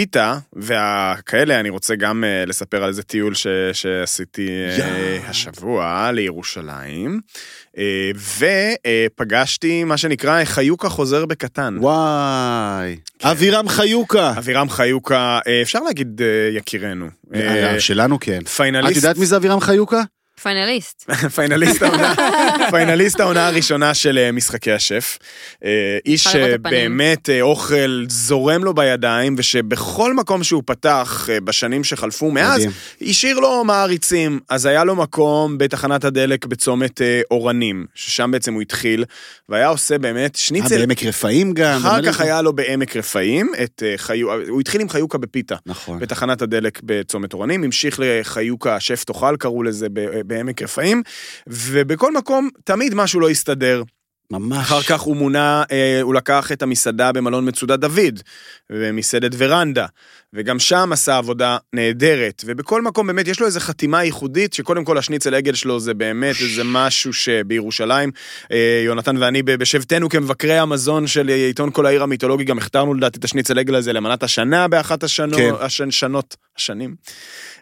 הפיתה 0.00 0.38
והכאלה, 0.52 1.60
אני 1.60 1.68
רוצה 1.68 1.94
גם 1.94 2.24
אה, 2.24 2.44
לספר 2.46 2.82
על 2.82 2.88
איזה 2.88 3.02
טיול 3.02 3.34
ש- 3.34 3.46
שעשיתי 3.72 4.48
אה, 4.48 4.76
יא. 4.78 5.20
השבוע 5.28 6.10
לירושלים, 6.12 7.20
אה, 7.78 8.10
ופגשתי 9.16 9.84
מה 9.84 9.96
שנקרא 9.96 10.44
חיוקה 10.44 10.88
חוזר 10.88 11.26
בקטן. 11.26 11.76
וואי. 11.80 12.96
כן. 13.18 13.28
אבירם 13.28 13.68
חיוקה. 13.68 14.34
אבירם 14.38 14.68
חיוקה, 14.70 15.38
אה, 15.46 15.62
אפשר 15.62 15.80
להגיד 15.80 16.22
אה, 16.22 16.26
יקירנו. 16.56 17.06
אה, 17.34 17.72
אה, 17.74 17.80
שלנו 17.80 18.20
כן. 18.20 18.38
את 18.42 18.48
finalist 18.48 18.96
יודעת 18.96 19.16
מי 19.16 19.26
זה 19.26 19.36
אבירם 19.36 19.60
חיוקה? 19.60 20.02
פיינליסט. 20.42 21.10
פיינליסט 21.36 21.82
העונה, 21.82 22.14
פיינליסט 22.70 23.20
העונה 23.20 23.46
הראשונה 23.46 23.94
של 23.94 24.18
אה, 24.18 24.32
משחקי 24.32 24.72
השף. 24.72 25.18
אה, 25.64 25.98
איש. 26.06 26.24
שבאמת 26.24 27.30
אה, 27.30 27.40
אוכל 27.40 28.04
זורם 28.08 28.64
לו 28.64 28.74
בידיים, 28.74 29.34
ושבכל 29.38 30.14
מקום 30.14 30.44
שהוא 30.44 30.62
פתח 30.66 31.28
בשנים 31.44 31.84
שחלפו 31.84 32.30
מאז. 32.30 32.66
השאיר 33.02 33.38
לו 33.40 33.64
מעריצים. 33.64 34.40
אז 34.48 34.66
היה 34.66 34.84
לו 34.84 34.96
מקום 34.96 35.58
בתחנת 35.58 36.04
הדלק 36.04 36.46
בצומת 36.46 37.00
אורנים, 37.30 37.86
ששם 37.94 38.30
בעצם 38.30 38.54
הוא 38.54 38.62
התחיל, 38.62 39.04
והיה 39.48 39.68
עושה 39.68 39.98
באמת 39.98 40.36
שניצל. 40.36 40.78
בעמק 40.78 41.04
רפאים 41.04 41.52
גם. 41.52 41.80
אחר 41.86 42.02
כך. 42.02 42.20
היה 42.20 42.42
לו 42.42 42.52
בעמק 42.52 42.96
רפאים, 42.96 43.52
את 43.62 43.82
אה, 43.86 43.92
חיו... 43.96 44.32
הוא 44.48 44.60
התחיל 44.60 44.80
עם 44.80 44.88
חיוקה 44.88 45.18
בפיתה. 45.18 45.56
נכון. 45.66 45.98
בתחנת 45.98 46.42
הדלק 46.42 46.80
בצומת 46.84 47.32
אורנים, 47.32 47.64
המשיך 47.64 48.00
לחיוקה 48.02 48.80
שף 48.80 49.04
תאכל, 49.04 49.36
קראו 49.38 49.62
לזה 49.62 49.86
בעמק 50.30 50.62
רפאים, 50.62 51.02
ובכל 51.46 52.12
מקום 52.12 52.48
תמיד 52.64 52.94
משהו 52.94 53.20
לא 53.20 53.30
הסתדר. 53.30 53.82
ממש. 54.30 54.58
אחר 54.58 54.82
כך 54.82 55.00
הוא 55.00 55.16
מונה, 55.16 55.62
אה, 55.72 56.00
הוא 56.02 56.14
לקח 56.14 56.52
את 56.52 56.62
המסעדה 56.62 57.12
במלון 57.12 57.48
מצודת 57.48 57.78
דוד, 57.78 58.20
ומסעדת 58.70 59.32
ורנדה, 59.38 59.86
וגם 60.32 60.58
שם 60.58 60.90
עשה 60.92 61.16
עבודה 61.16 61.56
נהדרת, 61.72 62.42
ובכל 62.46 62.82
מקום 62.82 63.06
באמת 63.06 63.28
יש 63.28 63.40
לו 63.40 63.46
איזו 63.46 63.60
חתימה 63.60 64.04
ייחודית, 64.04 64.52
שקודם 64.52 64.84
כל 64.84 64.98
השניצל 64.98 65.34
עגל 65.34 65.54
שלו 65.54 65.80
זה 65.80 65.94
באמת 65.94 66.36
איזה 66.40 66.62
משהו 66.64 67.12
שבירושלים, 67.12 68.10
אה, 68.52 68.82
יונתן 68.84 69.16
ואני 69.16 69.42
בשבתנו 69.42 70.08
כמבקרי 70.08 70.58
המזון 70.58 71.06
של 71.06 71.28
עיתון 71.28 71.70
כל 71.70 71.86
העיר 71.86 72.02
המיתולוגי, 72.02 72.44
גם 72.44 72.58
הכתרנו 72.58 72.94
לדעתי 72.94 73.18
את 73.18 73.24
השניצל 73.24 73.58
עגל 73.58 73.74
הזה 73.74 73.92
למנת 73.92 74.22
השנה 74.22 74.68
באחת 74.68 75.02
השנו, 75.02 75.36
כן. 75.36 75.50
השן, 75.60 75.90
השנים. 76.60 76.94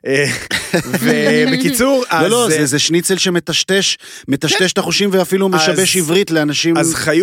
אה, 0.07 0.25
ובקיצור, 1.03 2.05
לא, 2.13 2.17
אז... 2.19 2.31
לא, 2.31 2.45
אה, 2.45 2.51
זה- 2.51 2.67
זה 2.67 2.79
שניצל 2.79 3.17
שמטשטש, 3.19 3.97
מטשטש 4.29 4.73
את 4.73 4.79
החושים 4.79 5.11
ואפילו 5.13 5.49
משבש 5.49 5.97
עברית 5.97 6.31
לאנשים 6.31 6.77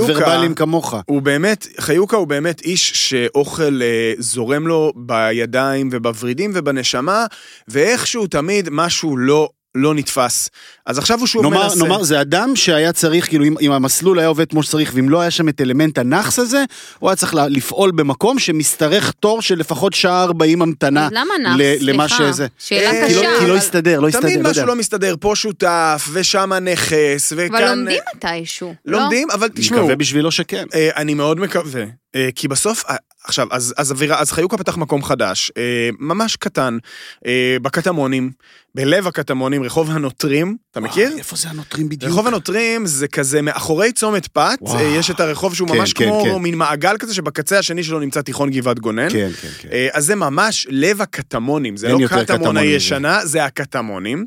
ורבליים 0.07 0.55
כמוך. 0.55 0.95
הוא 1.05 1.21
באמת, 1.21 1.67
חיוקה 1.79 2.17
הוא 2.17 2.27
באמת 2.27 2.61
איש 2.61 2.91
שאוכל 2.95 3.81
אה, 3.81 4.13
זורם 4.19 4.67
לו 4.67 4.93
בידיים 4.95 5.89
ובוורידים 5.91 6.51
ובנשמה, 6.53 7.25
ואיכשהו 7.67 8.27
תמיד 8.27 8.69
משהו 8.71 9.17
לא, 9.17 9.49
לא 9.75 9.93
נתפס. 9.93 10.49
אז 10.85 10.97
עכשיו 10.97 11.19
הוא 11.19 11.27
שוב 11.27 11.43
נאמר, 11.43 11.63
מנסה. 11.63 11.83
נאמר, 11.83 12.03
זה 12.03 12.21
אדם 12.21 12.55
שהיה 12.55 12.93
צריך, 12.93 13.27
כאילו, 13.27 13.45
אם, 13.45 13.55
אם 13.61 13.71
המסלול 13.71 14.19
היה 14.19 14.27
עובד 14.27 14.49
כמו 14.49 14.63
שצריך, 14.63 14.91
ואם 14.95 15.09
לא 15.09 15.21
היה 15.21 15.31
שם 15.31 15.49
את 15.49 15.61
אלמנט 15.61 15.97
הנאחס 15.97 16.39
הזה, 16.39 16.63
הוא 16.99 17.09
היה 17.09 17.15
צריך 17.15 17.33
לה- 17.35 17.47
לפעול 17.47 17.91
במקום 17.91 18.39
שמשתרך 18.39 19.11
תור 19.11 19.41
של 19.41 19.59
לפחות 19.59 19.93
שעה 19.93 20.23
40 20.23 20.61
המתנה. 20.61 21.05
אז 21.05 21.11
למה 21.11 21.33
נאחס? 21.43 21.81
למה. 21.81 22.09
שזה. 22.09 22.47
שאלה 22.57 22.91
אה, 22.91 23.07
כי 23.07 23.15
לא, 23.15 23.21
קשה. 23.21 23.29
כי 23.39 23.45
לא 23.45 23.51
אבל 23.51 23.57
הסתדר, 23.57 23.99
לא 23.99 24.07
הסתדר, 24.07 24.21
תמיד 24.21 24.37
לא 24.43 24.49
משהו 24.49 24.61
יודע. 24.61 24.73
לא 24.73 24.79
מסתדר, 24.79 25.15
פה 25.19 25.31
שותף, 25.35 26.07
ושם 26.13 26.53
נכס, 26.53 27.33
וכאן... 27.35 27.55
אבל 27.55 27.75
לומדים 27.75 27.99
מתישהו. 28.15 28.73
לא? 28.85 28.99
לומדים, 28.99 29.31
אבל 29.31 29.47
אני 29.55 29.61
תשמעו, 29.61 29.79
מקווה 29.79 29.95
בשבילו 29.95 30.31
שכן. 30.31 30.65
אה, 30.73 30.89
אני 30.95 31.13
מאוד 31.13 31.39
מקווה, 31.39 31.83
אה, 32.15 32.29
כי 32.35 32.47
בסוף 32.47 32.83
עכשיו, 33.27 33.47
אז, 33.51 33.73
אז, 33.77 33.91
אווירה, 33.91 34.19
אז 34.19 34.31
חיוקה 34.31 34.57
פתח 34.57 34.77
מקום 34.77 35.03
חדש, 35.03 35.51
אה, 35.57 35.89
ממש 35.99 36.35
קטן, 36.35 36.77
אה, 37.25 37.57
בקטמונים, 37.61 38.31
בלב 38.75 39.07
הקטמונים, 39.07 39.63
רחוב 39.63 39.91
הנוטרים, 39.91 40.57
אתה 40.71 40.79
מכיר? 40.79 41.07
וואי, 41.07 41.19
איפה 41.19 41.35
זה 41.35 41.49
הנוטרים 41.49 41.89
בדיוק? 41.89 42.11
רחוב 42.11 42.27
הנוטרים 42.27 42.85
זה 42.85 43.07
כזה 43.07 43.41
מאחורי 43.41 43.91
צומת 43.91 44.27
פת, 44.27 44.57
וואו. 44.61 44.79
אה, 44.79 44.83
יש 44.83 45.11
את 45.11 45.19
הרחוב 45.19 45.55
שהוא 45.55 45.69
כן, 45.69 45.77
ממש 45.77 45.93
כן, 45.93 46.05
כמו 46.05 46.23
כן. 46.23 46.35
מין 46.35 46.55
מעגל 46.55 46.97
כזה, 46.99 47.13
שבקצה 47.13 47.59
השני 47.59 47.83
שלו 47.83 47.99
נמצא 47.99 48.21
תיכון 48.21 48.49
גבעת 48.49 48.79
גונן. 48.79 49.09
כן, 49.09 49.29
כן, 49.41 49.47
כן. 49.59 49.69
אה, 49.71 49.87
אז 49.93 50.05
זה 50.05 50.15
ממש 50.15 50.67
לב 50.69 51.01
הקטמונים, 51.01 51.77
זה 51.77 51.89
לא 51.89 52.07
קטמון. 52.07 52.57
הישנה, 52.57 53.25
זה 53.25 53.45
הקטמונים. 53.45 54.25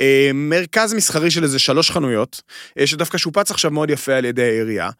אה, 0.00 0.30
מרכז 0.34 0.94
מסחרי 0.94 1.30
של 1.30 1.42
איזה 1.42 1.58
שלוש 1.58 1.90
חנויות, 1.90 2.42
אה, 2.78 2.86
שדווקא 2.86 3.18
שופץ 3.18 3.50
עכשיו 3.50 3.70
מאוד 3.70 3.90
יפה 3.90 4.12
על 4.12 4.24
ידי 4.24 4.42
העירייה, 4.42 4.90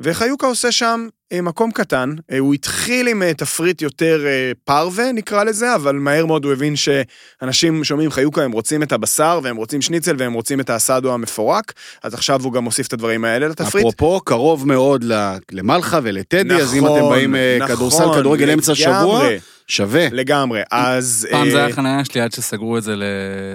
וחיוקה 0.00 0.46
עושה 0.46 0.72
שם 0.72 1.08
מקום 1.32 1.70
קטן, 1.70 2.14
אה, 2.32 2.38
הוא 2.38 2.54
התחיל 2.54 3.08
עם 3.08 3.22
אה, 3.22 3.34
תפריט 3.34 3.82
יותר 3.82 4.26
אה, 4.26 4.52
פרווה 4.64 5.12
נקרא 5.12 5.44
לזה, 5.44 5.74
אבל 5.74 5.94
מהר 5.96 6.26
מאוד 6.26 6.44
הוא 6.44 6.52
הבין 6.52 6.74
שאנשים 6.76 7.84
שומעים 7.84 8.10
חיוקה, 8.10 8.42
הם 8.42 8.52
רוצים 8.52 8.82
את 8.82 8.92
הבשר, 8.92 9.40
והם 9.42 9.56
רוצים 9.56 9.82
שניצל, 9.82 10.16
והם 10.18 10.32
רוצים 10.32 10.60
את 10.60 10.70
האסדו 10.70 11.14
המפורק, 11.14 11.72
אז 12.02 12.14
עכשיו 12.14 12.42
הוא 12.42 12.52
גם 12.52 12.64
מוסיף 12.64 12.86
את 12.86 12.92
הדברים 12.92 13.24
האלה 13.24 13.48
לתפריט. 13.48 13.86
אפרופו, 13.86 14.20
קרוב 14.20 14.68
מאוד 14.68 15.04
למלחה 15.52 16.00
ולטדי, 16.02 16.54
אז 16.54 16.74
אם 16.74 16.84
נכון, 16.84 16.98
אתם 16.98 17.08
באים 17.08 17.36
אה, 17.36 17.56
נכון, 17.60 17.76
כדורסל, 17.76 18.14
כדורגל 18.14 18.50
אמצע 18.50 18.72
לגמרי. 18.78 19.38
שווה. 19.70 20.06
לגמרי, 20.12 20.62
אז... 20.70 21.26
פעם 21.30 21.50
זה 21.50 21.56
אה, 21.56 21.62
היה 21.64 21.72
החניה 21.72 22.04
שלי 22.04 22.20
עד 22.20 22.32
שסגרו 22.32 22.78
את 22.78 22.82
זה 22.82 22.96
ל- 22.96 23.02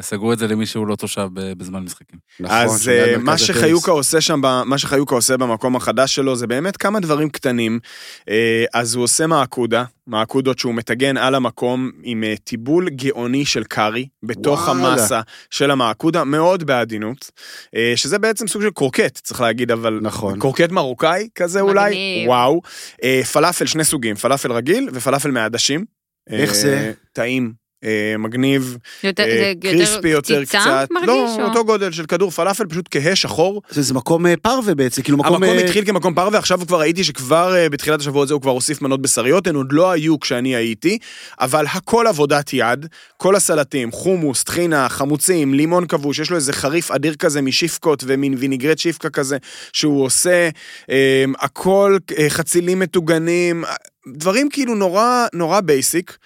סגרו 0.01 0.33
את 0.33 0.39
זה 0.39 0.47
למי 0.47 0.65
שהוא 0.65 0.87
לא 0.87 0.95
תושב 0.95 1.27
ב- 1.33 1.53
בזמן 1.53 1.83
משחקים. 1.83 2.19
נכון, 2.39 2.57
אז 2.57 2.89
אה, 2.89 3.17
מה. 3.17 3.37
שחיוקה 3.37 3.91
עושה 3.91 4.21
שם, 4.21 4.41
מה 4.65 4.77
שחיוקה 4.77 5.15
עושה 5.15 5.37
במקום 5.37 5.75
החדש 5.75 6.15
שלו, 6.15 6.35
זה 6.35 6.47
באמת 6.47 6.77
כמה 6.77 6.99
דברים 6.99 7.29
קטנים. 7.29 7.79
אה, 8.29 8.65
אז 8.73 8.95
הוא 8.95 9.03
עושה 9.03 9.27
מעקודה, 9.27 9.83
מעקודות 10.07 10.59
שהוא 10.59 10.73
מטגן 10.73 11.17
על 11.17 11.35
המקום 11.35 11.91
עם 12.03 12.23
טיבול 12.43 12.89
גאוני 12.89 13.45
של 13.45 13.63
קארי, 13.63 14.07
בתוך 14.23 14.67
וואלה. 14.67 14.87
המסה 14.87 15.21
של 15.49 15.71
המעקודה, 15.71 16.23
מאוד 16.23 16.63
בעדינות, 16.63 17.31
שזה 17.95 18.19
בעצם 18.19 18.47
סוג 18.47 18.61
של 18.61 18.69
קורקט, 18.69 19.17
צריך 19.23 19.41
להגיד, 19.41 19.71
אבל... 19.71 19.99
נכון. 20.01 20.39
קורקט 20.39 20.71
מרוקאי 20.71 21.27
כזה 21.35 21.61
אולי, 21.61 21.89
מגניב. 21.89 22.29
וואו. 22.29 22.61
אה, 23.03 23.21
פלאפל, 23.33 23.65
שני 23.65 23.83
סוגים, 23.83 24.15
פלאפל 24.15 24.51
רגיל 24.51 24.89
ופלאפל 24.93 25.31
מעדשים. 25.31 25.85
איך 26.29 26.49
אה, 26.49 26.55
זה? 26.55 26.93
טעים. 27.13 27.62
אה, 27.83 28.15
מגניב, 28.19 28.77
יותר, 29.03 29.23
אה, 29.23 29.53
יותר 29.55 29.69
קריספי 29.71 30.09
יותר 30.09 30.45
קצת, 30.45 30.87
מרגיש? 30.91 31.07
לא, 31.07 31.35
או- 31.39 31.41
אותו 31.41 31.65
גודל 31.65 31.91
של 31.91 32.05
כדור 32.05 32.31
פלאפל, 32.31 32.65
פשוט 32.65 32.87
כהה 32.91 33.15
שחור, 33.15 33.61
זה 33.69 33.81
זה 33.81 33.93
מקום 33.93 34.25
אה, 34.25 34.33
פרווה 34.41 34.75
בעצם, 34.75 35.01
כאילו 35.01 35.17
מקום... 35.17 35.43
המקום 35.43 35.57
התחיל 35.57 35.85
כמקום 35.85 36.13
פרווה, 36.13 36.39
עכשיו 36.39 36.59
כבר 36.67 36.79
ראיתי 36.79 37.03
שכבר 37.03 37.55
בתחילת 37.71 37.99
השבוע 37.99 38.23
הזה 38.23 38.33
הוא 38.33 38.41
כבר 38.41 38.51
הוסיף 38.51 38.81
מנות 38.81 39.01
בשריות, 39.01 39.47
הן 39.47 39.55
עוד 39.55 39.73
לא 39.73 39.91
היו 39.91 40.19
כשאני 40.19 40.55
הייתי, 40.55 40.97
אבל 41.39 41.65
הכל 41.73 42.07
עבודת 42.07 42.53
יד, 42.53 42.85
כל 43.17 43.35
הסלטים, 43.35 43.91
חומוס, 43.91 44.43
טחינה, 44.43 44.89
חמוצים, 44.89 45.53
לימון 45.53 45.87
כבוש, 45.87 46.19
יש 46.19 46.29
לו 46.29 46.35
איזה 46.35 46.53
חריף 46.53 46.91
אדיר 46.91 47.15
כזה 47.15 47.41
משיפקות 47.41 48.03
ומין 48.07 48.35
ויניגרט 48.37 48.77
שיפקה 48.77 49.09
כזה 49.09 49.37
שהוא 49.73 50.03
עושה, 50.03 50.49
אה, 50.89 51.25
הכל 51.39 51.97
אה, 52.17 52.29
חצילים 52.29 52.79
מטוגנים, 52.79 53.63
דברים 54.07 54.49
כאילו 54.49 54.75
נורא 54.75 55.25
נורא 55.33 55.59
בייסיק, 55.61 56.17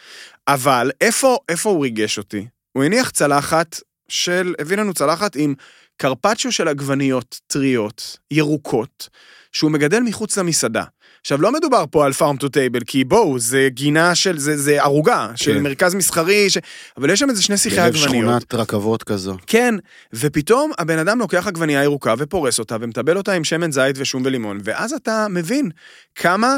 אבל 0.47 0.91
איפה, 1.01 1.37
איפה 1.49 1.69
הוא 1.69 1.83
ריגש 1.83 2.17
אותי? 2.17 2.47
הוא 2.71 2.83
הניח 2.83 3.09
צלחת 3.09 3.79
של, 4.09 4.55
הביא 4.59 4.77
לנו 4.77 4.93
צלחת 4.93 5.35
עם 5.35 5.53
קרפצ'ו 5.97 6.51
של 6.51 6.67
עגבניות 6.67 7.39
טריות, 7.47 8.17
ירוקות, 8.31 9.09
שהוא 9.51 9.71
מגדל 9.71 9.99
מחוץ 9.99 10.37
למסעדה. 10.37 10.83
עכשיו, 11.21 11.41
לא 11.41 11.51
מדובר 11.51 11.83
פה 11.91 12.05
על 12.05 12.11
farm 12.11 12.43
to 12.43 12.47
table, 12.47 12.83
כי 12.87 13.03
בואו, 13.03 13.39
זה 13.39 13.67
גינה 13.71 14.15
של, 14.15 14.37
זה, 14.37 14.57
זה 14.57 14.83
ערוגה, 14.83 15.31
של 15.35 15.53
כן. 15.53 15.63
מרכז 15.63 15.95
מסחרי, 15.95 16.49
ש... 16.49 16.57
אבל 16.97 17.09
יש 17.09 17.19
שם 17.19 17.29
איזה 17.29 17.43
שני 17.43 17.57
שיחי 17.57 17.79
עגבניות. 17.79 18.25
שכונת 18.25 18.53
רכבות 18.53 19.03
כזו. 19.03 19.37
כן, 19.47 19.75
ופתאום 20.13 20.71
הבן 20.77 20.99
אדם 20.99 21.19
לוקח 21.19 21.47
עגבנייה 21.47 21.83
ירוקה 21.83 22.13
ופורס 22.17 22.59
אותה 22.59 22.77
ומטבל 22.81 23.17
אותה 23.17 23.33
עם 23.33 23.43
שמן 23.43 23.71
זית 23.71 23.95
ושום 23.99 24.21
ולימון, 24.25 24.59
ואז 24.63 24.93
אתה 24.93 25.27
מבין 25.29 25.69
כמה, 26.15 26.57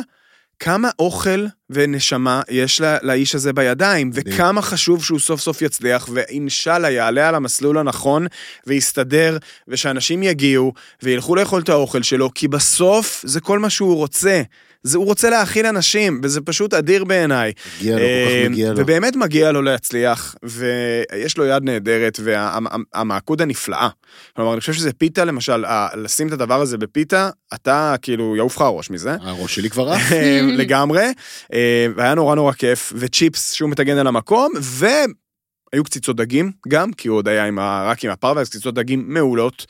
כמה 0.59 0.89
אוכל 0.99 1.45
ונשמה 1.69 2.41
יש 2.49 2.81
לה, 2.81 2.97
לאיש 3.01 3.35
הזה 3.35 3.53
בידיים, 3.53 4.11
וכמה 4.13 4.61
חשוב 4.61 5.03
שהוא 5.03 5.19
סוף 5.19 5.41
סוף 5.41 5.61
יצליח, 5.61 6.09
ואינשאללה 6.13 6.89
יעלה 6.89 7.29
על 7.29 7.35
המסלול 7.35 7.77
הנכון 7.77 8.27
ויסתדר, 8.67 9.37
ושאנשים 9.67 10.23
יגיעו 10.23 10.73
וילכו 11.03 11.35
לאכול 11.35 11.61
את 11.61 11.69
האוכל 11.69 12.03
שלו, 12.03 12.33
כי 12.35 12.47
בסוף 12.47 13.21
זה 13.25 13.41
כל 13.41 13.59
מה 13.59 13.69
שהוא 13.69 13.95
רוצה. 13.95 14.41
זה, 14.83 14.97
הוא 14.97 15.05
רוצה 15.05 15.29
להאכיל 15.29 15.65
אנשים, 15.65 16.21
וזה 16.23 16.41
פשוט 16.41 16.73
אדיר 16.73 17.03
בעיניי. 17.03 17.51
מגיע 17.79 17.95
לו, 17.95 17.99
כל 17.99 18.05
אה, 18.05 18.43
כך 18.45 18.51
מגיע 18.51 18.73
לו. 18.73 18.79
ובאמת 18.79 19.15
מגיע 19.15 19.51
לו 19.51 19.61
להצליח, 19.61 20.35
ויש 20.43 21.37
לו 21.37 21.45
יד 21.45 21.63
נהדרת, 21.63 22.19
והמעקוד 22.23 23.41
הנפלאה. 23.41 23.89
כלומר, 24.35 24.53
אני 24.53 24.59
חושב 24.59 24.73
שזה 24.73 24.93
פיתה, 24.93 25.25
למשל, 25.25 25.63
לשים 25.97 26.27
את 26.27 26.33
הדבר 26.33 26.61
הזה 26.61 26.77
בפיתה, 26.77 27.29
אתה 27.53 27.95
כאילו, 28.01 28.35
יעוף 28.35 28.55
לך 28.55 28.61
הראש 28.61 28.89
מזה. 28.89 29.15
הראש 29.21 29.55
שלי 29.55 29.69
כבר 29.69 29.89
עף. 29.89 30.11
אה, 30.11 30.39
לגמרי, 30.41 31.07
אה, 31.53 31.87
והיה 31.95 32.15
נורא 32.15 32.35
נורא 32.35 32.53
כיף, 32.53 32.93
וצ'יפס 32.95 33.53
שהוא 33.53 33.69
מטגן 33.69 33.97
על 33.97 34.07
המקום, 34.07 34.51
והיו 34.61 35.83
קציצות 35.83 36.15
דגים 36.15 36.51
גם, 36.67 36.93
כי 36.93 37.07
הוא 37.07 37.17
עוד 37.17 37.27
היה 37.27 37.45
עם 37.45 37.59
ה... 37.59 37.83
רק 37.85 38.05
עם 38.05 38.11
הפרווה, 38.11 38.41
אז 38.41 38.49
קציצות 38.49 38.75
דגים 38.75 39.05
מעולות. 39.07 39.65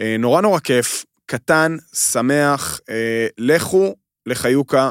אה, 0.00 0.16
נורא 0.18 0.40
נורא 0.40 0.58
כיף, 0.58 1.04
קטן, 1.26 1.76
שמח, 1.94 2.80
אה, 2.90 3.26
לכו 3.38 3.94
לחיוקה, 4.26 4.90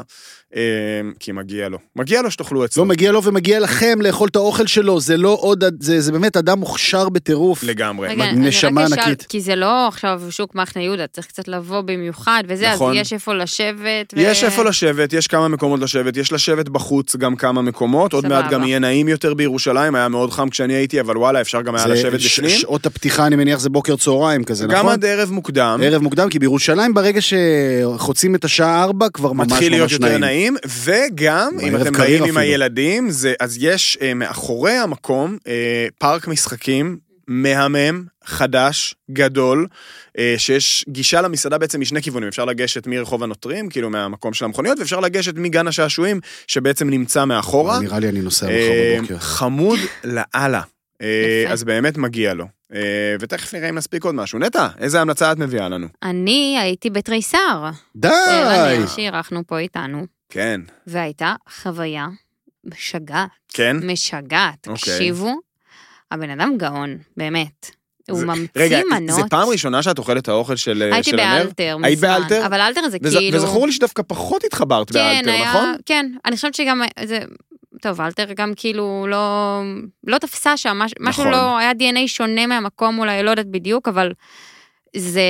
כי 1.20 1.32
מגיע 1.32 1.68
לו. 1.68 1.78
מגיע 1.96 2.22
לו 2.22 2.30
שתאכלו 2.30 2.64
אצלו. 2.64 2.84
לא 2.84 2.88
מגיע 2.88 3.12
לו 3.12 3.22
ומגיע 3.22 3.60
לכם 3.60 3.98
לאכול 4.00 4.28
את 4.28 4.36
האוכל 4.36 4.66
שלו, 4.66 5.00
זה 5.00 5.16
לא 5.16 5.36
עוד, 5.40 5.64
זה, 5.80 6.00
זה 6.00 6.12
באמת 6.12 6.36
אדם 6.36 6.58
מוכשר 6.58 7.08
בטירוף. 7.08 7.62
לגמרי. 7.62 8.08
רגע, 8.08 8.24
נשמה 8.32 8.80
רק 8.80 8.86
אשאל, 8.92 8.98
ענקית. 9.00 9.26
כי 9.28 9.40
זה 9.40 9.56
לא 9.56 9.88
עכשיו 9.88 10.22
שוק 10.30 10.54
מחנה 10.54 10.82
יהודה, 10.82 11.06
צריך 11.06 11.26
קצת 11.26 11.48
לבוא 11.48 11.80
במיוחד 11.80 12.42
וזה, 12.48 12.68
אז 12.70 12.74
נכון. 12.74 12.96
יש 12.96 13.12
איפה 13.12 13.34
לשבת. 13.34 14.14
ו- 14.16 14.20
יש 14.20 14.44
איפה 14.44 14.64
לשבת, 14.64 15.12
יש 15.12 15.26
כמה 15.26 15.48
מקומות 15.48 15.80
לשבת, 15.80 16.16
יש 16.16 16.32
לשבת 16.32 16.68
בחוץ 16.68 17.16
גם 17.16 17.36
כמה 17.36 17.62
מקומות, 17.62 18.12
עוד 18.12 18.26
מעט. 18.28 18.50
גם 18.50 18.64
יהיה 18.64 18.78
נעים 18.78 19.08
יותר 19.08 19.34
בירושלים, 19.34 19.94
היה 19.94 20.08
מאוד 20.08 20.30
חם 20.30 20.48
כשאני 20.48 20.74
הייתי, 20.74 21.00
אבל 21.00 21.18
וואלה, 21.18 21.40
אפשר 21.40 21.62
גם 21.62 21.74
היה 21.74 21.86
לשבת 21.86 22.20
ש- 22.20 22.38
בפנים. 22.40 22.58
שעות 22.58 22.86
הפתיחה, 22.86 23.26
אני 23.26 23.36
מניח, 23.36 23.58
זה 23.60 23.70
בוקר 23.70 23.96
צהריים 23.96 24.44
כזה, 24.44 24.66
גם 24.66 24.78
נכון? 24.78 24.92
עד 24.92 25.04
ערב 25.04 25.30
מוקדם. 25.32 25.80
ערב 25.82 26.02
מוקדם, 26.02 26.28
כי 26.28 26.38
בירושלים 26.38 26.94
ברגע 26.94 27.20
שחוצים 27.20 28.34
את 28.34 28.44
השעה 28.44 28.84
4 28.84 29.08
כבר 29.08 29.32
ממש 29.32 29.62
ממש 29.62 30.00
נעים. 30.00 30.43
נעים, 30.44 30.56
וגם, 30.84 31.56
אם 31.62 31.76
אתם 31.76 31.92
באים 31.92 32.16
עם 32.16 32.22
אפילו. 32.22 32.38
הילדים, 32.38 33.10
זה, 33.10 33.34
אז 33.40 33.56
יש 33.60 33.98
אה, 34.02 34.14
מאחורי 34.14 34.72
המקום 34.72 35.38
אה, 35.46 35.86
פארק 35.98 36.28
משחקים 36.28 36.98
מהמם, 37.28 38.04
חדש, 38.24 38.94
גדול, 39.10 39.66
אה, 40.18 40.34
שיש 40.38 40.84
גישה 40.88 41.20
למסעדה 41.20 41.58
בעצם 41.58 41.80
משני 41.80 42.02
כיוונים, 42.02 42.28
אפשר 42.28 42.44
לגשת 42.44 42.86
מרחוב 42.86 43.22
הנוטרים, 43.22 43.68
כאילו 43.68 43.90
מהמקום 43.90 44.34
של 44.34 44.44
המכוניות, 44.44 44.78
ואפשר 44.78 45.00
לגשת 45.00 45.34
מגן 45.36 45.66
השעשועים, 45.66 46.20
שבעצם 46.46 46.90
נמצא 46.90 47.24
מאחורה. 47.24 47.80
נראה 47.80 47.98
לי 47.98 48.08
אני 48.08 48.20
נוסע 48.20 48.48
אה, 48.48 48.96
מחר 48.96 48.98
בבוקר. 48.98 49.18
חמוד 49.18 49.78
לאללה. 50.04 50.60
אה. 51.02 51.44
אז 51.52 51.64
באמת 51.64 51.98
מגיע 51.98 52.34
לו. 52.34 52.46
אה, 52.74 52.80
ותכף 53.20 53.54
נראה 53.54 53.68
אם 53.68 53.74
נספיק 53.74 54.04
עוד 54.04 54.14
משהו. 54.14 54.38
נטע, 54.38 54.68
איזה 54.78 55.00
המלצה 55.00 55.32
את 55.32 55.38
מביאה 55.38 55.68
לנו? 55.68 55.86
אני 56.02 56.56
הייתי 56.60 56.90
בתריסר. 56.90 57.70
די! 57.96 58.08
שאירחנו 58.94 59.42
פה 59.46 59.58
איתנו, 59.58 60.06
כן. 60.34 60.60
והייתה 60.86 61.34
חוויה 61.62 62.06
משגעת, 62.64 63.28
כן? 63.48 63.76
משגעת. 63.92 64.68
אוקיי. 64.68 64.74
תקשיבו, 64.94 65.32
הבן 66.10 66.30
אדם 66.30 66.54
גאון, 66.58 66.98
באמת. 67.16 67.70
הוא 68.10 68.18
זה- 68.18 68.26
ממציא 68.26 68.48
רגע, 68.56 68.80
מנות. 68.90 69.16
זה 69.16 69.22
פעם 69.30 69.48
ראשונה 69.48 69.82
שאת 69.82 69.98
אוכלת 69.98 70.22
את 70.22 70.28
האוכל 70.28 70.56
של 70.56 70.82
אה, 70.82 70.94
הייתי 70.94 71.10
הנר? 71.10 71.22
באלתר 71.44 71.76
היית 71.82 71.98
מזמן, 71.98 72.08
באלתר? 72.18 72.46
אבל 72.46 72.60
אלתר 72.60 72.88
זה 72.88 72.98
וז- 73.02 73.16
כאילו... 73.16 73.38
וזכור 73.38 73.66
לי 73.66 73.72
שדווקא 73.72 74.02
פחות 74.08 74.44
התחברת 74.44 74.90
כן, 74.90 74.94
באלתר, 74.98 75.30
היה, 75.30 75.48
נכון? 75.50 75.74
כן, 75.86 76.12
אני 76.24 76.36
חושבת 76.36 76.54
שגם 76.54 76.82
זה... 77.04 77.18
טוב, 77.82 78.00
אלתר 78.00 78.32
גם 78.36 78.52
כאילו 78.56 79.06
לא, 79.08 79.60
לא 80.06 80.18
תפסה 80.18 80.56
שם, 80.56 80.78
מש, 80.78 80.92
משהו 81.00 81.22
נכון. 81.22 81.32
לא, 81.32 81.58
היה 81.58 81.70
DNA 81.70 82.06
שונה 82.06 82.46
מהמקום 82.46 82.98
אולי, 82.98 83.22
לא 83.22 83.30
יודעת 83.30 83.46
בדיוק, 83.50 83.88
אבל 83.88 84.12
זה, 84.96 85.20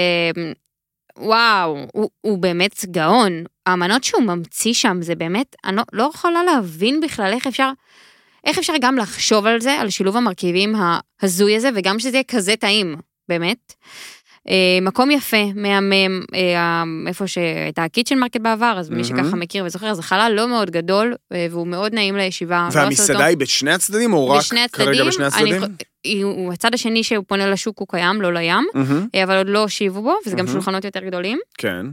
וואו, 1.19 1.77
הוא, 1.93 2.11
הוא 2.21 2.39
באמת 2.39 2.85
גאון. 2.85 3.45
המנות 3.67 4.05
שהוא 4.05 4.23
ממציא 4.23 4.73
שם, 4.75 4.99
זה 5.01 5.15
באמת, 5.15 5.57
אני 5.65 5.77
לא, 5.77 5.83
לא 5.93 6.11
יכולה 6.15 6.43
להבין 6.45 7.01
בכלל 7.01 7.33
איך 7.33 7.47
אפשר, 7.47 7.71
איך 8.45 8.59
אפשר 8.59 8.73
גם 8.81 8.97
לחשוב 8.99 9.47
על 9.47 9.61
זה, 9.61 9.73
על 9.73 9.91
שילוב 9.91 10.17
המרכיבים 10.17 10.75
ההזוי 10.75 11.57
הזה, 11.57 11.71
וגם 11.75 11.99
שזה 11.99 12.17
יהיה 12.17 12.25
כזה 12.25 12.57
טעים, 12.57 12.97
באמת. 13.29 13.75
אה, 14.49 14.55
מקום 14.83 15.11
יפה, 15.11 15.45
מהמם, 15.55 16.23
אה, 16.35 16.83
איפה 17.07 17.27
שהייתה 17.27 17.85
ה 17.85 17.89
Kitchen 17.89 18.19
Market 18.19 18.41
בעבר, 18.41 18.75
אז 18.79 18.91
מי. 18.91 19.05
שככה 19.05 19.37
מכיר 19.37 19.65
וזוכר, 19.65 19.95
זה 19.95 20.03
חלל 20.03 20.33
לא 20.37 20.49
מאוד 20.49 20.71
גדול, 20.71 21.15
אה, 21.33 21.47
והוא 21.51 21.67
מאוד 21.67 21.95
נעים 21.95 22.17
לישיבה. 22.17 22.69
לא 22.75 22.81
והמסעדה 22.81 23.25
היא 23.25 23.37
בשני 23.37 23.73
הצדדים 23.73 24.13
או 24.13 24.29
רק 24.31 24.45
כרגע 24.73 25.05
בשני 25.05 25.25
הצדדים? 25.25 25.63
הוא- 26.23 26.53
הצד 26.53 26.75
השני 26.75 27.05
שהוא 27.05 27.25
פונה 27.29 27.51
לשוק 27.51 27.79
הוא 27.79 27.89
קיים, 27.91 28.23
לא 28.23 28.35
לים, 28.35 28.65
אבל 29.25 29.37
עוד 29.37 29.49
לא 29.49 29.59
הושיבו 29.59 30.03
בו, 30.03 30.15
וזה 30.27 30.37
גם. 30.37 30.47
שולחנות 30.47 30.85
יותר 30.85 31.01
גדולים. 31.05 31.39
כן. 31.59 31.87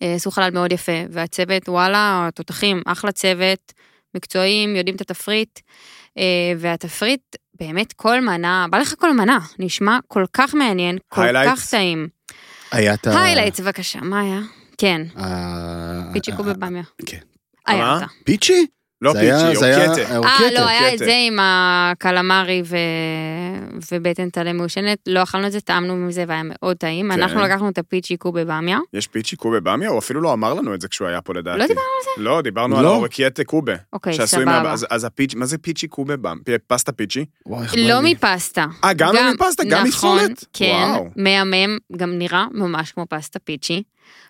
עשו 0.00 0.30
חלל 0.30 0.50
מאוד 0.50 0.72
יפה, 0.72 0.92
והצוות, 1.10 1.68
וואלה, 1.68 2.28
תותחים, 2.34 2.82
אחלה 2.86 3.12
צוות, 3.12 3.72
מקצועיים, 4.14 4.76
יודעים 4.76 4.96
את 4.96 5.00
התפריט, 5.00 5.58
והתפריט, 6.58 7.20
באמת 7.60 7.92
כל 7.92 8.20
מנה, 8.20 8.66
בא 8.70 8.78
לך 8.78 8.94
כל 8.98 9.12
מנה, 9.16 9.38
נשמע 9.58 9.98
כל 10.08 10.24
כך 10.32 10.54
מעניין, 10.54 10.98
כל 11.08 11.28
Highlights? 11.28 11.46
כך 11.46 11.70
טעים. 11.70 12.08
היה 12.72 12.94
את 12.94 13.06
ה... 13.06 13.22
highlights, 13.22 13.60
בבקשה, 13.60 14.00
מה 14.00 14.20
היה? 14.20 14.40
כן, 14.78 15.02
ה- 15.16 16.12
פיצ'י 16.12 16.30
קובה 16.30 16.42
במיה. 16.44 16.82
כן. 17.06 17.18
היה 17.66 17.84
מה? 17.84 17.94
אותה. 17.94 18.06
פיצ'י? 18.24 18.66
לא 19.02 19.12
פיצ'י, 19.12 19.56
זה 19.56 19.66
היה- 19.66 19.86
אורקטה. 19.86 20.02
אה, 20.10 20.16
אורקטה. 20.16 20.44
לא, 20.60 20.68
היה 20.68 20.94
את. 20.94 20.98
זה 20.98 21.12
עם 21.26 21.38
הקלמרי 21.42 22.62
ו... 22.64 22.76
ובטן 23.92 24.30
טלה 24.30 24.52
מעושנת, 24.52 24.98
לא 25.06 25.22
אכלנו 25.22 25.46
את 25.46 25.52
זה, 25.52 25.60
טעמנו 25.60 25.96
מזה 25.96 26.24
והיה 26.28 26.42
מאוד 26.44 26.76
טעים. 26.76 27.12
כן. 27.12 27.22
אנחנו 27.22 27.40
לקחנו 27.42 27.68
את 27.68 27.78
הפיצ'י 27.78 28.16
קובה 28.16 28.44
במיה. 28.44 28.78
יש 28.92 29.06
פיצ'י 29.06 29.36
קובה 29.36 29.60
במיה? 29.60 29.88
הוא 29.88 29.98
אפילו 29.98 30.20
לא 30.20 30.32
אמר 30.32 30.54
לנו 30.54 30.74
את 30.74 30.80
זה 30.80 30.88
כשהוא 30.88 31.08
היה 31.08 31.20
פה 31.20 31.34
לדעתי. 31.34 31.58
לא 31.58 31.66
דיברנו 31.66 31.80
על 31.98 32.14
זה? 32.16 32.22
לא, 32.24 32.42
דיברנו 32.42 32.78
על 32.78 32.84
לא. 32.84 32.92
האורקייטה 32.92 33.44
קובה. 33.44 33.72
אוקיי, 33.92 34.26
סבבה. 34.26 34.44
מה- 34.44 34.72
אז- 34.72 34.86
אז 34.90 35.04
הפיצ'י, 35.04 35.36
מה 35.36 35.46
זה 35.46 35.58
פיצ'י 35.58 35.88
קובה 35.88 36.16
במיה? 36.16 36.34
פסטה 36.66 36.92
פיצ'י? 36.92 37.24
וואי, 37.46 37.66
לא. 37.76 38.00
מפסטה. 38.02 38.66
אה, 38.84 38.92
גם 38.92 39.14
לא 39.14 39.20
מפסטה? 39.34 39.62
גם 39.64 39.86
נכון, 39.86 40.16
מסולת? 40.18 40.44
כן, 40.52 40.84
וואו. 40.90 41.08
מהמם, 41.16 41.78
גם 41.96 42.18
נראה 42.18 42.46
ממש 42.52 42.92
כמו 42.92 43.06
פסטה 43.08 43.38
פיצ'י. 43.38 43.82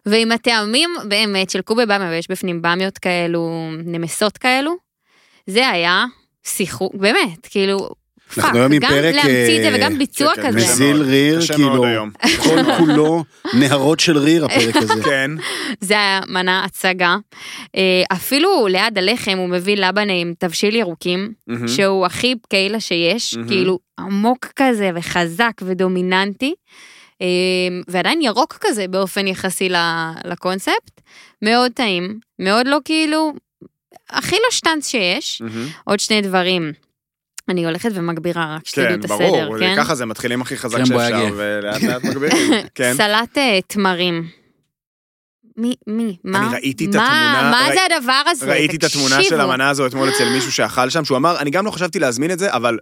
ועם 0.06 0.32
הטעמים 0.32 0.90
באמת 1.04 1.50
של 1.50 1.60
קובה 1.60 1.86
במיה, 1.86 2.10
ויש 2.10 2.30
בפנים 2.30 2.62
במיות 2.62 2.98
כאלו, 2.98 3.70
נמסות 3.84 4.38
כאלו, 4.38 4.74
זה 5.46 5.68
היה 5.68 6.04
שיחוק, 6.44 6.94
באמת, 6.94 7.46
כאילו, 7.50 7.88
פאק, 8.34 8.54
היום 8.54 8.72
עם 8.72 8.78
גם 8.78 8.90
פרק, 8.90 9.14
להמציא 9.14 9.56
את 9.58 9.62
זה 9.62 9.68
אה, 9.68 9.74
וגם 9.76 9.98
ביצוע 9.98 10.34
כן, 10.34 10.42
כן, 10.42 10.48
כזה. 10.48 10.58
מזיל. 10.58 11.02
ריר, 11.02 11.40
כאילו. 11.54 11.84
כל 12.44 12.74
כולו 12.78 13.24
נהרות 13.54 14.00
של 14.00 14.18
ריר 14.18 14.44
הפרק 14.44 14.76
הזה. 14.76 15.02
כן. 15.10 15.30
זה 15.80 15.94
היה 15.94 16.20
מנה 16.28 16.64
הצגה. 16.64 17.16
אה, 17.76 18.02
אפילו 18.12 18.66
ליד 18.66 18.98
הלחם 18.98 19.38
הוא 19.38 19.48
מביא 19.48 19.76
לבנה 19.76 20.12
עם 20.12 20.34
תבשיל 20.38 20.76
ירוקים. 20.76 21.32
שהוא 21.66 22.06
הכי 22.06 22.34
קהילה 22.48 22.80
שיש. 22.80 23.34
כאילו 23.48 23.78
עמוק 23.98 24.46
כזה 24.56 24.90
וחזק 24.94 25.52
ודומיננטי, 25.62 26.54
ועדיין 27.88 28.22
ירוק 28.22 28.58
כזה 28.60 28.88
באופן 28.88 29.26
יחסי 29.26 29.68
לקונספט. 30.24 31.00
מאוד 31.42 31.72
טעים, 31.72 32.18
מאוד 32.38 32.66
לא 32.68 32.78
כאילו, 32.84 33.32
הכי 34.10 34.36
לא 34.36 34.50
שטנץ 34.50 34.88
שיש. 34.88 35.40
מהמם. 35.42 35.66
עוד 35.84 36.00
שני 36.00 36.20
דברים. 36.22 36.72
אני 37.48 37.64
הולכת 37.66 37.90
ומגבירה 37.94 38.56
רק 38.56 38.66
שתדעו 38.66 38.88
כן, 38.88 39.00
את 39.00 39.04
הסדר, 39.04 39.16
ברור, 39.44 39.58
כן? 39.58 39.74
ככה 39.76 39.94
זה 39.94 40.06
מתחילים 40.06 40.42
הכי 40.42 40.56
חזק 40.56 40.76
קרם 40.76 40.86
שאפשר. 40.86 41.28
ולאט 41.36 41.82
לאט 41.82 42.04
מגבירים. 42.10 42.52
כן. 42.74 42.92
סלט 42.96 43.38
אה, 43.38 43.58
תמרים. 43.66 44.28
מי, 45.56 45.74
מי, 45.86 46.16
מה? 46.24 46.50
ראיתי 46.52 46.84
את 46.86 46.94
מה- 46.94 47.02
התמונה, 47.02 47.50
מה 47.50 47.66
ראי- 47.68 47.74
זה 47.74 47.96
הדבר 47.96 48.22
הזה? 48.26 48.46
ראיתי 48.46 48.76
את 48.76 48.84
התמונה 48.84 49.08
של 49.16 49.22
תקשיבו. 49.22 49.42
המנה 49.42 49.68
הזו 49.70 49.86
אתמול 49.86 50.08
אצל 50.08 50.28
מישהו 50.28 50.52
שאכל 50.52 50.90
שם, 50.90 51.04
שהוא 51.04 51.16
אמר, 51.18 51.38
אני 51.38 51.50
גם 51.50 51.66
לא 51.66 51.70
חשבתי 51.70 51.98
להזמין 51.98 52.30
את 52.30 52.38
זה, 52.38 52.52
אבל 52.54 52.78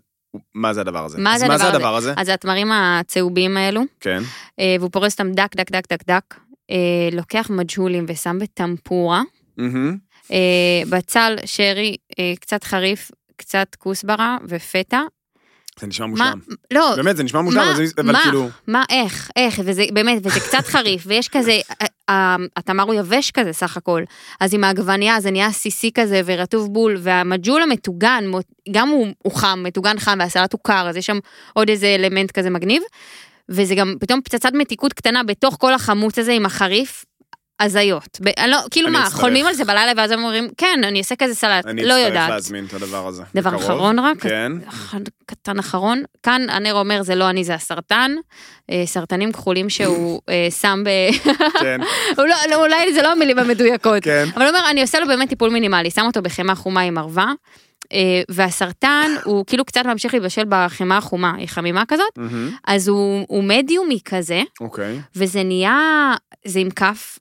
מה 0.54 0.72
זה 0.72 0.80
הדבר 0.80 1.04
הזה? 1.04 1.18
מה 1.18 1.38
זה 1.38 1.48
מה 1.48 1.58
זה 1.58 1.64
הדבר 1.64 1.76
הדבר 1.76 1.96
הזה? 1.96 2.14
אז 2.16 2.26
זה 2.26 2.34
התמרים 2.34 2.72
הצהובים 2.72 3.56
האלו, 3.56 3.82
כן. 4.00 4.22
אה, 4.60 4.76
והוא 4.80 4.90
פורס 4.90 5.12
אותם 5.12 5.32
דק, 5.32 5.56
דק, 5.56 5.70
דק, 5.70 5.92
דק, 5.92 6.06
דק. 6.06 6.34
אה, 6.70 7.08
לוקח 7.12 7.50
מג'הולים 7.50 8.04
ושם 8.08 8.38
בטמפורה. 8.38 9.22
מהמם. 9.56 9.96
אה, 10.32 10.82
בצל, 10.90 11.36
שרי, 11.44 11.96
אה, 12.18 12.32
קצת 12.40 12.64
חריף, 12.64 13.10
קצת 13.36 13.74
כוסברה 13.78 14.38
ופטה. 14.48 15.02
זה 15.80 15.86
נשמע 15.86 16.06
מה? 16.06 16.10
מושלם. 16.10 16.38
לא, 16.72 16.94
באמת, 16.96 17.16
זה 17.16 17.22
נשמע 17.24 17.40
מושלם, 17.40 17.60
מה? 17.60 17.72
אבל 17.72 17.86
זה- 17.86 17.92
אבל 17.98 18.12
מה? 18.12 18.22
כאילו... 18.22 18.48
מה, 18.66 18.84
איך, 18.90 19.30
איך, 19.36 19.60
וזה 19.64 19.84
באמת, 19.92 20.18
וזה 20.24 20.40
קצת 20.40 20.66
חריף, 20.66 21.02
ויש 21.06 21.28
כזה, 21.28 21.50
אה, 21.80 21.86
אה, 22.08 22.36
התמר 22.56 22.82
הוא 22.84 22.94
יבש 22.94 23.30
כזה 23.30 23.52
סך 23.52 23.76
הכל, 23.76 24.02
אז 24.40 24.54
עם 24.54 24.64
העגבנייה 24.64 25.20
זה 25.20 25.30
נהיה 25.30 25.50
סיסי 25.52 25.90
כזה 25.94 26.20
ורטוב 26.24 26.72
בול, 26.72 26.96
והמג'ול 27.00 27.62
המטוגן, 27.62 28.24
גם 28.70 28.88
הוא, 28.88 29.06
הוא 29.22 29.32
חם, 29.32 29.60
מטוגן 29.62 29.98
חם, 29.98 30.16
והסלט 30.20 30.52
הוא 30.52 30.60
קר, 30.64 30.88
אז 30.88 30.96
יש 30.96 31.06
שם 31.06 31.18
עוד 31.54 31.68
איזה 31.68 31.86
אלמנט 31.86 32.30
כזה 32.30 32.50
מגניב, 32.50 32.82
וזה 33.48 33.74
גם 33.74 33.94
פתאום 34.00 34.20
פצצת 34.24 34.50
מתיקות 34.54 34.92
קטנה 34.92 35.22
בתוך 35.22 35.56
כל 35.60 35.74
החמוץ 35.74 36.18
הזה 36.18 36.32
עם 36.32 36.46
החריף. 36.46 37.04
הזיות. 37.60 38.18
ב- 38.22 38.28
אני 38.38 38.50
לא, 38.50 38.58
כאילו 38.70 38.88
אני 38.88 38.96
מה, 38.96 39.02
אצטרך. 39.06 39.20
חולמים 39.20 39.46
על 39.46 39.54
זה 39.54 39.64
בלילה 39.64 39.92
ואז 39.96 40.10
הם 40.10 40.18
אומרים, 40.18 40.48
כן, 40.56 40.80
אני 40.84 40.98
אעשה 40.98 41.16
כזה 41.16 41.34
סלט, 41.34 41.66
אני 41.66 41.84
לא 41.84 41.92
אצטרך 41.94 42.06
יודעת. 42.08 42.30
להזמין 42.30 42.64
את 42.66 42.74
הדבר 42.74 43.06
הזה. 43.06 43.22
דבר 43.34 43.50
בקרוב. 43.50 43.64
אחרון 43.64 43.98
רק, 43.98 44.20
כן. 44.20 44.52
אחד 44.68 45.00
קטן 45.26 45.58
אחרון, 45.58 46.02
כאן 46.22 46.42
הנר 46.50 46.74
אומר 46.74 47.02
זה 47.02 47.14
לא 47.14 47.30
אני 47.30 47.44
זה 47.44 47.54
הסרטן, 47.54 48.12
אה, 48.70 48.82
סרטנים 48.86 49.32
כחולים 49.32 49.70
שהוא 49.70 50.20
אה, 50.28 50.48
שם 50.50 50.82
ב... 50.84 50.88
כן, 51.60 51.80
לא, 52.18 52.24
לא, 52.50 52.56
אולי 52.56 52.94
זה 52.94 53.02
לא 53.02 53.12
המילים 53.12 53.38
המדויקות, 53.38 54.02
כן. 54.04 54.24
אבל 54.34 54.42
הוא 54.42 54.48
אומר 54.48 54.70
אני 54.70 54.82
עושה 54.82 55.00
לו 55.00 55.06
באמת 55.06 55.28
טיפול 55.28 55.50
מינימלי, 55.50 55.90
שם 55.90 56.06
אותו 56.06 56.22
בחמאה 56.22 56.54
חומה 56.54 56.80
עם 56.80 56.98
ערווה, 56.98 57.32
אה, 57.92 57.98
והסרטן 58.28 59.10
הוא 59.24 59.44
כאילו 59.46 59.64
קצת 59.64 59.86
ממשיך 59.86 60.14
להתבשל 60.14 60.42
בחמאה 60.48 60.96
החומה, 60.96 61.32
היא 61.38 61.48
חמימה 61.48 61.82
כזאת, 61.88 62.06
מהמם. 62.16 62.50
אז 62.66 62.88
הוא, 62.88 63.24
הוא 63.28 63.44
מדיומי 63.44 63.98
כזה, 64.04 64.42
אוקיי. 64.60 65.00
וזה 65.16 65.42
נהיה, 65.42 66.14
זה 66.44 66.58
עם 66.58 66.70
כף, 66.70 67.18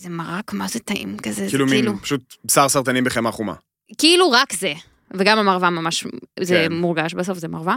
זה 0.00 0.08
מרק, 0.08 0.52
מה 0.52 0.68
זה 0.68 0.78
טעים 0.78 1.16
כזה, 1.22 1.46
כאילו 1.48 1.68
זה 1.68 1.74
מין, 1.74 1.84
כאילו, 1.84 2.02
פשוט 2.02 2.36
בשר 2.44 2.68
סרטנים 2.68 3.04
בחמאה 3.04 3.32
חומה. 3.32 3.54
כאילו 3.98 4.30
רק 4.30 4.52
זה. 4.52 4.72
וגם 5.14 5.38
המרווה 5.38 5.70
ממש, 5.70 6.06
זה 6.40 6.66
כן. 6.68 6.72
מורגש 6.72 7.14
בסוף, 7.14 7.38
זה 7.38 7.48
מרווה. 7.48 7.76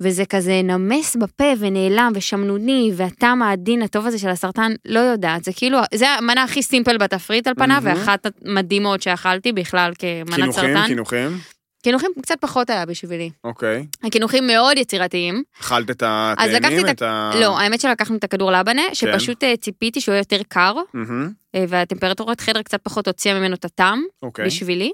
וזה 0.00 0.24
כזה 0.24 0.60
נמס 0.64 1.16
בפה 1.16 1.44
ונעלם 1.58 2.12
ושמנוני, 2.14 2.92
והטעם 2.96 3.42
העדין 3.42 3.82
הטוב 3.82 4.06
הזה 4.06 4.18
של 4.18 4.28
הסרטן, 4.28 4.72
לא 4.84 5.00
יודעת, 5.00 5.44
זה 5.44 5.52
כאילו, 5.52 5.78
זה 5.94 6.08
המנה 6.08 6.42
הכי 6.42 6.62
סימפל 6.62 6.98
בתפריט 6.98 7.46
על 7.46 7.54
פניו, 7.54 7.80
מהמם. 7.84 8.00
ואחת 8.00 8.26
המדהימות 8.44 9.02
שאכלתי 9.02 9.52
בכלל 9.52 9.92
כמנת 9.98 10.34
קינוחים, 10.34 10.52
סרטן. 10.52 10.86
קינוחים. 10.86 11.38
קינוחים 11.82 12.10
קצת 12.22 12.36
פחות 12.40 12.70
היה 12.70 12.86
בשבילי. 12.86 13.30
אוקיי. 13.44 13.86
הקינוחים 14.02 14.46
מאוד 14.46 14.78
יצירתיים. 14.78 15.42
אכלת 15.60 15.90
את 15.90 16.02
התאנים, 16.02 16.88
את 16.88 17.02
ה... 17.02 17.30
לא, 17.40 17.58
האמת 17.58 17.80
שלקחנו 17.80 18.16
את 18.16 18.24
הכדור 18.24 18.52
לבנה, 18.52 18.82
כן. 18.88 18.94
שפשוט 18.94 19.44
אה, 19.44 19.56
ציפיתי 19.56 20.00
שהוא 20.00 20.12
יהיה 20.12 20.20
יותר 20.20 20.40
קר, 20.48 20.74
מהמם. 20.94 21.32
אה, 21.54 21.64
והטמפרטורת 21.68 22.40
חדר 22.40 22.62
קצת 22.62 22.80
פחות 22.82 23.06
הוציאה 23.06 23.38
ממנו 23.38 23.54
את 23.54 23.64
הטעם. 23.64 24.02
אוקיי. 24.22 24.46
בשבילי. 24.46 24.92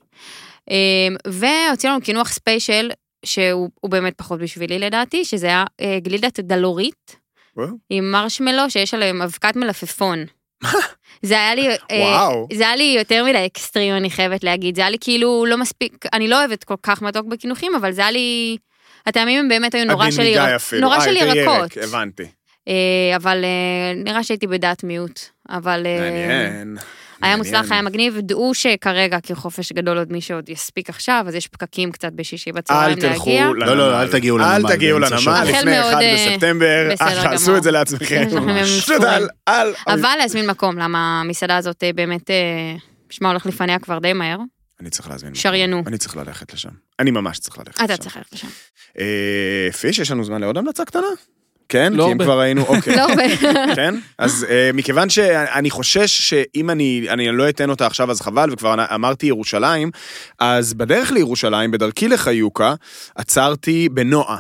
אמ, 0.71 1.17
והוציאו 1.27 1.93
לנו 1.93 2.01
קינוח 2.01 2.33
ספיישל, 2.33 2.91
שהוא 3.25 3.71
הוא 3.81 3.91
באמת 3.91 4.15
פחות 4.17 4.41
בשבילי 4.41 4.79
לדעתי, 4.79 5.25
שזה 5.25 5.47
היה 5.47 5.65
אה, 5.81 5.99
גלידת 6.03 6.41
דלורית, 6.41 7.17
וואו. 7.57 7.69
עם 7.91 8.11
מרשמלו 8.11 8.71
שיש 8.71 8.95
עליהם 8.95 9.23
אבקת 9.23 9.57
מלפפון. 9.57 10.25
זה 11.23 11.35
היה 11.35 11.55
לי, 11.55 11.69
אה, 11.69 11.77
וואו. 11.91 12.49
זה 12.53 12.67
היה 12.67 12.77
לי 12.77 12.95
יותר 12.99 13.25
מדי 13.25 13.47
אקסטרים, 13.47 13.97
אני 13.97 14.11
חייבת 14.11 14.45
להגיד. 14.45 14.77
זה 14.77 14.83
היה 14.83 14.91
לי 14.91 14.97
כאילו 15.01 15.47
לא 15.49 15.59
מספיק, 15.59 16.07
אני 16.13 16.29
לא 16.29 16.39
אוהבת 16.39 16.65
כל 16.65 16.75
כך 16.83 17.03
מתוק 17.03 17.27
בקינוחים, 17.27 17.75
אבל 17.75 17.93
זה 17.93 18.01
היה 18.01 18.11
לי... 18.11 18.57
הטעמים 19.07 19.39
הם 19.39 19.49
באמת 19.49 19.75
היו 19.75 19.85
נורא 19.85 20.11
של, 20.11 20.21
מדי 20.21 20.29
ירק... 20.29 20.49
אפילו. 20.49 20.83
נורא 20.83 20.97
אה, 20.97 21.01
של 21.01 21.17
ירקות. 21.17 21.77
ירק, 21.77 21.79
הבנתי. 21.79 22.23
אה, 22.69 23.17
אבל 23.17 23.45
אה, 23.45 24.03
נראה 24.05 24.23
שהייתי 24.23 24.47
בדעת 24.47 24.85
מיעוט. 24.85 25.21
אבל... 25.51 25.87
מעניין. 26.01 26.77
היה. 27.23 27.37
מוצלח, 27.37 27.73
היה 27.73 27.83
מגניב, 27.83 28.19
דעו 28.19 28.55
שכרגע 28.55 29.19
כחופש 29.23 29.73
גדול 29.73 29.99
עוד 29.99 30.13
מי 30.13 30.21
שעוד 30.21 30.49
יספיק 30.49 30.91
עכשיו, 30.91 31.25
אז 31.29 31.35
יש 31.35 31.47
פקקים 31.47 31.93
קצת 31.93 32.13
בשישי 32.13 32.51
אל 32.51 32.57
בצהריים 32.57 33.01
תלכו 33.01 33.31
להגיע. 33.31 33.47
לנמל. 33.47 33.65
לא, 33.65 33.77
לא, 33.77 34.03
אל 34.03 34.11
תגיעו 34.11 34.39
אל 34.39 34.57
לנמל 34.57 34.75
תגיעו 34.75 35.01
באמצע 35.01 35.17
לנמל 35.17 35.51
לפני 35.51 35.79
מאוד, 35.79 35.93
1 35.93 36.03
אה, 36.03 36.15
בספטמבר, 36.15 36.91
אל 36.91 37.23
תעשו 37.23 37.47
גמור. 37.47 37.59
את 37.59 37.63
זה 37.63 37.71
לעצמכם. 37.71 38.29
אל, 39.03 39.29
אל. 39.49 39.73
אבל 39.87 40.15
להזמין 40.19 40.47
מקום, 40.47 40.79
למה 40.79 41.21
המסעדה 41.21 41.57
הזאת 41.57 41.85
אה, 41.85 41.93
באמת, 41.93 42.31
אה, 42.31 42.37
שמע 43.11 43.29
הולך 43.29 43.47
לפניה 43.47 43.79
כבר 43.79 43.99
די 43.99 44.13
מהר. 44.13 44.39
אני 44.81 44.91
צריך 44.91 45.11
להזמין. 45.11 45.35
שריינו. 45.35 45.83
אני 45.87 45.99
צריך 45.99 46.17
ללכת 46.17 46.53
לשם. 46.53 46.71
אני 47.01 47.11
ממש 47.11 47.39
צריך 47.39 47.59
ללכת 47.59 47.75
לשם. 47.75 47.85
אתה 47.85 47.97
צריך 47.97 48.17
ללכת 48.17 48.33
לשם. 48.33 48.49
פיש, 49.81 49.99
יש 49.99 50.11
לנו 50.11 50.25
זמן 50.25 50.41
לעוד 50.41 50.57
המלצה 50.57 50.85
קטנה? 50.85 51.07
כן? 51.69 51.93
לא 51.93 52.05
כי 52.05 52.07
אם 52.07 52.13
הרבה. 52.13 52.25
כבר 52.25 52.41
היינו, 52.41 52.63
אוקיי. 52.63 52.97
לא 52.97 53.01
הרבה. 53.01 53.23
כן? 53.77 53.95
אז 54.19 54.47
אה, 54.51 54.71
מכיוון 54.75 55.09
שאני 55.11 55.71
חושש 55.71 56.29
שאם 56.29 56.71
אני, 56.71 57.07
אני 57.09 57.29
לא 57.33 57.49
אתן 57.49 57.71
אותה 57.71 57.87
עכשיו 57.87 58.11
אז 58.11 58.21
חבל, 58.21 58.53
וכבר 58.53 58.95
אמרתי 58.95 59.27
ירושלים, 59.27 59.91
אז 60.39 60.75
בדרך 60.75 61.13
לירושלים, 61.13 61.71
בדרכי 61.71 62.09
לחיוקה, 62.09 62.75
עצרתי 63.17 63.89
בנועה. 63.89 64.39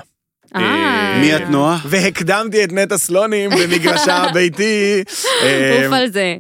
אה. 0.57 1.19
מי 1.21 1.37
את 1.37 1.51
נועה? 1.51 1.79
והקדמתי 1.85 2.65
את 2.65 2.73
נטע 2.73 2.99
סלונים 2.99 3.51
במגרשה 3.51 4.17
הביתי. 4.25 5.03
אה, 5.43 5.85
עוף 5.85 5.93
על 5.93 6.11
זה. 6.13 6.37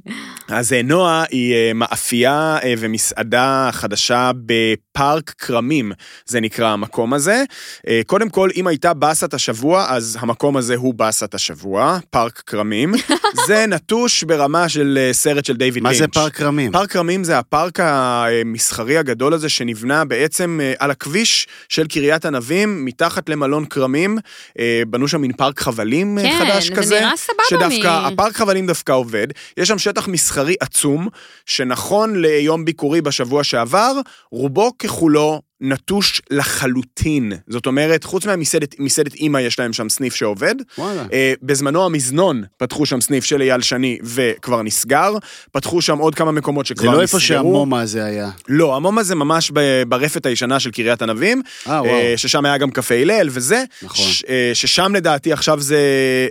אז 0.48 0.72
אה, 0.72 0.82
נועה 0.82 1.24
היא 1.30 1.54
אה, 1.54 1.72
מאפייה 1.74 2.58
אה, 2.62 2.74
ומסעדה 2.78 3.68
חדשה 3.72 4.30
בפארק 4.46 5.34
כרמים, 5.38 5.92
זה 6.26 6.40
נקרא 6.40 6.68
המקום 6.68 7.14
הזה. 7.14 7.44
אה, 7.88 8.00
קודם 8.06 8.28
כל, 8.28 8.50
אם 8.56 8.66
הייתה 8.66 8.94
באסת 8.94 9.34
השבוע, 9.34 9.86
אז 9.88 10.18
המקום 10.20 10.56
הזה 10.56 10.74
הוא 10.74 10.94
באסת 10.94 11.34
השבוע, 11.34 11.98
פארק 12.10 12.42
כרמים. 12.46 12.94
זה 13.46 13.64
נטוש 13.68 14.22
ברמה 14.22 14.68
של 14.68 14.98
אה, 15.00 15.12
סרט 15.12 15.44
של 15.44 15.56
דיוויד 15.56 15.82
מה 15.82 15.88
לינץ'. 15.90 15.98
זה 15.98 16.08
פארק 16.08 16.40
רמים? 16.40 16.72
פארק 16.72 16.90
כרמים 16.90 17.24
זה 17.24 17.38
הפארק 17.38 17.80
המסחרי 17.80 18.98
הגדול 18.98 19.34
הזה 19.34 19.48
שנבנה 19.48 20.04
בעצם 20.04 20.60
אה, 20.62 20.72
על 20.78 20.90
הכביש 20.90 21.46
של 21.68 21.86
קריית 21.86 22.24
ענבים, 22.24 22.84
מתחת 22.84 23.28
למלון 23.28 23.64
כרמים. 23.64 24.05
ענבים, 24.06 24.18
אה, 24.58 24.82
בנו 24.88 25.08
שם 25.08 25.20
מין 25.20 25.32
פארק 25.32 25.60
חבלים 25.60 26.18
אה, 26.18 26.22
כן, 26.24 26.38
חדש 26.44 26.68
זה 26.68 26.74
כזה. 26.74 27.00
נראה 27.00 27.16
סבבה 27.16 27.42
שדווקא, 27.50 28.00
מ- 28.02 28.04
הפארק 28.12 28.36
חבלים 28.36 28.66
דווקא 28.66 28.92
עובד. 28.92 29.26
יש 29.56 29.68
שם 29.68 29.78
שטח 29.78 30.08
מסחרי 30.08 30.54
עצום, 30.60 31.08
שנכון 31.46 32.16
ליום 32.22 32.64
ביקורי 32.64 33.00
בשבוע 33.00 33.44
שעבר, 33.44 33.92
רובו 34.30 34.72
ככולו 34.78 35.42
נטוש 35.60 36.22
לחלוטין. 36.30 37.32
זאת 37.48 37.66
אומרת, 37.66 38.04
חוץ 38.04 38.26
מהמסעדת 38.26 38.74
מסעדת 38.78 39.14
אימא, 39.14 39.38
יש 39.38 39.58
להם 39.58 39.72
שם 39.72 39.88
סניף 39.88 40.14
שעובד. 40.14 40.54
וואלה. 40.78 41.04
אה, 41.12 41.32
בזמנו 41.42 41.84
המזנון 41.86 42.42
פתחו 42.56 42.86
שם 42.86 43.00
סניף 43.00 43.24
של 43.24 43.40
אייל 43.40 43.60
שני 43.60 43.98
וכבר 44.02 44.62
נסגר. 44.62 45.12
פתחו 45.52 45.82
שם 45.82 45.98
עוד 45.98 46.14
כמה 46.14 46.32
מקומות 46.32 46.66
שכבר 46.66 46.82
זה 46.82 46.88
נסגרו. 46.88 46.96
לא 46.96 47.02
איפה 47.02 47.20
שהמומה 47.20 47.80
הזה 47.80 48.04
היה. 48.04 48.30
לא, 48.48 48.76
המומה 48.76 49.02
זה 49.02 49.14
ממש 49.14 49.52
ברפת 49.88 50.26
הישנה 50.26 50.60
של 50.60 50.70
קריית 50.70 51.02
ענבים, 51.02 51.42
אה, 51.68 51.72
וואו. 51.72 51.86
אה, 51.94 52.14
ששם 52.16 52.44
היה 52.44 52.58
גם 52.58 52.70
קפה 52.70 52.94
הלל 52.94 53.28
וזה, 53.30 53.64
נכון. 53.82 54.04
ש- 54.06 54.24
אה, 54.28 54.50
ששם 54.54 54.94
לדעתי 54.94 55.32
עכשיו 55.32 55.60
זה, 55.60 55.78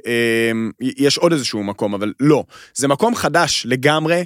אה, 0.07 0.51
יש 0.97 1.17
עוד 1.17 1.31
איזשהו 1.31 1.63
מקום, 1.63 1.93
אבל 1.93 2.13
לא. 2.19 2.43
זה 2.73 2.87
מקום 2.87 3.15
חדש 3.15 3.63
לגמרי. 3.69 4.23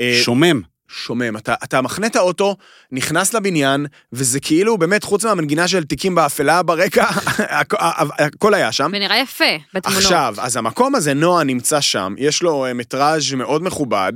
אה, 0.00 0.20
שומם. 0.24 0.60
שומם. 0.92 1.36
אתה, 1.36 1.54
אתה 1.64 1.80
מחנה 1.82 2.06
את 2.06 2.16
האוטו, 2.16 2.56
נכנס 2.92 3.34
לבניין, 3.34 3.86
וזה 4.12 4.40
כאילו, 4.40 4.78
באמת, 4.78 5.04
חוץ 5.04 5.24
מהמנגינה 5.24 5.68
של 5.68 5.84
תיקים 5.84 6.14
באפלה 6.14 6.62
ברקע, 6.62 7.04
הכ- 7.60 7.76
הכל 8.18 8.54
היה 8.54 8.72
שם. 8.72 8.90
ונראה 8.94 9.18
יפה 9.18 9.44
בתמונות. 9.74 10.02
עכשיו, 10.02 10.34
אז 10.38 10.56
המקום 10.56 10.94
הזה, 10.94 11.14
נועה 11.14 11.44
נמצא 11.44 11.80
שם, 11.80 12.14
יש 12.18 12.42
לו 12.42 12.66
אה, 12.66 12.74
מטראז' 12.74 13.32
מאוד 13.34 13.62
מכובד, 13.62 14.12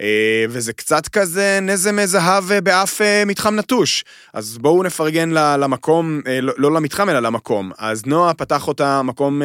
אה, 0.00 0.06
וזה 0.48 0.72
קצת 0.72 1.08
כזה 1.08 1.58
נזם 1.62 1.98
זהב 2.04 2.52
אה, 2.52 2.60
באף 2.60 3.00
מתחם 3.26 3.54
נטוש. 3.56 4.04
אז 4.32 4.58
בואו 4.58 4.82
נפרגן 4.82 5.30
למקום, 5.30 6.20
לא 6.42 6.52
לא 6.58 6.72
למתחם 6.72 7.08
אלא 7.10 7.20
למקום. 7.20 7.70
אז 7.78 8.06
נועה 8.06 8.34
פתח 8.34 8.68
אותה 8.68 9.02
מקום, 9.02 9.42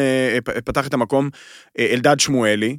פתח 0.65 0.87
את 0.87 0.93
המקום 0.93 1.29
אלדד 1.79 2.19
שמואלי, 2.19 2.77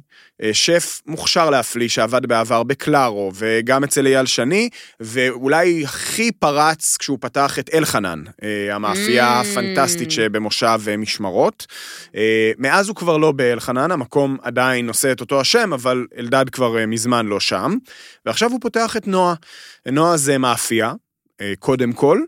שף 0.53 1.01
מוכשר 1.07 1.49
להפליא 1.49 1.87
שעבד 1.87 2.25
בעבר 2.25 2.63
בקלארו, 2.63 3.31
וגם 3.35 3.83
אצל 3.93 4.07
אייל 4.07 4.25
שני, 4.25 4.69
ואולי 4.99 5.83
הכי 5.83 6.31
פרץ 6.31 6.97
כשהוא 6.97 7.17
פתח 7.21 7.59
את 7.59 7.69
אלחנן, 7.73 8.23
אה, 8.43 8.75
המאפייה 8.75 9.41
Mm. 9.41 9.45
הפנטסטית 9.45 10.11
שבמושב 10.11 10.79
אה, 10.87 10.97
משמרות. 10.97 11.67
אה, 12.15 12.51
מאז 12.57 12.87
הוא 12.87 12.95
כבר 12.95 13.17
לא 13.17 13.31
באלחנן, 13.31 13.91
המקום 13.91 14.37
עדיין 14.41 14.85
נושא 14.85 15.11
את 15.11 15.21
אותו 15.21 15.41
השם, 15.41 15.73
אבל 15.73 16.05
אלדד 16.17 16.49
כבר 16.49 16.75
מזמן 16.87 17.25
לא 17.25 17.39
שם. 17.39 17.75
ועכשיו 18.25 18.51
הוא 18.51 18.59
פותח 18.61 18.97
את 18.97 19.07
נועה. 19.07 19.33
נועה 19.91 20.17
זה 20.17 20.37
מאפייה, 20.37 20.93
קודם 21.59 21.93
כל. 21.93 22.19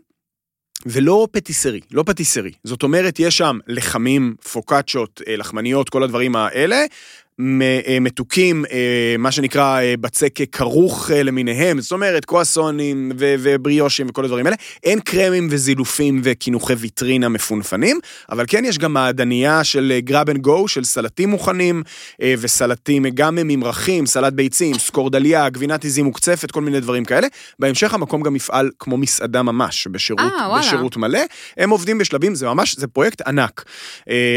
ולא 0.86 1.28
פטיסרי, 1.32 1.80
לא 1.90 2.02
פטיסרי. 2.06 2.52
זאת 2.64 2.82
אומרת, 2.82 3.20
יש 3.20 3.38
שם 3.38 3.58
לחמים, 3.66 4.34
פוקאצ'ות, 4.52 5.22
אה, 5.28 5.36
לחמניות, 5.36 5.88
כל 5.88 6.02
הדברים 6.02 6.36
האלה. 6.36 6.84
אה, 7.40 8.00
מתוקים, 8.00 8.64
אה, 8.72 9.14
מה 9.18 9.30
שנקרא 9.30 9.80
אה, 9.80 9.94
בצק 10.00 10.38
כרוך 10.52 11.10
למיניהם, 11.14 11.80
זאת 11.80 11.92
אומרת, 11.92 12.24
קואסונים 12.24 13.12
ו- 13.18 13.34
ובריאושים 13.38 14.06
וכל 14.08 14.24
הדברים 14.24 14.46
האלה. 14.46 14.56
אין 14.84 15.00
קרמים 15.00 15.48
וזילופים 15.50 16.20
וקינוחי 16.24 16.74
ויטרינה 16.74 17.28
מפונפנים, 17.28 18.00
אבל 18.30 18.44
כן 18.48 18.64
יש 18.64 18.78
גם 18.78 18.92
מעדנייה 18.92 19.64
של 19.64 19.98
גרב 19.98 20.30
אנד 20.30 20.38
גו, 20.38 20.68
של 20.68 20.84
סלטים 20.84 21.28
מוכנים, 21.28 21.82
וסלטים 22.22 23.06
גם 23.14 23.34
ממרחים, 23.34 24.06
סלט 24.06 24.32
ביצים, 24.32 24.78
סקורדליה, 24.78 25.48
גבינת 25.48 25.84
עיזים 25.84 26.04
מוקצפת, 26.04 26.50
כל 26.50 26.60
מיני 26.60 26.80
דברים 26.80 27.04
כאלה. 27.04 27.26
בהמשך 27.58 27.94
המקום 27.94 28.22
גם 28.22 28.36
יפעל 28.36 28.70
כמו 28.78 28.96
מסעדה 28.96 29.42
ממש, 29.42 29.86
בשירות, 29.86 30.32
וואלה. 30.32 30.58
בשירות 30.58 30.96
מלא. 30.96 31.20
הם 31.56 31.70
עובדים 31.70 31.98
בשלבים, 31.98 32.34
זה 32.34 32.46
ממש, 32.46 32.76
זה 32.76 32.86
פרויקט 32.86 33.20
ענק. 33.20 33.64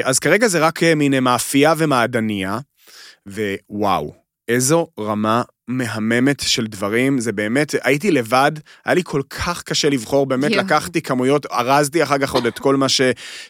אז 0.04 0.20
כרגע 0.20 0.48
זה 0.48 0.60
רק 0.60 0.84
מין 0.84 1.24
מאפייה 1.24 1.74
ומעדנייה, 1.78 2.60
ווואו, 3.30 4.14
איזו 4.48 4.88
רמה 5.00 5.42
מהממת 5.70 6.40
של 6.48 6.68
דברים, 6.68 7.20
זה 7.20 7.32
באמת, 7.32 7.76
הייתי 7.84 8.12
לבד, 8.12 8.52
היה 8.86 8.96
לי 8.96 9.02
כל 9.04 9.22
כך 9.30 9.64
קשה 9.64 9.90
לבחור, 9.90 10.26
באמת 10.26 10.52
יואו. 10.52 10.66
לקחתי 10.66 11.02
כמויות, 11.02 11.46
ארזתי 11.46 12.04
אחר 12.04 12.18
כך 12.18 12.32
עוד 12.34 12.46
את 12.46 12.60
כל 12.60 12.76
מה 12.76 12.90
ש, 12.90 13.02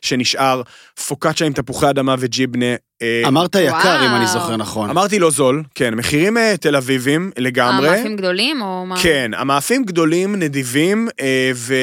שנשאר, 0.01 0.61
פוקאצ'ה 1.07 1.45
עם 1.45 1.53
תפוחי 1.53 1.89
אדמה 1.89 2.15
וג'יבנה. 2.19 2.65
אה, 3.01 3.21
אמרת 3.27 3.55
יקר, 3.55 4.05
אם 4.05 4.15
אני 4.15 4.25
וואו. 4.25 4.33
זוכר 4.33 4.55
נכון. 4.57 4.89
אמרתי 4.89 5.19
לא 5.19 5.31
זול, 5.31 5.63
כן, 5.75 5.93
מחירים 5.95 6.37
אה, 6.37 6.55
תל 6.57 6.75
אביבים 6.75 7.31
לגמרי. 7.37 7.87
המאפים 7.89 8.15
גדולים 8.15 8.61
או 8.61 8.85
מה? 8.85 8.95
כן, 9.03 9.31
המאפים 9.35 9.83
גדולים, 9.83 10.35
נדיבים, 10.35 11.07
אה, 11.21 11.51
ו... 11.55 11.73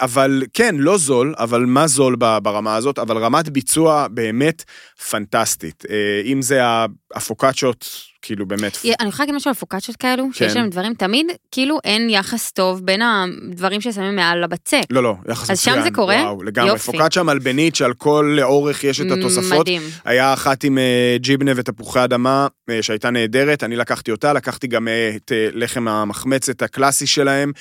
אבל 0.00 0.42
כן, 0.54 0.74
לא 0.78 0.98
זול, 0.98 1.34
אבל 1.38 1.60
מה 1.60 1.86
זול 1.86 2.16
ברמה 2.16 2.76
הזאת? 2.76 2.98
אבל 2.98 3.18
רמת 3.18 3.48
ביצוע 3.48 4.06
באמת 4.10 4.64
פנטסטית. 5.10 5.84
אם 6.24 6.42
זה 6.42 6.64
ה- 6.64 6.86
הפוקאצ'ות, 7.14 7.88
כאילו 8.24 8.46
באמת... 8.46 8.78
אני 9.00 9.08
יכולה 9.08 9.24
להגיד 9.24 9.34
משהו 9.34 9.48
על 9.48 9.54
פוקאצ'ות 9.54 9.96
כאלו, 9.96 10.28
שיש 10.32 10.52
כן. 10.52 10.60
להם 10.60 10.70
דברים, 10.70 10.94
תמיד 10.94 11.26
כאילו 11.50 11.78
אין 11.84 12.10
יחס 12.10 12.50
טוב 12.50 12.80
בין 12.86 13.02
הדברים 13.02 13.80
ששמים 13.80 14.16
מעל 14.16 14.44
לבצק. 14.44 14.80
לא, 14.90 15.02
לא, 15.02 15.14
יחס 15.28 15.50
אז 15.50 15.60
שם 15.60 15.70
מצוין. 15.70 15.84
זה 15.84 15.90
קורה? 15.90 16.16
וואו, 16.16 16.42
לגמרי. 16.42 16.70
יופי. 16.70 16.92
פוקאצ'ה 16.92 17.22
מלבנית 17.22 17.76
שעל 17.76 17.92
כל 17.94 18.38
אורך 18.42 18.84
יש 18.84 19.00
את 19.00 19.06
התוספות. 19.10 19.60
מדהים. 19.60 19.82
היה 20.04 20.32
אחת 20.32 20.64
עם 20.64 20.78
אה, 20.78 21.16
ג'יבנה 21.20 21.52
ותפוחי 21.56 22.04
אדמה, 22.04 22.46
אה, 22.70 22.82
שהייתה 22.82 23.10
נהדרת, 23.10 23.64
אני 23.64 23.76
לקחתי 23.76 24.10
אותה, 24.10 24.32
לקחתי 24.32 24.66
גם 24.66 24.88
אה, 24.88 25.12
את 25.16 25.32
לחם 25.52 25.88
המחמצת 25.88 26.62
הקלאסי 26.62 27.06
שלהם, 27.06 27.52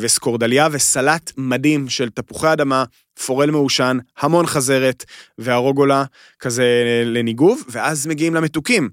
וסקורדליה 0.00 0.68
וסלט 0.72 1.32
מדהים 1.36 1.88
של 1.88 2.08
תפוחי 2.08 2.52
אדמה, 2.52 2.84
פורל 3.26 3.50
מעושן, 3.50 3.98
המון 4.18 4.46
חזרת, 4.46 5.04
והרוגולה 5.38 6.04
כזה 6.40 6.64
לניגוב, 7.04 7.64
ואז 7.68 8.06
מגיעים 8.06 8.34
למתוקים. 8.34 8.88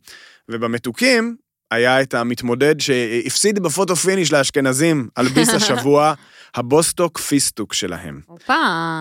ובמתוקים 0.52 1.36
היה 1.72 2.02
את 2.02 2.14
המתמודד 2.14 2.80
שהפסיד 2.80 3.60
ב 3.60 3.66
photo 3.66 3.96
finish 3.96 4.34
לאשכנזים 4.34 5.10
על 5.16 5.28
ביס 5.28 5.50
השבוע, 5.58 6.14
הבוסטוק 6.56 7.18
פיסטוק 7.20 7.74
שלהם. 7.74 8.22
הופה. 8.28 8.54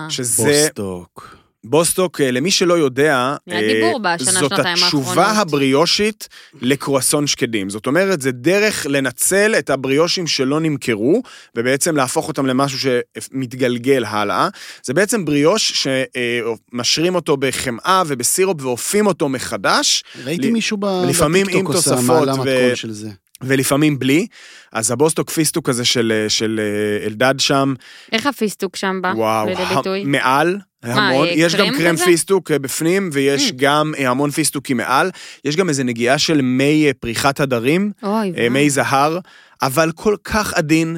שזה... 0.09 0.43
בוסטוק. 0.43 1.42
בוסטוק, 1.63 2.21
אה, 2.21 2.31
למי 2.31 2.51
שלא 2.51 2.73
יודע, 2.73 3.35
אה, 3.51 3.59
בשנה, 4.01 4.39
זאת 4.39 4.51
התשובה 4.51 5.23
האחרונות. 5.23 5.47
הבריאושית 5.47 6.27
לקרואסון 6.61 7.27
שקדים. 7.27 7.69
זאת 7.69 7.87
אומרת, 7.87 8.21
זה 8.21 8.31
דרך 8.31 8.85
לנצל 8.89 9.55
את 9.59 9.69
הבריאושים 9.69 10.27
שלא 10.27 10.59
נמכרו, 10.59 11.21
ובעצם 11.55 11.95
להפוך 11.95 12.27
אותם 12.27 12.45
למשהו 12.45 12.79
שמתגלגל 12.79 14.05
הלאה. 14.05 14.47
זה 14.83 14.93
בעצם 14.93 15.25
בריאוש 15.25 15.87
שמשרים 16.73 17.15
אותו 17.15 17.37
בחמאה 17.37 18.03
ובסירופ 18.07 18.61
ואופים 18.61 19.07
אותו 19.07 19.29
מחדש, 19.29 20.03
ראיתי 20.25 20.49
ל- 20.49 20.51
מישהו 20.53 20.77
ב- 20.77 21.03
לפעמים 21.09 21.43
בטיקטוק 21.45 21.69
עם 21.69 21.75
עושה 21.75 21.95
תוספות 21.95 22.27
ו- 22.45 22.75
של 22.75 22.91
זה. 22.91 23.09
ולפעמים 23.41 23.99
בלי. 23.99 24.27
אז 24.71 24.91
הבוסטוק 24.91 25.29
פיסטוק 25.29 25.69
הזה 25.69 25.85
של, 25.85 26.25
של 26.27 26.59
אה, 26.63 27.05
אלדד 27.07 27.35
שם, 27.39 27.73
איך 28.11 28.27
הפיסטוק 28.27 28.75
שם 28.75 28.99
בא 29.01 29.13
וואו, 29.15 29.47
לידי 29.47 29.63
ביטוי? 29.75 30.03
מעל, 30.03 30.57
המון, 30.83 31.27
אה, 31.27 31.33
יש 31.35 31.55
גם 31.55 31.65
קרם 31.67 31.77
קרם 31.77 31.95
כזה? 31.95 32.05
פיסטוק 32.05 32.51
אה, 32.51 32.59
בפנים, 32.59 33.09
ויש 33.13 33.49
Mm. 33.49 33.53
גם 33.55 33.93
אה, 33.99 34.09
המון 34.09 34.31
פיסטוקים 34.31 34.77
מעל, 34.77 35.11
יש 35.45 35.55
גם 35.55 35.69
איזה 35.69 35.83
נגיעה 35.83 36.17
של 36.17 36.41
מי 36.41 36.91
פריחת 36.99 37.39
הדרים, 37.39 37.91
אוי, 38.03 38.49
מי 38.49 38.69
זהר, 38.69 39.19
אבל 39.61 39.91
כל 39.95 40.15
כך 40.23 40.53
עדין. 40.53 40.97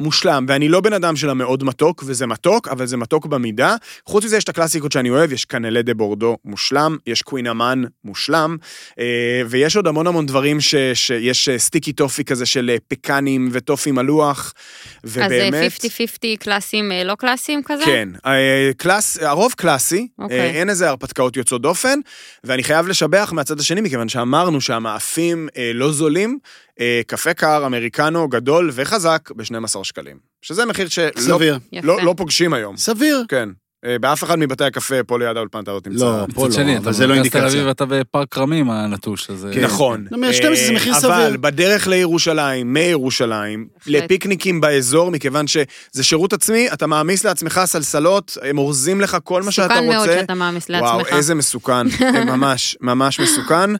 מושלם, 0.00 0.44
ואני 0.48 0.68
לא 0.68 0.80
בן 0.80 0.92
אדם 0.92 1.16
של 1.16 1.30
המאוד 1.30 1.64
מתוק, 1.64 2.04
וזה 2.06 2.26
מתוק, 2.26 2.68
אבל 2.68 2.86
זה 2.86 2.96
מתוק 2.96 3.26
במידה. 3.26 3.76
חוץ 4.06 4.24
מזה 4.24 4.36
יש 4.36 4.44
את 4.44 4.48
הקלאסיקות 4.48 4.92
שאני 4.92 5.10
אוהב, 5.10 5.32
יש 5.32 5.44
קנלה 5.44 5.82
דה 5.82 5.94
בורדו 5.94 6.36
מושלם, 6.44 6.96
יש 7.06 7.22
קווין 7.22 7.46
אמן 7.46 7.82
מושלם, 8.04 8.56
אה, 8.98 9.42
ויש 9.48 9.76
עוד 9.76 9.86
המון 9.86 10.06
המון 10.06 10.26
דברים 10.26 10.60
ש, 10.60 10.74
שיש 10.94 11.48
אה, 11.48 11.58
sticky 11.58 11.92
toffee 11.92 12.24
כזה 12.24 12.46
של 12.46 12.70
אה, 12.72 12.76
פקנים 12.88 13.48
וטופי 13.52 13.90
מלוח, 13.90 14.54
אז 15.04 15.10
ובאמת... 15.16 15.72
50-50 15.72 15.84
קלאסים 16.38 16.92
לא 17.04 17.14
קלאסים 17.14 17.62
כזה? 17.64 17.84
כן, 17.84 18.08
קלאס, 18.76 19.18
הרוב 19.22 19.52
קלאסי, 19.56 20.08
אוקיי. 20.18 20.40
אה, 20.40 20.50
אין 20.50 20.70
איזה 20.70 20.88
הרפתקאות 20.88 21.36
יוצאות 21.36 21.62
דופן, 21.62 22.00
ואני 22.44 22.62
חייב 22.62 22.88
לשבח 22.88 23.32
מהצד 23.32 23.60
השני, 23.60 23.80
מכיוון 23.80 24.08
שאמרנו 24.08 24.60
שהמאפים 24.60 25.48
לא 25.74 25.92
זולים, 25.92 26.38
קפה 27.06 27.34
קר, 27.34 27.66
אמריקנו, 27.66 28.28
גדול 28.28 28.70
וחזק, 28.72 29.30
ב-12 29.36 29.84
שקלים. 29.84 30.16
שזה 30.42 30.66
מחיר 30.66 30.88
שלא 30.88 31.10
סביר. 31.18 31.58
לא, 31.82 32.02
לא 32.02 32.14
פוגשים 32.16 32.52
היום. 32.52 32.76
סביר. 32.76 33.24
כן. 33.28 33.48
אה, 33.84 33.98
באף 33.98 34.24
אחד 34.24 34.38
מבתי 34.38 34.64
הקפה 34.64 35.04
פה 35.06 35.18
ליד 35.18 35.36
האולפן 35.36 35.62
אתה 35.62 35.72
לא 35.72 35.80
תמצא. 35.80 36.04
לא, 36.04 36.26
פה 36.34 36.48
שני, 36.52 36.64
לא, 36.64 36.72
אתה 36.72 36.80
אבל 36.80 36.92
זה 36.92 37.06
לא 37.06 37.14
במרכז 37.14 37.30
תל 37.30 37.38
אינדיקציה. 37.38 37.58
אביב 37.60 37.68
ואתה 37.68 37.84
בפארק 37.86 38.38
רמים 38.38 38.70
הנטוש, 38.70 39.30
אז... 39.30 39.48
כן. 39.52 39.60
נכון. 39.64 40.04
לא, 40.10 40.18
112 40.18 40.66
זה 40.66 40.72
מחיר 40.72 40.94
אה, 40.94 41.00
סביר. 41.00 41.14
אבל 41.14 41.36
בדרך 41.36 41.86
לירושלים, 41.86 42.72
מירושלים. 42.72 43.68
לפיקניקים 43.86 44.60
באזור, 44.60 45.10
מכיוון 45.10 45.46
שזה 45.46 46.04
שירות 46.04 46.32
עצמי, 46.32 46.68
אתה 46.72 46.86
מעמיס 46.86 47.24
לעצמך 47.24 47.60
סלסלות, 47.64 48.36
הם 48.42 48.58
אורזים 48.58 49.00
לך 49.00 49.16
כל 49.24 49.42
מה 49.42 49.52
שאתה 49.52 49.74
רוצה. 49.74 49.80
מסוכן 49.80 49.96
מאוד 49.96 50.20
שאתה 50.20 50.34
מעמיס 50.34 50.68
לעצמך. 50.68 50.88
וואו, 50.88 51.06
איזה 51.06 51.34
מסוכן, 51.34 51.86
אה, 52.02 52.24
ממש, 52.24 52.76
ממש 52.80 53.20
מסוכן. 53.20 53.70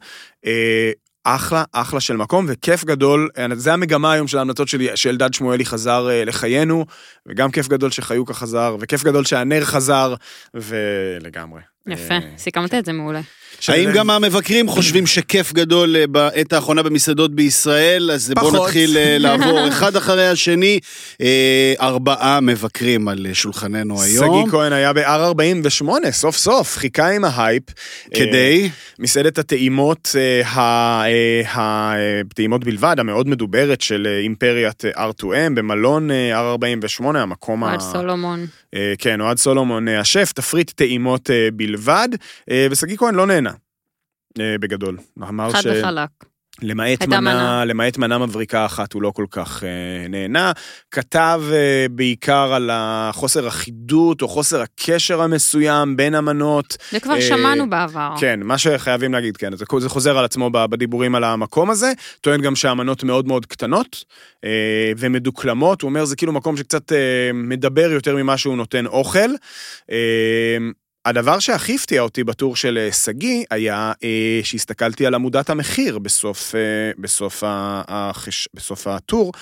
אחלה, 1.25 1.65
אחלה 1.73 2.01
של 2.01 2.17
מקום, 2.17 2.47
וכיף 2.49 2.85
גדול, 2.85 3.29
אה, 3.39 3.47
זה 3.55 3.73
המגמה 3.73 4.13
היום 4.13 4.29
של 4.29 4.39
ההמלצות 4.39 4.69
שלי, 4.69 4.89
שאלדד 4.95 5.35
שמואלי 5.35 5.65
חזר 5.65 6.09
אה, 6.11 6.25
לחיינו, 6.25 6.87
וגם 7.27 7.51
כיף 7.51 7.69
גדול 7.69 7.91
שחיוקה 7.91 8.35
חזר, 8.35 8.77
וכיף 8.81 9.05
גדול 9.05 9.25
שהנר 9.25 9.65
חזר, 9.65 10.15
ולגמרי. 10.55 11.61
יפה, 11.87 12.15
אה, 12.15 12.21
סיכמת 12.39 12.75
את 12.75 12.85
זה 12.85 12.93
מעולה. 12.93 13.21
האם 13.69 13.93
גם 13.93 14.11
המבקרים 14.11 14.69
חושבים 14.69 15.07
שכיף 15.07 15.53
גדול 15.53 15.97
אה, 15.97 16.07
בעת 16.07 16.53
האחרונה 16.53 16.83
במסעדות 16.83 17.35
בישראל? 17.35 18.11
אז 18.11 18.33
בואו 18.35 18.51
פחות. 18.51 18.67
נתחיל 18.67 18.97
אה, 18.97 19.17
לעבור 19.25 19.69
אחד 19.69 19.97
אחרי 19.97 20.29
השני. 20.29 20.79
אה, 21.21 21.75
ארבעה 21.81 22.41
מבקרים 22.41 23.09
על 23.09 23.27
שולחננו 23.33 24.03
היום. 24.03 24.41
שגיא 24.43 24.51
כהן 24.51 24.73
היה 24.73 24.93
ב-R48, 24.93 26.11
סוף 26.11 26.37
סוף, 26.37 26.77
חיכה 26.77 27.11
עם 27.11 27.25
ההייפ. 27.25 27.63
כדי? 28.15 28.69
מסעדת 28.99 29.39
הטעימות, 29.39 30.17
הטעימות 31.55 32.65
בלבד, 32.65 32.97
המאוד 32.99 33.29
מדוברת 33.29 33.81
של 33.81 34.19
אימפריית 34.23 34.85
אה, 34.85 35.09
R2M, 35.09 35.55
במלון 35.55 36.11
אה, 36.11 36.55
R48, 36.55 37.05
המקום 37.05 37.65
ה... 37.65 37.69
אוהד 37.69 37.81
סולומון. 37.81 38.47
כן, 38.99 39.21
אוהד 39.21 39.39
סולומון 39.39 39.89
השף, 39.89 40.33
תפריט 40.33 40.71
טעימות 40.71 41.31
בלבד, 41.53 42.09
ושגיא 42.71 42.97
כהן 42.97 43.15
לא 43.15 43.27
נהנה. 43.27 43.38
אה, 44.41 44.59
בגדול. 44.61 44.97
אמר 45.23 45.51
חד 45.53 45.61
ש... 45.61 45.67
וחלק. 45.67 46.09
למעט 46.63 47.07
מנה, 47.07 47.21
מנה. 47.21 47.65
למעט 47.65 47.99
מנה 47.99 48.19
מבריקה 48.19 48.67
אחת, 48.67 48.93
הוא 48.93 49.03
לא 49.03 49.11
כל 49.11 49.27
כך 49.31 49.65
אה, 49.65 50.09
נהנה. 50.09 50.53
כתב 50.91 51.43
אה, 51.53 51.87
בעיקר 51.91 52.53
על 52.55 52.71
החוסר 52.73 53.49
אחידות 53.49 54.23
או 54.23 54.29
חוסר 54.29 54.61
הקשר 54.61 55.23
המסוים 55.23 55.97
בין 55.97 56.15
המנות. 56.15 56.77
זה 56.91 57.01
כבר 57.01 57.15
אה, 57.15 57.23
שמענו 57.23 57.71
בעבר. 57.71 58.15
כן, 58.21 58.41
מה 58.43 58.59
שחייבים 58.59 59.13
להגיד, 59.13 59.37
כן, 59.37 59.57
זה, 59.57 59.65
זה 59.79 59.89
חוזר 59.89 60.19
על 60.19 60.25
עצמו 60.25 60.51
בדיבורים 60.51 61.15
על 61.15 61.25
המקום 61.25 61.71
הזה. 61.71 61.93
טוען 62.21 62.41
גם 62.41 62.57
שהמנות 62.57 63.05
מאוד 63.05 63.27
מאוד 63.27 63.47
קטנות 63.47 64.05
אה, 64.45 64.93
ומדוקלמות. 64.99 65.83
הוא 65.83 65.89
אומר, 65.89 66.05
זה 66.05 66.17
כאילו 66.17 66.33
מקום 66.33 66.57
שקצת 66.57 66.93
אה, 66.93 67.31
מדבר 67.35 67.91
יותר 67.93 68.17
ממה 68.17 68.37
שהוא 68.37 68.57
נותן 68.57 68.87
אוכל. 68.87 69.31
אה, 69.91 70.59
הדבר 71.09 71.39
שהכי 71.39 71.75
הפתיע 71.75 72.03
אותי 72.03 72.25
בטור 72.25 72.57
של 72.57 72.79
אה, 72.79 72.93
שגיא 72.93 73.45
היה 73.51 73.93
אה, 74.05 74.41
שהסתכלתי 74.43 75.07
על 75.07 75.15
עמודת 75.15 75.51
המחיר 75.51 75.99
בסוף, 75.99 76.55
אה, 76.55 76.61
בסוף, 76.99 77.45
ה, 77.45 77.83
החש, 77.89 78.49
בסוף 78.55 78.87
הטור, 78.87 79.33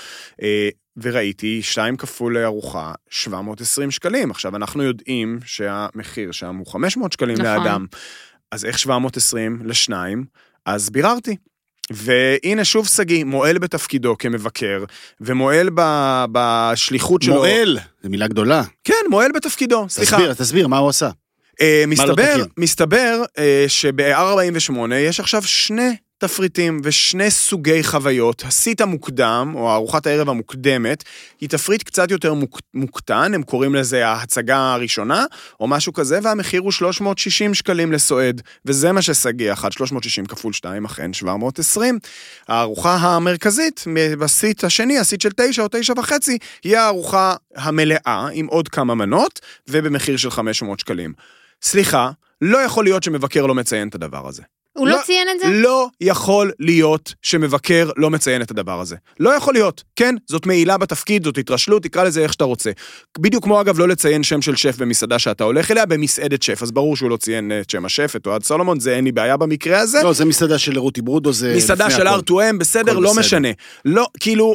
אה, 0.43 0.69
וראיתי 0.97 1.63
2 1.63 1.97
כפול 1.97 2.39
ארוחה 2.39 2.93
720 3.11 3.91
שקלים. 3.91 4.31
עכשיו, 4.31 4.57
אנחנו 4.57 4.83
יודעים 4.83 5.39
שהמחיר 5.45 6.33
שם 6.33 6.57
הוא 6.57 6.67
500 6.67 7.13
שקלים 7.13 7.37
נכון. 7.39 7.47
לאדם, 7.47 7.87
אז 8.53 8.65
איך 8.65 8.79
720 8.79 9.61
לשניים? 9.65 10.25
אז 10.67 10.91
ביררתי. 10.91 11.37
והנה 11.91 12.65
שוב 12.65 12.87
שגיא, 12.87 13.25
מועל 13.25 13.59
בתפקידו 13.59 14.19
כמבקר, 14.19 14.85
ומועל 15.21 15.71
ב- 15.75 16.25
בשליחות 16.33 17.23
שלו. 17.23 17.35
מועל, 17.35 17.79
זו 18.03 18.11
מילה 18.11 18.29
גדולה. 18.29 18.63
כן, 18.85 18.95
מועל 19.11 19.33
בתפקידו, 19.33 19.87
סליחה. 19.89 20.17
תסביר, 20.17 20.35
תסביר, 20.35 20.69
מה 20.69 20.79
הוא 20.79 20.89
עשה? 20.89 21.11
אה, 21.61 21.83
לא 21.87 21.93
מסתבר? 21.93 22.13
מסתבר 22.13 22.45
מסתבר 22.57 23.23
שב-R48 23.69 24.95
יש 24.95 25.21
עכשיו 25.21 25.43
שני 25.43 25.97
תפריטים 26.19 26.81
ושני 26.85 27.31
סוגי 27.31 27.85
חוויות. 27.85 28.43
הסיט 28.47 28.81
המוקדם, 28.81 29.53
או 29.55 29.75
ארוחת 29.75 30.07
הערב 30.07 30.29
המוקדמת, 30.29 31.05
היא 31.41 31.49
תפריט 31.49 31.83
קצת 31.83 32.11
יותר 32.11 32.35
מוק, 32.35 32.61
מוקטן, 32.75 33.35
הם 33.35 33.43
קוראים 33.43 33.75
לזה 33.75 34.07
ההצגה 34.07 34.73
הראשונה, 34.75 35.25
או 35.61 35.69
משהו 35.69 35.93
כזה, 35.93 36.19
והמחיר 36.23 36.61
הוא 36.61 36.73
360 36.73 37.55
שקלים 37.55 37.93
לסועד, 37.93 38.43
וזה 38.65 38.93
מה 38.93 39.03
ששגיא 39.03 39.53
אחת, 39.53 39.73
360 39.73 40.27
כפול 40.27 40.53
2, 40.53 40.85
אכן 40.85 41.13
720. 41.13 41.99
הארוחה 42.49 42.97
המרכזית, 42.97 43.85
בסיט 44.19 44.65
השני, 44.65 44.99
הסיט 44.99 45.21
של 45.21 45.31
9 45.37 45.63
או 45.63 45.69
9 45.71 45.93
וחצי, 45.97 46.39
היא 46.65 46.77
הארוחה 46.77 47.35
המלאה, 47.57 48.29
עם 48.33 48.47
עוד 48.47 48.69
כמה 48.69 48.95
מנות, 48.95 49.41
ובמחיר 49.69 50.17
של 50.17 50.31
500 50.31 50.81
שקלים. 50.81 51.13
סליחה, 51.63 52.11
לא 52.41 52.59
יכול 52.59 52.85
להיות 52.85 53.03
שמבקר 53.03 53.47
לא 53.47 53.55
מציין 53.55 53.89
את 53.89 53.95
הדבר 53.95 54.29
הזה. 54.29 54.43
הוא 54.77 54.89
לא 54.89 54.99
ציין 55.05 55.29
את 55.29 55.41
זה? 55.41 55.47
לא 55.49 55.89
יכול 56.01 56.53
להיות 56.59 57.15
שמבקר 57.23 57.91
לא 57.97 58.11
מציין 58.11 58.43
את 58.43 58.51
הדבר 58.51 58.81
הזה. 58.81 58.97
לא 59.21 59.31
יכול 59.31 59.55
להיות. 59.55 59.83
כן, 59.97 60.15
זאת 60.27 60.47
מעילה 60.47 60.79
בתפקיד, 60.79 61.25
זאת 61.25 61.39
התרשלות, 61.39 61.83
תקרא 61.83 62.05
לזה 62.05 62.23
איך 62.23 62.33
שאתה 62.33 62.45
רוצה. 62.45 62.71
בדיוק 63.19 63.45
כמו 63.45 63.61
אגב 63.61 63.79
לא 63.79 63.89
לציין 63.89 64.23
שם 64.23 64.43
של 64.43 64.57
שף 64.57 64.77
במסעדה 64.79 65.19
שאתה 65.19 65.45
הולך 65.45 65.71
אליה, 65.71 65.87
במסעדת 65.87 66.43
שף, 66.43 66.63
אז 66.63 66.71
ברור 66.73 66.97
שהוא 66.97 67.11
לא 67.11 67.17
ציין 67.17 67.53
אה, 67.53 67.61
את 67.61 67.71
שם 67.71 67.85
השף, 67.85 68.17
את 68.17 68.27
אוהד 68.27 68.43
סולומון, 68.43 68.81
זה 68.81 68.97
אין 68.97 69.05
לי 69.05 69.13
בעיה 69.13 69.37
במקרה 69.37 69.81
הזה. 69.81 70.03
לא, 70.03 70.13
זה 70.13 70.25
מסעדה 70.25 70.59
של 70.59 70.79
רותי 70.79 71.03
ברודו, 71.03 71.33
זה... 71.33 71.55
מסעדה 71.57 71.91
של 71.91 72.07
הכל. 72.07 72.19
R2M, 72.19 72.57
בסדר, 72.59 72.99
לא 72.99 73.11
בסדר. 73.11 73.21
משנה. 73.21 73.49
לא, 73.85 74.07
כאילו, 74.21 74.55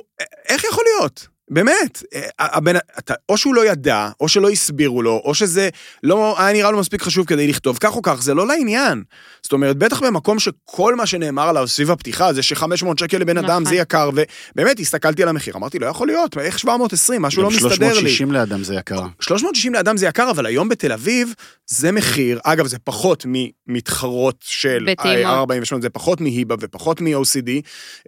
איך 0.49 0.63
יכול 0.63 0.83
להיות? 0.87 1.27
באמת, 1.51 2.03
אה, 2.15 2.21
הבן, 2.39 2.75
אתה, 2.99 3.13
או 3.29 3.37
שהוא 3.37 3.55
לא 3.55 3.65
ידע, 3.65 4.09
או 4.19 4.29
שלא 4.29 4.49
הסבירו 4.49 5.01
לו, 5.01 5.21
או 5.25 5.33
שזה 5.33 5.69
לא 6.03 6.35
היה 6.37 6.53
נראה 6.53 6.71
לו 6.71 6.79
מספיק 6.79 7.01
חשוב 7.01 7.25
כדי 7.25 7.47
לכתוב, 7.47 7.77
כך 7.77 7.95
או 7.95 8.01
כך, 8.01 8.21
זה 8.21 8.33
לא 8.33 8.47
לעניין. 8.47 9.03
זאת 9.43 9.53
אומרת, 9.53 9.77
בטח 9.77 10.03
במקום 10.03 10.39
שכל 10.39 10.95
מה 10.95 11.05
שנאמר 11.05 11.49
עליו 11.49 11.67
סביב 11.67 11.91
הפתיחה 11.91 12.33
זה 12.33 12.43
ש-500 12.43 12.85
שקל 12.99 13.17
לבן 13.17 13.37
אדם 13.37 13.49
נכון. 13.49 13.65
זה 13.65 13.75
יקר, 13.75 14.09
ובאמת 14.53 14.79
הסתכלתי 14.79 15.23
על 15.23 15.29
המחיר, 15.29 15.55
אמרתי, 15.55 15.79
לא 15.79 15.85
יכול 15.85 16.07
להיות, 16.07 16.37
איך 16.37 16.59
720, 16.59 17.21
משהו 17.21 17.41
לא 17.41 17.49
מסתדר 17.49 17.67
לי. 17.69 17.75
360 17.77 18.31
לאדם 18.31 18.63
זה 18.63 18.75
יקר. 18.75 19.01
360 19.19 19.73
לאדם 19.73 19.97
זה 19.97 20.07
יקר, 20.07 20.31
אבל 20.31 20.45
היום 20.45 20.69
בתל 20.69 20.91
אביב 20.91 21.33
זה 21.67 21.91
מחיר, 21.91 22.39
אגב, 22.43 22.67
זה 22.67 22.77
פחות 22.79 23.25
ממתחרות 23.27 24.35
של 24.41 24.85
בטעימות. 24.87 25.51
ה-48, 25.51 25.81
זה 25.81 25.89
פחות 25.89 26.21
מהיבה 26.21 26.55
ופחות 26.59 27.01
מ-OCD, 27.01 27.49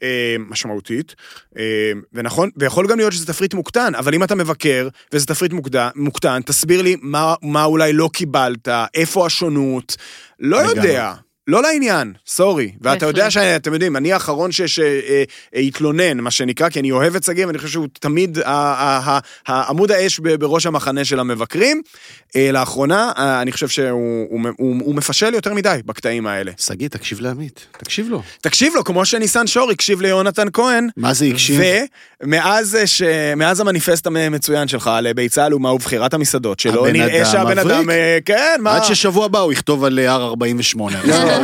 אה, 0.04 0.36
משמעותית, 0.40 1.16
אה, 1.58 1.92
ונכון, 2.14 2.50
ויכול 2.58 2.88
גם 2.88 2.98
להיות 2.98 3.14
שזה 3.14 3.26
תפריט 3.34 3.54
מוקטן, 3.54 3.96
אבל 3.96 4.16
אם 4.16 4.24
אתה 4.24 4.36
מבקר 4.36 4.88
וזה 5.14 5.26
תפריט 5.26 5.54
מוקדן, 5.54 5.90
מוקטן, 5.96 6.42
תסביר 6.46 6.82
לי 6.82 6.96
מה, 7.02 7.36
מה 7.42 7.64
אולי 7.64 7.94
לא 7.94 8.10
קיבלת, 8.14 8.68
איפה 8.94 9.26
השונות, 9.26 9.96
לא. 10.40 10.58
יודע. 10.58 11.14
לא 11.48 11.62
לעניין, 11.62 12.14
סורי. 12.28 12.72
ואתה. 12.82 13.06
יודע 13.14 13.32
שאתם 13.32 13.74
יודעים, 13.74 13.98
אני 13.98 14.14
האחרון 14.14 14.50
שהתלונן, 14.52 16.20
מה 16.20 16.32
שנקרא, 16.32 16.70
כי 16.70 16.80
אני 16.80 16.92
אוהב 16.92 17.16
את 17.16 17.24
שגיא, 17.24 17.48
ואני 17.48 17.58
חושב 17.58 17.70
שהוא 17.70 17.88
תמיד 18.00 18.38
העמוד 19.48 19.92
האש 19.92 20.20
בראש 20.20 20.66
המחנה 20.66 21.06
של 21.06 21.20
המבקרים. 21.20 21.82
אה, 22.36 22.52
לאחרונה, 22.52 23.12
אה, 23.18 23.42
אני 23.42 23.52
חושב 23.52 23.68
שהוא 23.68 24.28
הוא, 24.30 24.42
הוא, 24.58 24.76
הוא 24.84 24.96
מפשל 24.96 25.34
יותר 25.34 25.54
מדי 25.54 25.80
בקטעים 25.86 26.28
האלה. 26.28 26.52
שגיא, 26.58 26.88
תקשיב 26.88 27.22
לעמית, 27.22 27.66
תקשיב 27.78 28.10
לו. 28.10 28.22
תקשיב 28.42 28.74
לו, 28.76 28.84
כמו 28.84 29.06
שניסן 29.06 29.48
שור 29.48 29.72
הקשיב 29.72 30.02
ליונתן 30.02 30.48
כהן. 30.54 30.90
מה 30.98 31.14
זה 31.14 31.26
הקשיב? 31.26 31.62
ומאז 32.24 33.60
המניפסט 33.60 34.08
המצוין 34.08 34.68
שלך 34.68 34.88
על 34.88 35.14
ביצה 35.14 35.46
עלומה 35.46 35.74
ובחירת 35.74 36.14
המסעדות 36.14 36.60
שלו, 36.60 36.86
נראה 36.86 37.22
אדם 37.22 37.32
שהבן. 37.32 37.60
אדם, 37.60 37.90
אה, 37.90 38.18
כן, 38.26 38.60
מה... 38.60 38.76
עד 38.76 38.84
ששבוע 38.84 39.26
הבא 39.26 39.40
הוא 39.40 39.54
יכתוב 39.54 39.84
על 39.84 40.00
אה, 40.00 40.18
R48. 40.18 40.80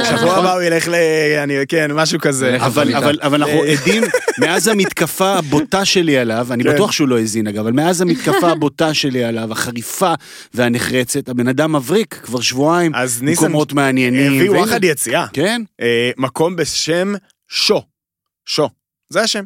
שבוע 0.06 0.36
הבא 0.36 0.54
הוא 0.54 0.62
ילך 0.62 0.88
ל... 0.88 0.96
אני, 1.44 1.54
כן, 1.68 1.92
משהו 1.94 2.20
כזה. 2.20 2.56
אבל, 2.56 2.82
הביתה. 2.82 2.98
אבל, 2.98 3.20
אבל 3.22 3.44
אנחנו 3.44 3.64
עדים, 3.64 4.04
מאז 4.40 4.68
המתקפה 4.68 5.34
הבוטה 5.34 5.86
שלי 5.86 6.18
עליו, 6.18 6.48
אני 6.52 6.64
כן. 6.64 6.74
בטוח 6.74 6.92
שהוא 6.92 7.08
לא 7.08 7.18
האזין 7.18 7.48
אגב, 7.48 7.60
אבל 7.60 7.72
מאז 7.72 8.02
המתקפה 8.02 8.52
הבוטה 8.52 8.94
שלי 8.94 9.24
עליו, 9.24 9.52
החריפה 9.52 10.14
והנחרצת, 10.54 11.30
הבן 11.30 11.48
אדם 11.48 11.76
מבריק 11.76 12.20
כבר 12.24 12.42
שבועיים, 12.42 12.96
אז 12.96 13.22
ניסן, 13.22 13.44
מקומות 13.46 13.74
מעניינים. 13.74 14.34
הביאו 14.34 14.54
וואחד 14.54 14.84
יציאה. 14.84 15.26
כן, 15.34 15.62
אה, 15.82 16.12
מקום 16.18 16.56
בשם 16.56 17.14
שו. 17.48 17.82
שו. 18.46 18.70
זה 19.10 19.22
השם. 19.22 19.44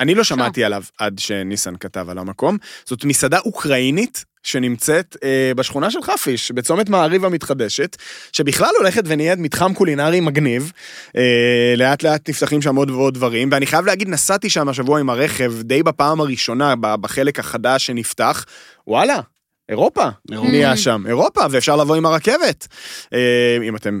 אני 0.00 0.14
לא 0.14 0.24
שמעתי 0.24 0.64
עליו 0.64 0.82
עד 0.98 1.18
שניסן 1.18 1.76
כתב 1.76 2.06
על 2.10 2.18
המקום. 2.18 2.58
זאת 2.84 3.04
מסעדה 3.04 3.38
אוקראינית 3.38 4.24
שנמצאת 4.42 5.16
אה, 5.24 5.52
בשכונה 5.56 5.90
של 5.90 6.02
חפיש, 6.02 6.50
בצומת 6.50 6.88
מעריב 6.88 7.24
המתחדשת, 7.24 7.96
שבכלל 8.32 8.70
הולכת 8.78 9.02
ונהיית 9.06 9.38
מתחם 9.38 9.74
קולינרי 9.74 10.20
מגניב. 10.20 10.72
אה, 11.16 11.74
לאט 11.76 12.02
לאט 12.02 12.28
נפתחים 12.28 12.62
שם 12.62 12.76
עוד 12.76 12.90
ועוד 12.90 13.14
דברים, 13.14 13.48
ואני 13.52 13.66
חייב 13.66 13.86
להגיד, 13.86 14.08
נסעתי 14.08 14.50
שם 14.50 14.68
השבוע 14.68 15.00
עם 15.00 15.10
הרכב, 15.10 15.52
די 15.62 15.82
בפעם 15.82 16.20
הראשונה, 16.20 16.74
בחלק 16.76 17.38
החדש 17.38 17.86
שנפתח. 17.86 18.44
וואלה, 18.86 19.20
אירופה. 19.68 20.08
אירופה. 20.30 20.50
נהיה 20.50 20.76
שם. 20.76 21.04
אירופה, 21.06 21.40
ואפשר 21.50 21.76
לבוא 21.76 21.96
עם 21.96 22.06
הרכבת. 22.06 22.66
אה, 23.12 23.58
אם 23.68 23.76
אתם 23.76 24.00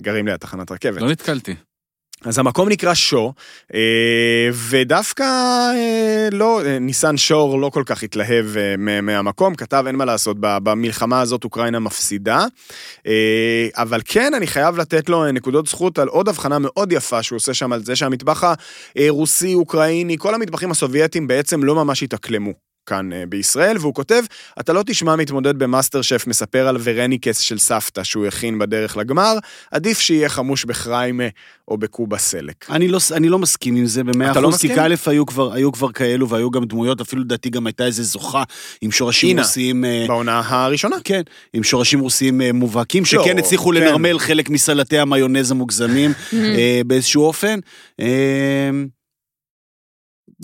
גרים 0.00 0.26
ליד 0.26 0.36
תחנת 0.36 0.70
רכבת. 0.70 1.02
לא 1.02 1.10
נתקלתי. 1.10 1.54
אז 2.26 2.38
המקום 2.38 2.68
נקרא 2.68 2.94
שו, 2.94 3.32
אה, 3.74 3.80
ודווקא 4.68 5.22
אה, 5.74 6.28
לא, 6.32 6.64
אה, 6.64 6.78
ניסן 6.78 7.16
שור 7.16 7.60
לא 7.60 7.70
כל 7.70 7.82
כך 7.86 8.02
התלהב 8.02 8.46
מה- 8.78 9.00
מהמקום, 9.00 9.54
כתב 9.54 9.84
אין 9.86 9.96
מה 9.96 10.04
לעשות, 10.04 10.36
במלחמה 10.40 11.20
הזאת 11.20 11.44
אוקראינה 11.44 11.78
מפסידה, 11.78 12.44
אבל 13.76 14.00
כן, 14.04 14.34
אני 14.34 14.46
חייב 14.46 14.78
לתת 14.78 15.08
לו 15.08 15.32
נקודות 15.32 15.66
זכות 15.66 15.98
על 15.98 16.08
עוד 16.08 16.28
הבחנה 16.28 16.58
מאוד 16.58 16.92
יפה 16.92 17.22
שהוא 17.22 17.36
עושה 17.36 17.54
שם, 17.54 17.72
על 17.72 17.84
זה 17.84 17.96
שהמטבח 17.96 18.44
הרוסי, 18.96 19.54
אוקראיני, 19.54 20.16
כל 20.18 20.34
המטבחים 20.34 20.70
הסובייטים 20.70 21.26
בעצם 21.26 21.64
לא 21.64 21.74
ממש 21.74 22.02
התאקלמו. 22.02 22.65
כאן 22.86 23.12
אה, 23.12 23.26
בישראל, 23.28 23.76
והוא 23.80 23.94
כותב, 23.94 24.22
אתה 24.60 24.72
לא 24.72 24.82
תשמע 24.86 25.16
מתמודד 25.16 25.58
במאסטר 25.58 26.02
שף 26.02 26.24
מספר 26.26 26.68
על 26.68 26.76
ורניקס 26.82 27.38
של 27.38 27.58
סבתא 27.58 28.04
שהוא 28.04 28.26
הכין 28.26 28.58
בדרך 28.58 28.96
לגמר, 28.96 29.38
עדיף 29.70 30.00
שיהיה 30.00 30.28
חמוש 30.28 30.64
בחריימה 30.64 31.24
או 31.68 31.78
בקובה 31.78 32.18
סלק. 32.18 32.70
אני 32.70 32.88
לא, 32.88 32.98
אני 33.12 33.28
לא 33.28 33.38
מסכים 33.38 33.76
עם 33.76 33.86
זה 33.86 34.04
במאה 34.04 34.30
אתה 34.30 34.40
לא 34.40 34.48
אחוז, 34.48 34.60
כי 34.60 34.66
מסכים? 34.66 34.82
א' 34.82 34.94
היו 35.06 35.26
כבר, 35.26 35.52
היו 35.52 35.72
כבר 35.72 35.92
כאלו 35.92 36.28
והיו 36.28 36.50
גם 36.50 36.64
דמויות, 36.64 37.00
אפילו 37.00 37.22
לדעתי 37.22 37.50
גם 37.50 37.66
הייתה 37.66 37.86
איזה 37.86 38.02
זוכה 38.02 38.42
עם 38.80 38.90
שורשים 38.90 39.28
אינה. 39.28 39.42
רוסיים. 39.42 39.84
אה, 39.84 40.04
בעונה 40.08 40.42
הראשונה. 40.44 40.96
כן, 41.04 41.22
עם 41.52 41.62
שורשים 41.62 42.00
רוסיים 42.00 42.40
אה, 42.40 42.52
מובהקים, 42.52 43.02
לא, 43.02 43.08
שכן 43.08 43.38
הצליחו 43.38 43.70
כן. 43.70 43.74
לנרמל 43.74 44.18
חלק 44.18 44.50
מסלטי 44.50 44.98
המיונז 44.98 45.50
המוגזמים 45.50 46.12
באיזשהו 46.86 47.22
אופן. 47.24 47.58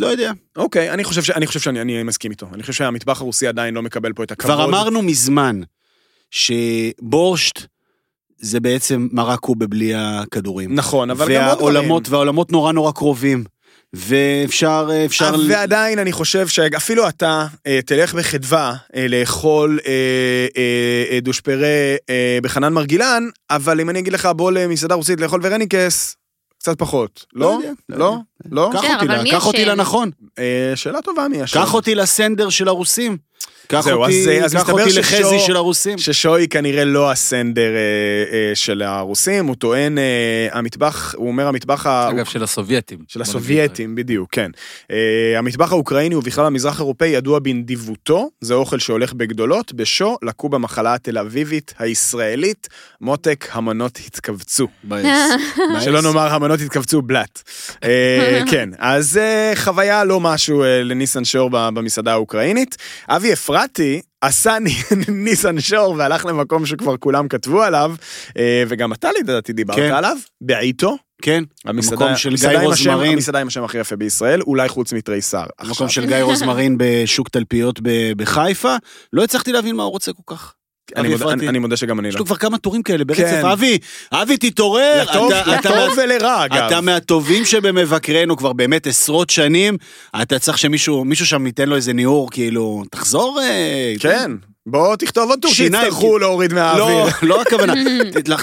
לא 0.01 0.07
יודע. 0.07 0.33
אוקיי, 0.57 0.91
אני 0.91 1.05
חושב, 1.05 1.23
ש... 1.23 1.31
אני 1.31 1.47
חושב 1.47 1.61
שאני 1.61 1.81
אני 1.83 2.03
מסכים 2.03 2.31
איתו. 2.31 2.47
אני 2.55 2.63
חושב 2.63 2.73
שהמטבח 2.73 3.21
הרוסי 3.21 3.47
עדיין 3.47 3.75
לא 3.75 3.83
מקבל 3.83 4.13
פה 4.13 4.25
את 4.25 4.31
הכבוד. 4.31 4.55
כבר 4.55 4.65
אמרנו 4.65 5.03
מזמן 5.03 5.61
שבורשט 6.31 7.61
זה 8.39 8.61
בעצם 8.61 9.09
מרק 9.13 9.39
קובה 9.39 9.67
בלי 9.67 9.95
הכדורים. 9.95 10.75
נכון, 10.75 11.11
אבל 11.11 11.25
גם 11.35 11.45
עוד 11.45 11.59
דברים. 11.59 11.75
והעולמות, 11.75 12.09
והעולמות 12.09 12.53
נורא 12.53 12.73
נורא 12.73 12.93
קרובים. 12.93 13.45
ואפשר, 13.95 14.89
אפשר... 15.07 15.35
ועדיין 15.49 15.99
אני 15.99 16.13
חושב 16.13 16.49
שאפילו 16.49 17.09
אתה 17.09 17.47
אה, 17.67 17.81
תלך 17.87 18.15
בחדווה 18.15 18.75
אה, 18.97 19.09
לאכול 19.09 19.79
אה, 19.87 21.19
דושפרה 21.23 21.97
בחנן 22.43 22.73
מרגילן, 22.73 23.23
אבל 23.51 23.81
אם 23.81 23.91
אני 23.91 23.99
אגיד 23.99 24.13
לך 24.13 24.29
בוא 24.37 24.53
למסעדה 24.53 24.95
רוסית 24.95 25.21
לאכול 25.21 25.41
ורניקס, 25.43 26.17
קצת 26.63 26.79
פחות. 26.79 27.27
לא? 27.35 27.47
יודע, 27.47 27.73
לא 27.89 27.99
לא? 27.99 28.17
לא? 28.51 28.71
קח 28.73 28.79
בסדר, 28.79 29.47
אותי? 29.47 29.65
לנכון. 29.65 30.11
אה, 30.39 30.73
שאלה 30.75 31.03
טובה 31.03 31.29
מי 31.29 31.45
אשם. 31.45 31.61
קח 31.61 31.75
אותי 31.75 31.95
לסנדר 31.95 32.49
של 32.49 32.69
הרוסים. 32.69 33.19
קח 33.67 33.81
זהו, 33.81 34.03
אותי, 34.03 34.41
אז- 34.41 34.45
אז 34.45 34.55
קח 34.55 34.61
מסתבר 34.61 34.81
אותי 34.81 34.91
ששו- 34.91 35.01
לחזי 35.01 35.39
של 35.47 35.57
הרוסים. 35.57 35.99
ששוי 35.99 36.49
כנראה 36.49 36.85
לא 36.85 37.11
הסנדר 37.11 37.71
אה, 37.75 37.79
אה, 38.49 38.55
של 38.55 38.83
הרוסים, 38.83 39.47
הוא 39.47 39.57
טוען, 39.57 39.99
אה, 39.99 40.03
המטבח, 40.53 41.15
הוא 41.17 41.29
אומר 41.29 41.47
המטבח 41.49 41.87
ה... 41.87 42.09
אגב, 42.11 42.25
של 42.25 42.43
הסובייטים. 42.43 42.99
של. 43.09 43.23
הסובייטים, 43.23 43.95
בדיוק, 43.95 44.29
כן. 44.33 44.51
Uh, 44.83 44.95
המטבח 45.39 45.73
האוקראיני 45.73 46.15
ובכלל 46.15 46.47
המזרח 46.47 46.79
אירופאי 46.81 47.09
ידוע 47.09 47.39
בנדיבותו, 47.39 48.29
זה 48.41 48.55
אוכל 48.55 48.79
שהולך 48.79 49.13
בגדולות, 49.13 49.73
בשו 49.73 50.17
לקו 50.23 50.49
במחלה 50.49 50.95
התל 50.95 51.19
אביבית 51.19 51.75
הישראלית, 51.79 52.69
מותק 53.01 53.49
המנות 53.53 53.99
התכווצו. 54.07 54.69
מבאס. 54.85 55.31
שלא 55.81 56.03
נאמר 56.03 56.35
המנות 56.35 56.61
התכווצו 56.61 57.03
בלאט. 57.03 57.43
Uh, 57.71 57.85
כן, 58.51 58.69
אז 58.79 59.21
uh, 59.53 59.57
חוויה 59.59 60.05
לא 60.05 60.21
משהו 60.21 60.63
uh, 60.63 60.67
לניסן 60.67 61.25
שור 61.25 61.51
במסעדה 61.53 62.13
האוקראינית. 62.13 62.77
אבי 63.09 63.33
אפרתי 63.57 64.01
עשה 64.21 64.59
ני- 64.59 64.77
ניסן 65.25 65.61
שור 65.61 65.95
והלך 65.99 66.27
למקום 66.27 66.67
שכבר 66.67 66.97
כולם 66.97 67.29
כתבו 67.29 67.63
עליו, 67.63 67.95
uh, 68.29 68.33
וגם 68.69 68.93
אתה 68.93 69.09
לדעתי 69.21 69.53
דיברת 69.53 69.77
כן. 69.77 69.93
עליו, 69.93 70.17
בעיתו. 70.41 70.97
כן, 71.23 71.45
המסעדה, 71.65 72.05
המקום 72.05 72.17
של 72.17 72.37
גיא 72.37 72.59
רוזמרין. 72.59 73.13
המסעדה 73.13 73.39
עם 73.39 73.47
השם 73.47 73.65
הכי 73.65 73.79
יפה 73.79 73.97
בישראל, 73.97 74.43
אולי 74.43 74.69
חוץ 74.69 74.93
מתריסר. 74.93 75.45
המקום 75.59 75.89
של 75.89 76.07
גיא 76.07 76.17
רוזמרין 76.23 76.77
בשוק 76.79 77.29
תלפיות 77.29 77.81
בחיפה. 78.17 78.77
לא 79.13 79.25
הצלחתי 79.25 79.53
להבין 79.53 79.77
מה 79.77 79.83
הוא 79.83 79.93
רוצה 79.93 80.13
כל 80.13 80.35
כך. 80.35 80.55
אני 80.97 81.09
מודה-. 81.09 81.33
אני- 81.33 81.49
אני 81.49 81.59
מודה 81.59 81.77
שגם 81.77 82.01
אני 82.01 82.09
יש 82.09 82.15
לא. 82.15 82.19
לו 82.19 82.27
כבר 82.27 82.37
כמה 82.37 82.59
טורים 82.59 82.83
כאלה 82.83 83.05
ברצף. 83.05 83.21
כן. 83.23 83.47
אבי, 83.47 83.79
אבי 84.13 84.37
תתעורר. 84.37 85.03
לטוב 85.03 85.33
אתה- 85.33 85.59
אתה 85.59 85.71
לטוב 85.71 85.97
מה- 85.97 86.03
ולרע, 86.03 86.45
אגב. 86.45 86.57
אתה 86.67 86.81
מהטובים 86.81 87.45
שבמבקרינו 87.45 88.37
כבר 88.37 88.53
באמת 88.53 88.87
עשרות 88.87 89.31
שנים. 89.31 89.77
אתה 90.23 90.39
צריך 90.39 90.59
שמישהו 90.59 91.05
מישהו 91.05 91.27
שם 91.27 91.47
ייתן 91.47 91.69
לו 91.69 91.77
איזה 91.77 91.93
ניעור, 91.93 92.31
כאילו, 92.31 92.83
תחזור. 92.91 93.41
אה, 93.43 93.93
כן, 94.01 94.31
בוא 94.67 94.97
תכתוב 94.97 95.31
עוד 95.31 95.39
טור 95.43 95.53
שיצטרכו 95.53 96.19
להוריד 96.19 96.53
מהאוויר. 96.53 97.05
לא, 97.05 97.09
לא 97.29 97.43
הכוונה, 97.43 97.75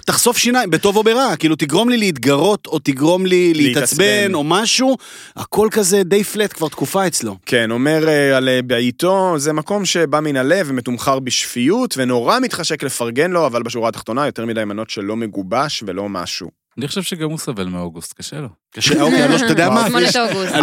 תחשוף 0.06 0.38
שיניים, 0.38 0.70
בטוב 0.70 0.98
או 0.98 1.04
ברע, 1.04 1.36
כאילו 1.36 1.56
תגרום 1.56 1.90
לי 1.90 1.98
להתגרות, 1.98 2.68
או 2.68 2.80
תגרום 2.80 3.26
לי 3.26 3.54
להתעצבן. 3.54 4.34
או 4.34 4.44
משהו, 4.44 4.98
הכל 5.36 5.68
כזה 5.72 6.04
די 6.04 6.24
פלט 6.24 6.54
כבר 6.54 6.68
תקופה 6.68 7.08
אצלו. 7.08 7.36
כן, 7.46 7.72
אומר 7.72 8.08
אה, 8.08 8.38
על 8.38 8.50
אה, 8.50 8.62
בעיתו, 8.62 9.34
זה 9.38 9.54
מקום 9.54 9.86
שבא 9.86 10.20
מן 10.20 10.36
הלב 10.36 10.66
ומתומחר 10.70 11.20
בשפיות, 11.20 11.96
ונורא 11.98 12.40
מתחשק 12.40 12.84
לפרגן 12.84 13.32
לו, 13.32 13.46
אבל 13.46 13.64
בשורה 13.64 13.90
התחתונה 13.90 14.26
יותר 14.26 14.46
מדי 14.46 14.66
מנות 14.66 14.90
שלא 14.90 15.16
מגובש 15.16 15.84
ולא 15.88 16.10
משהו. 16.10 16.50
אני 16.78 16.88
חושב 16.88 17.04
שגם 17.04 17.30
הוא 17.30 17.38
סובל 17.38 17.68
מאוגוסט, 17.68 18.14
קשה 18.14 18.40
לו. 18.40 18.48
קשה, 18.76 19.02
אוקיי, 19.02 19.24
אני 19.24 19.32
לא, 19.34 19.38
אתה 19.38 19.46
יודע 19.46 19.70
מה? 19.70 19.90
לא 19.90 19.98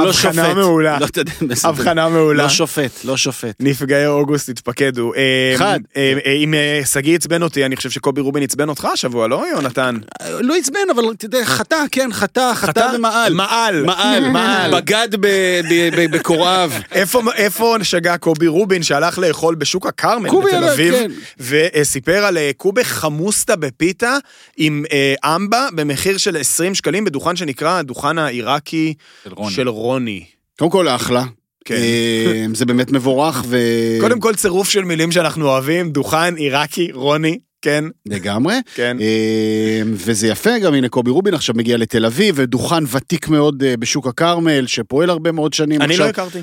הבחנה 0.09 0.33
שופט. 0.45 0.57
מעולה. 0.57 0.99
לא, 1.01 1.07
אתה 1.07 1.21
יודע, 1.21 1.33
בסדר. 1.43 1.69
הבחנה 1.69 2.09
מעולה. 2.09 2.43
לא 2.43 2.49
שופט, 2.49 3.05
לא 3.05 3.17
שופט. 3.17 3.55
נפגעי 3.61 4.07
אוגוסט 4.07 4.49
התפקדו. 4.49 5.13
אה, 5.15 5.53
אחד. 5.55 5.81
אה, 5.97 6.13
אה, 6.27 6.33
אם 6.33 6.55
שגיא 6.93 7.15
עצבן 7.17 7.43
אותי, 7.43 7.65
אני 7.67 7.77
חושב 7.77 7.91
שקובי 7.91 8.21
רובין 8.21 8.43
עצבן 8.43 8.69
אותך 8.69 8.85
השבוע, 8.85 9.29
לא 9.29 9.45
יונתן? 9.53 9.97
לא 10.41 10.57
עצבן, 10.57 10.81
אבל 10.95 11.05
אתה 11.13 11.25
יודע, 11.25 11.45
חטא, 11.45 11.77
כן, 11.93 12.09
חטא, 12.13 12.55
חטא 12.55 12.91
ומעל. 12.95 13.35
מעל. 13.35 13.83
מעל, 13.85 14.29
מעל. 14.39 14.75
בגד 14.81 15.09
ב- 15.21 15.27
ב- 15.71 15.91
ב- 15.97 16.17
בקוראיו. 16.17 16.71
איפה, 17.37 17.77
שגה 17.83 18.17
קובי 18.19 18.47
רובין 18.47 18.83
שהלך 18.83 19.19
לאכול 19.19 19.55
בשוק 19.55 19.87
הכרמל 19.87 20.31
קובי 20.31 20.47
בתל 20.47 20.65
אביב, 20.65 20.95
כן. 20.95 21.11
וסיפר 21.41 22.25
על 22.25 22.39
קובה 22.57 22.85
חמוסטה 22.85 23.57
בפיתה 23.57 24.17
עם 24.57 24.85
אמבה 25.25 25.69
במחיר 25.75 26.17
של 26.17 26.37
20 26.37 26.75
שקלים 26.75 27.05
בדוכן 27.05 27.37
שנקרא 27.37 27.83
הדוכן 27.97 28.19
העיראקי 28.19 28.95
של 29.25 29.33
רוני. 29.33 29.51
של 29.53 29.69
רוני. 29.69 30.25
קודם 30.59 30.71
כל, 30.71 30.89
אחלה. 30.89 31.25
כן. 31.65 31.75
אה, 31.75 32.47
זה 32.55 32.67
באמת 32.67 32.93
מבורך, 32.93 33.45
ו... 33.47 33.59
קודם 34.01 34.21
כל 34.21 34.35
צירוף 34.35 34.71
של 34.71 34.85
מילים 34.85 35.13
שאנחנו 35.13 35.49
אוהבים, 35.49 35.91
דוכן 35.91 36.35
עיראקי, 36.35 36.93
רוני, 36.93 37.39
כן, 37.67 37.85
לגמרי. 38.07 38.55
כן. 38.75 38.97
אה, 39.01 39.83
וזה 39.93 40.29
יפה, 40.29 40.59
גם 40.59 40.75
הנה 40.75 40.89
קובי 40.89 41.11
רובין 41.11 41.35
עכשיו 41.35 41.55
מגיע 41.55 41.77
לתל 41.77 42.05
אביב, 42.07 42.35
ודוכן 42.39 42.85
ותיק 42.93 43.29
מאוד 43.29 43.63
אה, 43.63 43.77
בשוק 43.77 44.07
הכרמל, 44.07 44.67
שפועל 44.67 45.11
הרבה 45.11 45.33
מאוד 45.33 45.53
שנים 45.55 45.83
אני 45.83 45.93
עכשיו. 45.95 46.07
לא 46.07 46.11
הכרתי. 46.11 46.39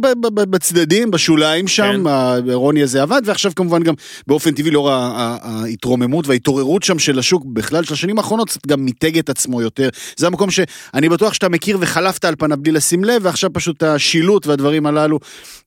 ב- 0.00 0.50
בצדדים, 0.50 1.10
בשוליים 1.10 1.68
שם, 1.68 2.04
כן. 2.04 2.50
הרוני 2.52 2.82
הזה 2.82 3.02
עבד, 3.02 3.22
ועכשיו 3.24 3.52
כמובן 3.56 3.82
גם 3.82 3.94
באופן 4.26 4.50
טבעי 4.50 4.70
לאור 4.70 4.90
ההתרוממות 4.92 6.26
וההתעוררות 6.28 6.82
שם 6.82 6.98
של 6.98 7.18
השוק 7.18 7.44
בכלל 7.46 7.84
של 7.84 7.94
השנים 7.94 8.18
האחרונות, 8.18 8.48
קצת 8.48 8.66
גם 8.66 8.84
מיתג 8.84 9.18
את 9.18 9.28
עצמו 9.28 9.62
יותר. 9.62 9.88
זה 10.16 10.26
המקום 10.26 10.50
שאני 10.50 11.08
בטוח 11.08 11.32
שאתה 11.34 11.48
מכיר 11.48 11.78
וחלפת 11.80 12.24
על 12.24 12.34
פניו 12.38 12.58
בלי 12.60 12.72
לשים 12.72 13.04
לב, 13.04 13.20
ועכשיו 13.24 13.50
פשוט 13.52 13.82
השילוט 13.82 14.46
והדברים 14.46 14.86
הללו 14.86 15.18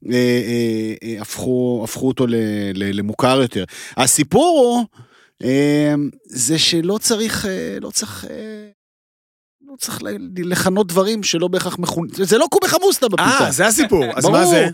אה, 0.10 0.14
אה, 0.14 0.18
אה, 1.04 1.22
הפכו, 1.22 1.82
הפכו 1.84 2.08
אותו 2.08 2.28
ל- 2.28 2.36
ל- 2.74 3.00
למוכר 3.00 3.42
יותר. 3.42 3.64
הסיפור 3.98 4.60
הוא, 4.60 4.80
אה, 4.80 4.86
זה 6.26 6.60
שלא 6.60 6.98
צריך, 6.98 7.46
אה, 7.46 7.78
לא 7.82 7.90
צריך... 7.90 8.26
אה, 8.30 8.68
לא 9.72 9.76
צריך 9.80 10.00
לכנות 10.38 10.88
דברים 10.88 11.24
שלא 11.24 11.48
בהכרח 11.48 11.80
מכונים, 11.80 12.12
זה 12.14 12.38
לא 12.38 12.48
קובה 12.52 12.68
חמוסטה 12.68 13.08
בפיתה. 13.08 13.46
אה, 13.46 13.52
זה 13.52 13.68
הסיפור, 13.68 14.06
אז. 14.16 14.26
מה 14.26 14.46
זה? 14.46 14.68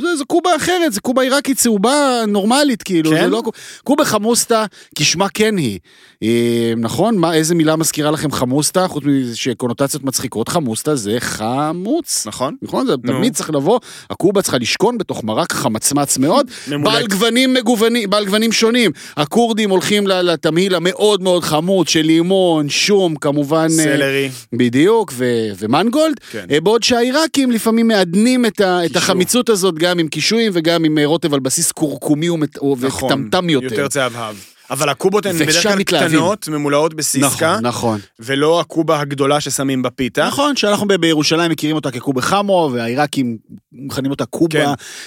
זה, 0.00 0.16
זה 0.16 0.24
קובה 0.24 0.56
אחרת, 0.56 0.92
זה 0.92 1.00
קובה 1.00 1.22
עיראקית 1.22 1.58
צהובה 1.58 2.22
נורמלית, 2.28 2.82
כאילו, 2.82 3.10
כן? 3.10 3.16
זה 3.24 3.26
לא... 3.26 3.42
קובה 3.84 4.04
חמוסטה, 4.04 4.64
כשמה 4.94 5.28
כן 5.28 5.56
היא. 5.56 5.78
אה, 6.22 6.72
נכון? 6.76 7.18
מה, 7.18 7.34
איזה 7.34 7.54
מילה 7.54 7.76
מזכירה 7.76 8.10
לכם 8.10 8.32
חמוסטה? 8.32 8.88
חוץ 8.88 9.04
מזה 9.06 9.36
שקונוטציות 9.36 10.04
מצחיקות, 10.04 10.48
חמוסטה 10.48 10.96
זה 10.96 11.16
חמוץ. 11.20 12.26
נכון? 12.26 12.56
נכון? 12.62 12.86
זה 12.86 12.92
נו. 13.04 13.12
תמיד 13.12 13.34
צריך 13.34 13.50
לבוא, 13.50 13.80
הקובה 14.10 14.42
צריכה 14.42 14.58
לשכון 14.58 14.98
בתוך 14.98 15.24
מרק 15.24 15.52
חמצמץ 15.52 16.18
מאוד, 16.18 16.46
ממולק. 16.68 16.92
בעל 16.94 17.06
גוונים 17.06 17.54
מגוונים, 17.54 18.10
בעל 18.10 18.24
גוונים 18.24 18.52
שונים. 18.52 18.90
הכורדים 19.16 19.70
הולכים 19.70 20.06
לתמהיל 20.06 20.74
המאוד 20.74 21.22
מאוד 21.22 21.44
חמוץ 21.44 21.88
של 21.88 22.02
לימון, 22.02 22.68
שום, 22.68 23.16
כמובן... 23.16 23.66
אה, 23.70 23.84
סלרי. 23.84 24.30
בדיוק, 24.52 25.12
ו- 25.16 25.24
ומנגולד, 25.58 26.20
כן. 26.30 26.46
אה, 26.50 26.60
בעוד 26.60 26.82
שהעיראקים 26.82 27.50
לפעמים 27.50 27.88
מעדנים 27.88 28.46
את, 28.46 28.60
ה- 28.60 28.86
את. 28.86 28.96
החמיצות 28.96 29.48
הזאת 29.48 29.74
גם 29.84 29.98
עם 29.98 30.08
קישואים 30.08 30.52
וגם 30.54 30.84
עם 30.84 30.98
אה, 30.98 31.06
רוטב 31.06 31.34
על 31.34 31.40
בסיס 31.40 31.72
קורקומי 31.72 32.30
ומת- 32.30 32.58
נכון. 32.80 33.12
וטמטם 33.12 33.50
יותר. 33.50 33.64
יותר 33.66 33.88
צהבהב. 33.88 34.36
אבל 34.70 34.88
הקובות 34.88 35.26
הן 35.26 35.32
בדרך 35.38 35.62
כלל 35.62 35.78
מתלהבים. 35.78 36.08
קטנות, 36.08 36.48
ממולאות 36.48 36.94
בסיסקה, 36.94 37.52
נכון, 37.52 37.66
נכון. 37.66 38.00
ולא 38.20 38.60
הקובה 38.60 39.00
הגדולה 39.00 39.40
ששמים 39.40 39.82
בפיתה. 39.82 40.26
נכון, 40.26 40.56
שאנחנו 40.56 40.86
בירושלים 41.00 41.50
מכירים 41.50 41.76
אותה 41.76 41.90
כקובה 41.90 42.22
חמו, 42.22 42.70
והעיראקים 42.72 43.36
מכנים 43.72 44.10
אותה 44.10 44.26
קובה 44.26 44.48
כן. 44.48 44.66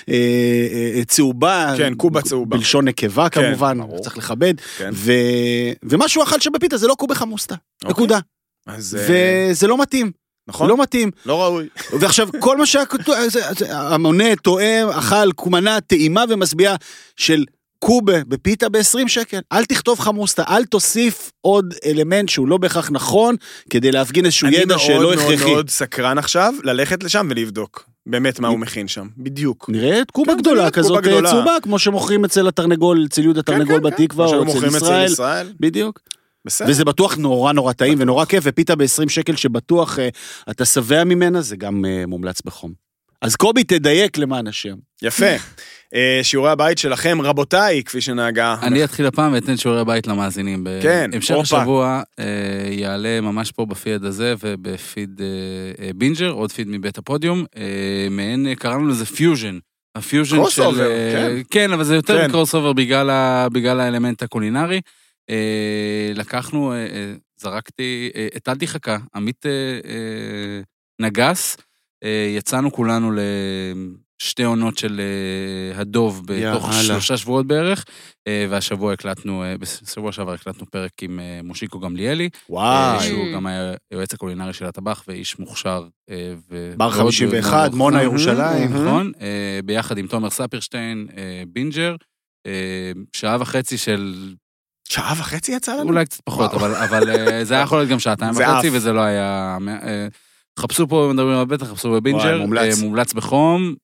אה, 0.10 0.16
אה, 0.98 1.02
צהובה. 1.08 1.74
כן, 1.78 1.94
קובה 1.96 2.22
צהובה. 2.22 2.58
בלשון 2.58 2.88
נקבה 2.88 3.30
כן, 3.30 3.42
כמובן, 3.50 3.78
ברור. 3.78 4.00
צריך 4.00 4.18
לכבד. 4.18 4.54
כן. 4.78 4.90
ו... 4.94 5.12
ומה 5.84 6.10
שהוא 6.10 6.24
אכל 6.24 6.40
שבפיתה 6.40 6.78
זה 6.78 6.88
לא 6.88 6.94
קובה 6.94 7.16
חמוסטה, 7.16 7.56
אוקיי. 7.84 7.92
נקודה. 7.92 8.20
אז 8.68 8.98
אה, 9.00 9.48
וזה 9.52 9.68
לא 9.68 9.82
מתאים, 9.82 10.12
נכון? 10.48 10.70
לא 10.70 10.82
מתאים. 10.82 11.12
לא 11.26 11.42
ראוי. 11.44 11.68
ועכשיו, 12.00 12.28
כל 12.40 12.58
מה 12.58 12.66
שהיה 12.66 12.86
כתוב, 12.86 13.16
זה- 13.30 13.42
המונה, 13.78 14.36
תואם, 14.36 14.88
אכל, 14.90 15.16
מנה 15.46 15.82
טעימה 15.82 16.24
ומשביעה 16.30 16.76
של 17.18 17.46
קובה 17.80 18.24
בפיתה 18.28 18.70
ב-20 18.70 19.08
שקל. 19.08 19.40
אל 19.54 19.66
תכתוב 19.66 20.00
חמוסטה, 20.00 20.44
אל 20.50 20.66
תוסיף 20.66 21.32
עוד 21.42 21.74
אלמנט 21.86 22.30
שהוא 22.30 22.48
לא 22.48 22.58
בהכרח 22.58 22.90
נכון, 22.92 23.36
כדי 23.70 23.92
להפגין 23.92 24.26
איזשהו 24.26 24.48
אני 24.48 24.56
ידע 24.56 24.66
מאוד 24.76 24.80
שלא 24.80 25.00
מאוד 25.02 25.14
הכרחי. 25.18 25.52
מאוד 25.54 25.70
סקרן 25.70 26.18
עכשיו 26.18 26.54
ללכת 26.64 27.04
לשם 27.04 27.28
ולבדוק. 27.30 27.86
באמת 28.06 28.40
מה 28.40 28.48
הוא 28.48 28.60
מכין 28.60 28.88
שם, 28.88 29.08
בדיוק. 29.18 29.70
נראית 29.70 30.12
קובה 30.12 30.34
כן, 30.34 30.40
גדולה 30.40 30.72
כזאת 30.72 31.04
גדולה. 31.04 31.30
צהובה, 31.30 31.56
כמו 31.62 31.80
שמוכרים 31.80 32.26
אצל 32.26 32.48
התרנגול, 32.48 33.06
אצל 33.10 33.22
יהודה 33.22 33.42
תרנגול 33.42 33.76
כן, 33.76 33.84
כן, 33.98 34.04
בתקווה, 34.04 34.26
או 34.26 34.44
אצל. 34.78 35.04
ישראל. 35.06 35.54
בדיוק. 35.60 36.00
בסדר. 36.48 36.70
וזה 36.70 36.86
בטוח 36.86 37.18
נורא 37.18 37.54
נורא 37.54 37.74
טעים 37.74 37.98
ונורא 38.02 38.26
כיף, 38.26 38.44
ופיתה 38.48 38.76
ב-20 38.76 39.10
שקל 39.10 39.36
שבטוח 39.36 40.00
אה, 40.00 40.10
אתה 40.52 40.66
שבע 40.66 41.04
ממנה, 41.04 41.42
זה 41.42 41.56
גם 41.56 41.86
אה, 41.86 42.04
מומלץ 42.08 42.42
בחום. 42.42 42.72
אז 43.22 43.36
קובי, 43.36 43.64
תדייק 43.64 44.18
למען 44.18 44.48
השם. 44.48 44.76
יפה. 45.02 45.26
אה, 45.96 46.20
שיעורי 46.24 46.52
הבית 46.52 46.78
שלכם, 46.78 47.22
רבותיי, 47.22 47.84
כפי 47.84 48.02
שנהגה. 48.02 48.56
אני 48.62 48.84
אתחיל 48.84 49.06
הפעם 49.06 49.34
ואתן 49.34 49.58
שיעורי 49.58 49.86
בית 49.86 50.08
למאזינים. 50.08 50.68
כן, 50.82 51.10
בהמשך 51.12 51.36
הופה. 51.36 51.58
השבוע 51.58 52.02
אה, 52.20 52.26
יעלה 52.72 53.22
ממש 53.22 53.52
פה 53.52 53.66
בפיד 53.66 54.06
הזה 54.06 54.34
ובפיד 54.44 55.22
אה, 55.82 55.92
בינג'ר, 55.96 56.30
עוד 56.30 56.52
פיד 56.52 56.68
מבית 56.68 56.98
הפודיום, 56.98 57.46
אה, 57.58 58.08
מעין, 58.12 58.48
אה, 58.48 58.56
קראנו 58.56 58.88
לזה 58.88 59.06
פיוז'ן. 59.06 59.58
הפיוז'ן 59.96 60.38
של... 60.50 60.62
Crossover, 60.62 60.80
אה, 60.80 61.12
כן. 61.12 61.42
כן, 61.52 61.74
אבל 61.74 61.84
זה 61.84 61.96
יותר 61.96 62.22
כן. 62.22 62.28
מ 62.28 62.56
crossover 62.56 62.74
בגלל 62.74 63.10
בגלל 63.52 63.80
האלמנט 63.80 64.24
הקולינרי. 64.24 64.82
אה, 65.30 66.12
לקחנו, 66.16 66.72
אה, 66.72 66.78
אה, 66.78 67.14
זרקתי, 67.38 68.12
הטלתי 68.36 68.68
חכה, 68.68 68.98
עמית 69.16 69.46
נגס, 71.02 71.58
יצאנו 72.38 72.72
כולנו 72.72 73.12
לשתי 73.12 74.44
עונות 74.44 74.78
של 74.78 75.02
הדוב 75.76 76.22
בתוך 76.26 76.64
יאללה. 76.64 76.84
שלושה 76.84 77.18
שבועות 77.18 77.48
בערך, 77.48 77.86
והשבוע 78.50 78.94
הקלטנו, 78.94 79.44
בשבוע 79.60 80.12
שעבר 80.12 80.34
הקלטנו 80.34 80.66
פרק 80.66 80.92
עם 81.02 81.20
מושיקו 81.44 81.80
גמליאלי, 81.80 82.30
וואי. 82.50 83.08
שהוא 83.08 83.26
גם 83.34 83.46
היועץ 83.92 84.14
הקולינרי 84.14 84.54
של 84.54 84.66
הטבח 84.66 85.04
ואיש 85.08 85.40
מוכשר. 85.40 85.88
ו- 86.50 86.74
בר 86.78 86.90
ועוד 86.96 87.14
51, 87.14 87.54
מאוד 87.54 87.72
מונה. 87.78 88.04
ירושלים. 88.04 88.74
נכון, 88.74 89.12
ביחד 89.66 89.98
עם 89.98 90.08
תומר 90.08 90.30
ספירשטיין, 90.30 91.08
בינג'ר, 91.48 91.96
שעה 93.16 93.38
וחצי 93.40 93.78
של, 93.78 94.34
שעה 94.90 95.14
וחצי 95.18 95.52
יצא 95.52 95.74
לנו? 95.74 95.90
אולי 95.90 96.06
קצת 96.06 96.22
פחות. 96.22 96.54
אבל, 96.54 96.76
אבל 96.76 97.10
אה, 97.10 97.44
זה 97.44 97.54
היה 97.54 97.64
יכול 97.64 97.78
להיות 97.78 97.90
גם 97.90 98.00
שעתיים 98.00 98.34
וחצי. 98.36 98.70
וזה 98.72 98.94
לא 98.94 99.02
היה... 99.02 99.58
אה, 99.68 100.08
חפשו 100.60 100.88
פה, 100.88 101.10
מדברים 101.14 101.38
על 101.38 101.46
בטח, 101.46 101.68
חפשו 101.68 101.92
בבינג'ר, 101.92 102.24
וואי, 102.24 102.40
מומלץ. 102.40 102.78
אה, 102.80 102.86
מומלץ 102.86 103.14
בחום. 103.14 103.76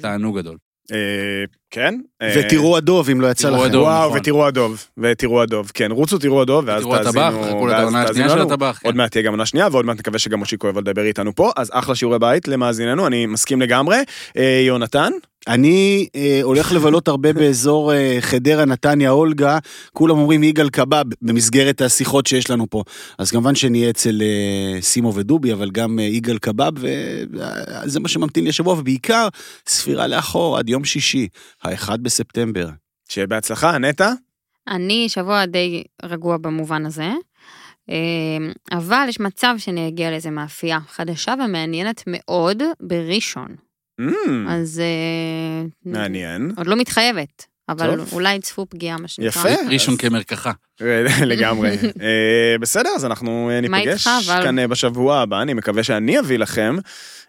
תענוג 0.00 0.38
גדול. 0.38 0.56
אה, 0.92 1.44
כן. 1.70 2.00
אה, 2.22 2.34
ותראו 2.36 2.76
הדוב, 2.76 3.10
אם 3.10 3.20
לא 3.20 3.30
יצא 3.30 3.48
תראו 3.48 3.64
לכם. 3.64 3.78
וואו, 3.78 4.06
נכון. 4.06 4.18
ותראו 4.18 4.46
הדוב, 4.46 4.86
ותראו 4.98 5.42
הדוב, 5.42 5.70
כן, 5.74 5.90
רוצו 5.90 6.18
תראו 6.18 6.42
הדוב, 6.42 6.64
ואז 6.66 6.82
תראו 6.82 6.96
תאזינו, 6.96 7.24
הטבח, 7.24 7.46
חכו 7.48 7.66
לעונה 7.66 8.06
תאזינו 8.06 8.26
השנייה 8.26 8.28
של. 8.28 8.52
הטבח. 8.52 8.80
עוד 8.84 8.94
כן. 8.94 8.98
מעט 8.98 9.10
תהיה 9.10 9.22
גם 9.24 9.32
עונה 9.32 9.46
שנייה, 9.46 9.68
ועוד 9.72 9.86
מעט 9.86 9.98
נקווה 9.98 10.18
שגם 10.18 10.38
מושיקו 10.38 10.68
יבוא 10.68 10.80
לדבר 10.80 11.02
איתנו 11.02 11.34
פה, 11.34 11.52
אז 11.56 11.70
אחלה 11.72 11.94
שיעורי 11.94 12.18
בית 12.18 12.48
למאזיננו, 12.48 13.06
אני 13.06 13.26
מסכים 13.26 13.62
לגמרי. 13.62 13.96
אה, 14.36 14.62
יונתן? 14.66 15.12
אני 15.48 16.08
אה, 16.16 16.40
הולך 16.42 16.72
לבלות 16.72 17.08
הרבה 17.08 17.32
באזור 17.32 17.92
אה, 17.92 18.16
חדרה, 18.20 18.64
נתניה, 18.64 19.10
אולגה, 19.10 19.58
כולם 19.92 20.18
אומרים 20.18 20.42
יגאל 20.42 20.70
קבב 20.70 21.04
במסגרת 21.22 21.80
השיחות 21.80 22.26
שיש 22.26 22.50
לנו 22.50 22.70
פה. 22.70 22.82
אז 23.18 23.30
כמובן 23.30 23.54
שנהיה 23.54 23.90
אצל 23.90 24.22
אה, 24.22 24.82
סימו 24.82 25.14
ודובי, 25.14 25.52
אבל 25.52 25.70
גם 25.70 25.98
אה, 25.98 26.04
יגאל 26.04 26.38
קבב, 26.38 26.72
וזה 26.76 28.00
מה 28.00 28.08
שממתין 28.08 28.44
לי 28.44 28.50
השבוע, 28.50 28.74
ובעיקר 28.74 29.28
ספירה 29.66 30.06
לאחור 30.06 30.58
עד 30.58 30.68
יום 30.68 30.84
שישי, 30.84 31.28
האחד 31.62 32.02
בספטמבר. 32.02 32.68
שיהיה 33.08 33.26
בהצלחה, 33.26 33.78
נטע? 33.78 34.12
אני 34.68 35.08
שבוע 35.08 35.46
די 35.46 35.82
רגוע 36.02 36.36
במובן 36.36 36.86
הזה, 36.86 37.10
אה, 37.90 37.96
אבל 38.72 39.06
יש 39.08 39.20
מצב 39.20 39.54
שאני 39.58 39.88
אגיע 39.88 40.10
לאיזה 40.10 40.30
מאפייה 40.30 40.78
חדשה 40.88 41.34
ומעניינת 41.44 42.04
מאוד 42.06 42.62
בראשון. 42.80 43.69
Mm, 44.08 44.50
אז... 44.50 44.80
אה, 44.80 45.66
מעניין. 45.92 46.52
עוד 46.56 46.66
לא 46.66 46.76
מתחייבת, 46.76 47.46
אבל 47.68 47.96
טוב. 47.96 48.08
אולי 48.12 48.40
צפו 48.40 48.66
פגיעה, 48.66 48.96
מה 48.98 49.08
שנקרא. 49.08 49.28
יפה. 49.28 49.48
ראשון 49.70 49.94
אז- 49.94 50.00
כמרקחה. 50.00 50.52
לגמרי. 51.26 51.70
אה, 52.02 52.58
בסדר, 52.60 52.90
אז 52.96 53.04
אנחנו 53.04 53.50
אה, 53.52 53.60
ניפגש 53.60 54.06
איתך, 54.06 54.28
אבל? 54.30 54.42
כאן 54.42 54.58
אה, 54.58 54.66
בשבוע 54.68 55.18
הבא, 55.20 55.42
אני 55.42 55.54
מקווה 55.54 55.82
שאני 55.82 56.18
אביא 56.20 56.38
לכם 56.38 56.76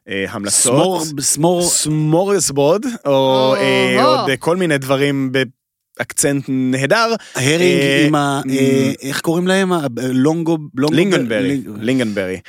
אה, 0.10 0.26
המלצות. 0.30 0.62
סמור, 0.64 1.04
סמור, 1.20 1.62
סמוריסבוד, 1.70 2.86
או 3.06 3.12
או, 3.12 3.56
אה, 3.56 4.04
או. 4.04 4.10
עוד 4.10 4.30
כל 4.40 4.58
מיני 4.58 4.78
דברים 4.78 5.32
באקצנט 5.98 6.46
נהדר. 6.48 7.14
הרינג 7.36 7.62
אה, 7.82 8.06
עם 8.08 8.16
ה... 8.16 8.42
איך 9.02 9.22
קוראים 9.22 9.48
להם? 9.48 9.72
לונגו... 10.14 10.58
לינגנברי, 10.92 11.48
לינג- 11.48 11.68
לינגנברי. 11.80 12.40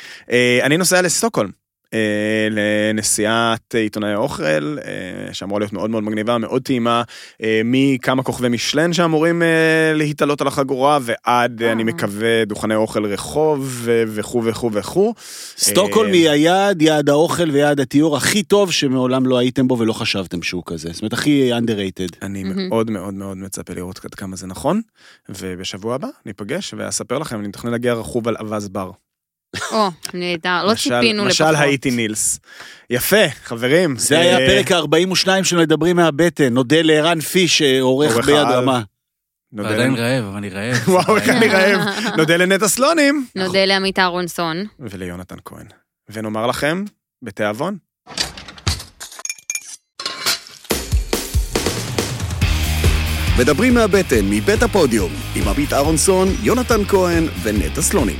אני 0.62 0.76
נוסע 0.76 1.02
לסטוקהולם. 1.02 1.61
אה, 1.94 2.48
לנסיעת 2.50 3.74
עיתונאי 3.74 4.12
האוכל, 4.12 4.42
אה, 4.84 5.34
שאמורה 5.34 5.60
להיות 5.60 5.72
מאוד 5.72 5.90
מאוד 5.90 6.02
מגניבה, 6.02 6.38
מאוד 6.38 6.62
טעימה, 6.62 7.02
אה, 7.42 7.60
מכמה 7.64 8.22
כוכבי 8.22 8.48
משלן 8.48 8.92
שאמורים 8.92 9.42
להתעלות 9.94 10.40
על 10.40 10.46
החגורה, 10.46 10.98
ועד, 11.02 11.62
אני. 11.62 11.82
מקווה, 11.84 12.44
דוכני 12.44 12.74
אוכל 12.74 13.06
רחוב, 13.06 13.88
וכו' 14.08 14.44
וכו' 14.44 14.70
וכו'. 14.72 15.14
סטוקהולם 15.58 16.12
היא 16.12 16.30
היעד, 16.30 16.82
יעד 16.82 17.08
האוכל 17.08 17.50
ויעד 17.50 17.80
התיאור 17.80 18.16
הכי 18.16 18.42
טוב 18.42 18.72
שמעולם 18.72 19.26
לא 19.26 19.38
הייתם 19.38 19.68
בו 19.68 19.78
ולא 19.78 19.92
חשבתם 19.92 20.42
שהוא 20.42 20.62
כזה. 20.66 20.88
זאת 20.92 21.02
אומרת, 21.02 21.12
הכי 21.12 21.52
underrated. 21.52 22.16
אני. 22.22 22.42
מאוד 22.44 22.90
מאוד 22.90 23.14
מאוד 23.14 23.36
מצפה 23.36 23.74
לראות 23.74 24.04
עד 24.04 24.14
כמה 24.14 24.36
זה 24.36 24.46
נכון, 24.46 24.80
ובשבוע 25.28 25.94
הבא 25.94 26.08
ניפגש 26.26 26.74
ואספר 26.76 27.18
לכם, 27.18 27.38
אני 27.38 27.48
מתכנן 27.48 27.70
להגיע 27.70 27.92
רכוב 27.92 28.28
על 28.28 28.36
אווז 28.36 28.68
בר. 28.68 28.90
או, 29.72 29.88
נהדר, 30.14 30.64
לא 30.64 30.74
ציפינו 30.74 31.24
לפחות. 31.24 31.46
משל 31.46 31.56
הייתי 31.56 31.90
נילס. 31.90 32.40
יפה, 32.90 33.28
חברים. 33.44 33.96
זה 33.96 34.18
היה 34.18 34.38
אה, 34.38 34.44
הפרק 34.44 34.72
ה-42 34.72 35.44
של 35.44 35.56
מדברים 35.56 35.96
מהבטן. 35.96 36.54
נודה 36.54 36.82
לערן 36.82 37.20
פיש, 37.20 37.62
עורך 37.62 38.12
עורך 38.12 38.26
ביד. 38.26 38.36
רמה. 38.36 38.82
נודה 39.52 39.68
ועדיין 39.68 39.94
רעב, 39.94 40.24
אבל 40.24 40.36
אני 40.36 40.48
רעב. 40.48 40.76
וואו, 40.88 41.16
איך 41.16 41.28
אני 41.28 41.48
רעב. 41.48 41.80
נודה 42.16 42.36
לנטע 42.36 42.68
סלונים. 42.68 43.26
נודה 43.36 43.64
לעמית 43.64 43.98
אהרונסון. 43.98 44.64
וליונתן 44.80 45.36
כהן. 45.44 45.66
ונאמר 46.10 46.46
לכם, 46.46 46.84
בתיאבון. 47.22 47.76
מדברים 53.38 53.74
מהבטן, 53.74 54.24
מבית 54.30 54.62
הפודיום, 54.62 55.12
עם 55.36 55.48
עמית 55.48 55.72
אהרונסון, 55.72 56.28
יונתן 56.42 56.84
כהן 56.84 57.24
ונטע 57.42 57.82
סלונים. 57.82 58.16